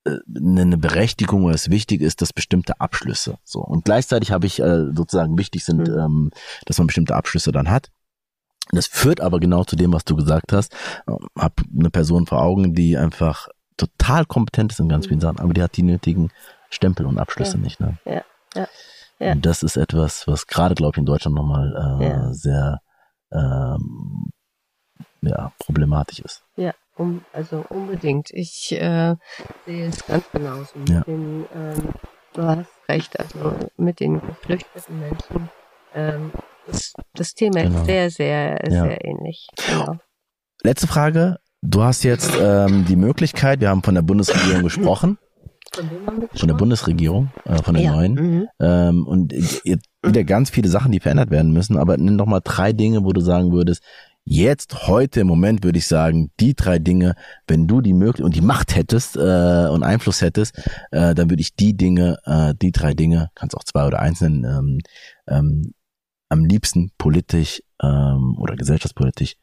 [0.06, 4.86] eine Berechtigung oder es wichtig ist, dass bestimmte Abschlüsse so und gleichzeitig habe ich äh,
[4.94, 6.00] sozusagen wichtig sind, mhm.
[6.00, 6.32] ähm,
[6.66, 7.90] dass man bestimmte Abschlüsse dann hat.
[8.72, 10.74] Das führt aber genau zu dem, was du gesagt hast.
[11.08, 13.48] Ähm, hab eine Person vor Augen, die einfach
[13.78, 15.24] total kompetent ist in ganz vielen mhm.
[15.24, 16.32] Sachen, aber die hat die nötigen
[16.70, 17.64] Stempel und Abschlüsse ja.
[17.64, 17.80] nicht.
[17.80, 17.98] Ne?
[18.06, 18.24] Ja.
[18.56, 18.68] Ja.
[19.20, 19.32] Ja.
[19.32, 22.34] Und das ist etwas, was gerade glaube ich in Deutschland nochmal äh, ja.
[22.34, 22.82] sehr
[23.32, 24.32] ähm,
[25.22, 26.44] ja, problematisch ist.
[26.56, 26.74] Ja.
[26.96, 28.30] Um, also unbedingt.
[28.32, 29.16] Ich äh,
[29.66, 30.78] sehe es ganz genauso.
[30.78, 31.02] Mit ja.
[31.02, 31.90] den, ähm,
[32.34, 35.50] du hast recht, also mit den geflüchteten Menschen
[35.96, 36.32] ähm,
[36.68, 37.80] ist das Thema genau.
[37.80, 38.84] ist sehr, sehr, ja.
[38.84, 39.48] sehr ähnlich.
[39.68, 39.98] Genau.
[40.64, 41.38] Letzte Frage.
[41.62, 45.18] Du hast jetzt ähm, die Möglichkeit, wir haben von der Bundesregierung gesprochen,
[46.36, 47.96] von der Bundesregierung, äh, von der Ja.
[47.96, 48.48] neuen, Mhm.
[48.60, 49.34] ähm, und
[49.64, 53.04] jetzt wieder ganz viele Sachen, die verändert werden müssen, aber nenn doch mal drei Dinge,
[53.06, 53.82] wo du sagen würdest,
[54.26, 57.16] jetzt, heute, im Moment würde ich sagen, die drei Dinge,
[57.48, 60.58] wenn du die Möglichkeit und die Macht hättest äh, und Einfluss hättest,
[60.92, 64.22] äh, dann würde ich die Dinge, äh, die drei Dinge, kannst auch zwei oder eins
[64.22, 64.80] nennen, ähm,
[65.28, 65.74] ähm,
[66.30, 69.36] am liebsten politisch ähm, oder gesellschaftspolitisch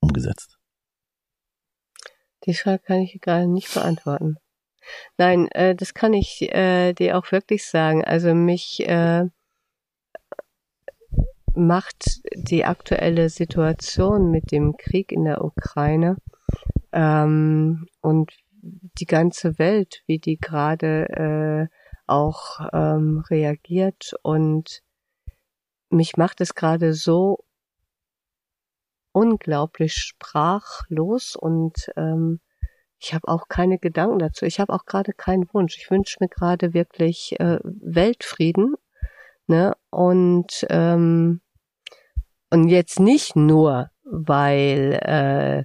[0.00, 0.58] umgesetzt.
[2.46, 4.36] Die Frage kann ich gerade nicht beantworten.
[5.16, 8.04] Nein, äh, das kann ich äh, dir auch wirklich sagen.
[8.04, 9.26] Also mich äh,
[11.54, 16.16] macht die aktuelle Situation mit dem Krieg in der Ukraine
[16.92, 21.76] ähm, und die ganze Welt, wie die gerade äh,
[22.06, 24.82] auch ähm, reagiert und
[25.90, 27.44] mich macht es gerade so
[29.12, 32.40] unglaublich sprachlos und ähm,
[32.98, 34.46] ich habe auch keine Gedanken dazu.
[34.46, 35.76] Ich habe auch gerade keinen Wunsch.
[35.76, 38.76] Ich wünsche mir gerade wirklich äh, Weltfrieden,
[39.46, 39.74] ne?
[39.90, 41.40] Und ähm,
[42.50, 45.62] und jetzt nicht nur, weil äh,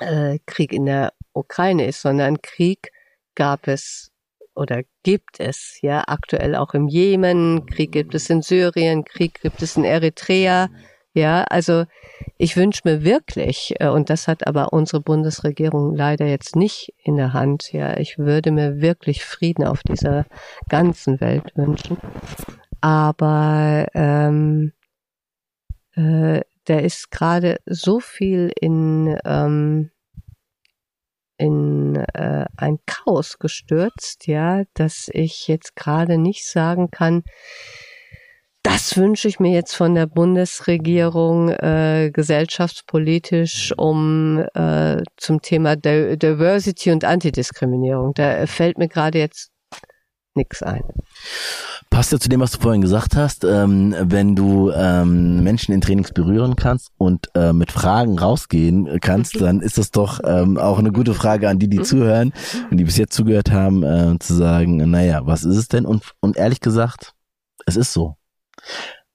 [0.00, 2.92] äh, Krieg in der Ukraine ist, sondern Krieg
[3.34, 4.10] gab es
[4.54, 9.62] oder gibt es ja aktuell auch im Jemen, Krieg gibt es in Syrien, Krieg gibt
[9.62, 10.68] es in Eritrea.
[11.12, 11.86] Ja, also
[12.38, 17.16] ich wünsche mir wirklich, äh, und das hat aber unsere Bundesregierung leider jetzt nicht in
[17.16, 20.24] der Hand, ja, ich würde mir wirklich Frieden auf dieser
[20.68, 21.96] ganzen Welt wünschen.
[22.80, 24.72] Aber ähm,
[25.94, 29.90] äh, da ist gerade so viel in, ähm,
[31.38, 37.24] in äh, ein Chaos gestürzt, ja, dass ich jetzt gerade nicht sagen kann,
[38.62, 46.16] das wünsche ich mir jetzt von der Bundesregierung äh, gesellschaftspolitisch um äh, zum Thema Di-
[46.16, 48.12] Diversity und Antidiskriminierung.
[48.14, 49.50] Da fällt mir gerade jetzt
[50.34, 50.82] nichts ein.
[51.90, 53.44] Passt ja zu dem, was du vorhin gesagt hast.
[53.44, 59.40] Ähm, wenn du ähm, Menschen in Trainings berühren kannst und äh, mit Fragen rausgehen kannst,
[59.40, 62.32] dann ist das doch ähm, auch eine gute Frage an die, die zuhören
[62.70, 65.84] und die bis jetzt zugehört haben, äh, zu sagen, naja, was ist es denn?
[65.84, 67.12] Und, und ehrlich gesagt,
[67.66, 68.16] es ist so.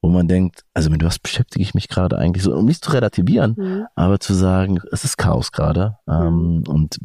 [0.01, 2.91] Wo man denkt, also mit was beschäftige ich mich gerade eigentlich so, um nicht zu
[2.91, 6.99] relativieren, aber zu sagen, es ist Chaos gerade ähm, und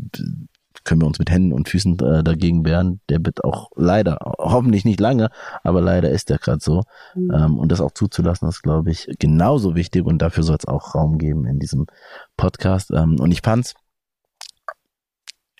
[0.85, 3.01] können wir uns mit Händen und Füßen äh, dagegen wehren.
[3.09, 5.31] Der wird auch leider, hoffentlich nicht lange,
[5.63, 6.83] aber leider ist der gerade so.
[7.15, 7.31] Mhm.
[7.35, 10.95] Ähm, und das auch zuzulassen, ist, glaube ich, genauso wichtig und dafür soll es auch
[10.95, 11.87] Raum geben in diesem
[12.37, 12.91] Podcast.
[12.91, 13.75] Ähm, und ich fand's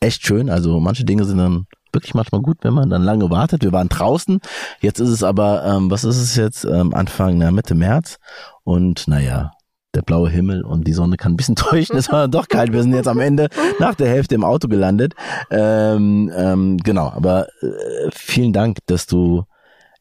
[0.01, 0.49] echt schön.
[0.49, 3.63] Also manche Dinge sind dann wirklich manchmal gut, wenn man dann lange wartet.
[3.63, 4.41] Wir waren draußen.
[4.81, 6.65] Jetzt ist es aber, ähm, was ist es jetzt?
[6.65, 8.19] Ähm, Anfang, na, Mitte März.
[8.65, 9.53] Und naja,
[9.95, 11.97] der blaue Himmel und die Sonne kann ein bisschen täuschen.
[11.97, 12.73] Es war doch kalt.
[12.73, 13.49] Wir sind jetzt am Ende
[13.79, 15.15] nach der Hälfte im Auto gelandet.
[15.51, 19.45] Ähm, ähm, genau, aber äh, vielen Dank, dass du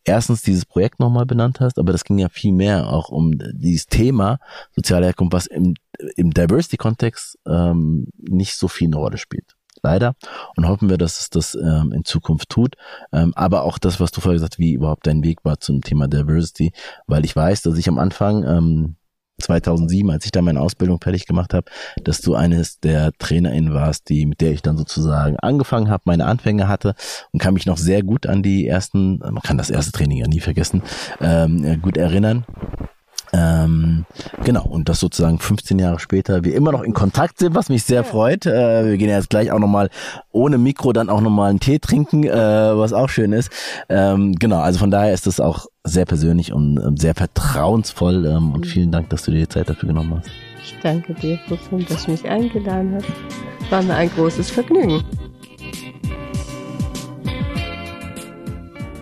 [0.03, 3.85] erstens dieses Projekt nochmal benannt hast, aber das ging ja viel mehr auch um dieses
[3.87, 4.39] Thema
[4.75, 5.75] soziale Herkunft, was im,
[6.15, 9.55] im Diversity-Kontext ähm, nicht so viel eine Rolle spielt.
[9.81, 10.15] Leider.
[10.55, 12.75] Und hoffen wir, dass es das ähm, in Zukunft tut.
[13.11, 15.81] Ähm, aber auch das, was du vorher gesagt hast, wie überhaupt dein Weg war zum
[15.81, 16.71] Thema Diversity,
[17.07, 18.95] weil ich weiß, dass ich am Anfang ähm,
[19.41, 21.69] 2007, als ich da meine Ausbildung fertig gemacht habe,
[22.03, 26.25] dass du eines der TrainerInnen warst, die mit der ich dann sozusagen angefangen habe, meine
[26.25, 26.95] Anfänge hatte
[27.31, 30.27] und kann mich noch sehr gut an die ersten, man kann das erste Training ja
[30.27, 30.83] nie vergessen,
[31.21, 32.45] ähm, gut erinnern.
[33.33, 34.05] Ähm,
[34.43, 37.83] genau, und das sozusagen 15 Jahre später wir immer noch in Kontakt sind, was mich
[37.83, 38.45] sehr freut.
[38.45, 39.89] Äh, wir gehen jetzt gleich auch nochmal
[40.31, 43.51] ohne Mikro dann auch nochmal einen Tee trinken, äh, was auch schön ist.
[43.87, 48.53] Ähm, genau, also von daher ist das auch sehr persönlich und ähm, sehr vertrauensvoll ähm,
[48.53, 50.29] und vielen Dank, dass du dir die Zeit dafür genommen hast.
[50.61, 53.71] Ich danke dir, Fussum, dass du mich eingeladen hast.
[53.71, 55.03] War mir ein großes Vergnügen.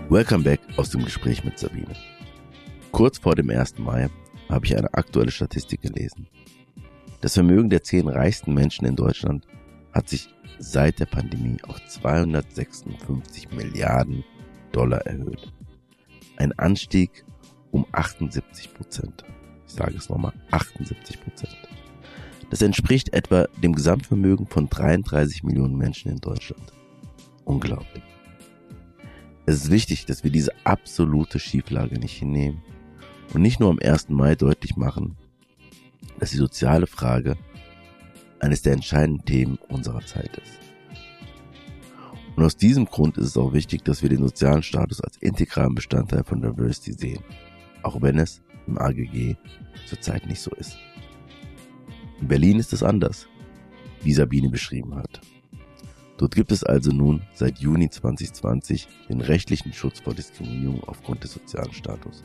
[0.09, 1.93] Welcome back aus dem Gespräch mit Sabine.
[2.97, 3.77] Kurz vor dem 1.
[3.77, 4.09] Mai
[4.49, 6.27] habe ich eine aktuelle Statistik gelesen.
[7.21, 9.45] Das Vermögen der zehn reichsten Menschen in Deutschland
[9.93, 14.23] hat sich seit der Pandemie auf 256 Milliarden
[14.71, 15.53] Dollar erhöht.
[16.37, 17.23] Ein Anstieg
[17.69, 19.23] um 78 Prozent.
[19.67, 21.55] Ich sage es nochmal, 78 Prozent.
[22.49, 26.73] Das entspricht etwa dem Gesamtvermögen von 33 Millionen Menschen in Deutschland.
[27.45, 28.03] Unglaublich.
[29.45, 32.63] Es ist wichtig, dass wir diese absolute Schieflage nicht hinnehmen
[33.33, 34.09] und nicht nur am 1.
[34.09, 35.15] Mai deutlich machen,
[36.19, 37.37] dass die soziale Frage
[38.39, 40.59] eines der entscheidenden Themen unserer Zeit ist.
[42.35, 45.73] Und aus diesem Grund ist es auch wichtig, dass wir den sozialen Status als integralen
[45.73, 47.23] Bestandteil von Diversity sehen,
[47.81, 49.35] auch wenn es im AGG
[49.87, 50.77] zurzeit nicht so ist.
[52.21, 53.27] In Berlin ist es anders.
[54.03, 55.21] wie Sabine beschrieben hat.
[56.17, 61.33] Dort gibt es also nun seit Juni 2020 den rechtlichen Schutz vor Diskriminierung aufgrund des
[61.33, 62.23] sozialen Status.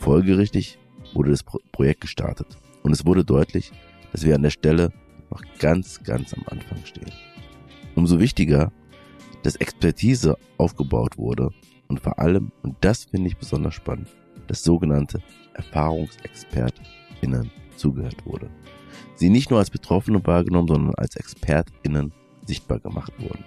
[0.00, 0.78] Folgerichtig
[1.12, 2.46] wurde das Projekt gestartet
[2.82, 3.70] und es wurde deutlich,
[4.12, 4.92] dass wir an der Stelle
[5.30, 7.12] noch ganz, ganz am Anfang stehen.
[7.94, 8.72] Umso wichtiger,
[9.42, 11.50] dass Expertise aufgebaut wurde
[11.88, 14.08] und vor allem, und das finde ich besonders spannend,
[14.46, 15.22] dass sogenannte
[15.52, 18.48] ErfahrungsexpertInnen zugehört wurde.
[19.16, 22.10] Sie nicht nur als Betroffene wahrgenommen, sondern als ExpertInnen
[22.46, 23.44] sichtbar gemacht wurden.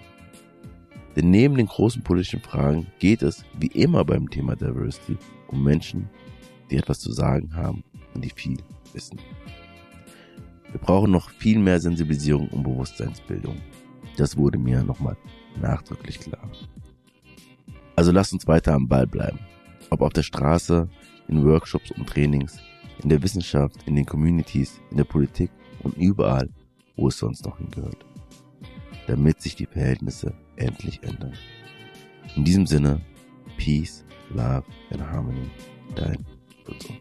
[1.16, 5.16] Denn neben den großen politischen Fragen geht es, wie immer beim Thema Diversity,
[5.48, 6.08] um Menschen,
[6.70, 7.84] die etwas zu sagen haben
[8.14, 8.58] und die viel
[8.92, 9.18] wissen.
[10.70, 13.56] Wir brauchen noch viel mehr Sensibilisierung und Bewusstseinsbildung.
[14.16, 15.16] Das wurde mir nochmal
[15.60, 16.50] nachdrücklich klar.
[17.96, 19.38] Also lasst uns weiter am Ball bleiben.
[19.90, 20.88] Ob auf der Straße,
[21.28, 22.58] in Workshops und Trainings,
[23.02, 25.50] in der Wissenschaft, in den Communities, in der Politik
[25.82, 26.48] und überall,
[26.96, 28.04] wo es sonst noch hingehört
[29.06, 31.34] damit sich die Verhältnisse endlich ändern.
[32.36, 33.00] In diesem Sinne,
[33.56, 35.50] Peace, Love and Harmony,
[35.94, 36.24] dein
[36.64, 36.94] 不错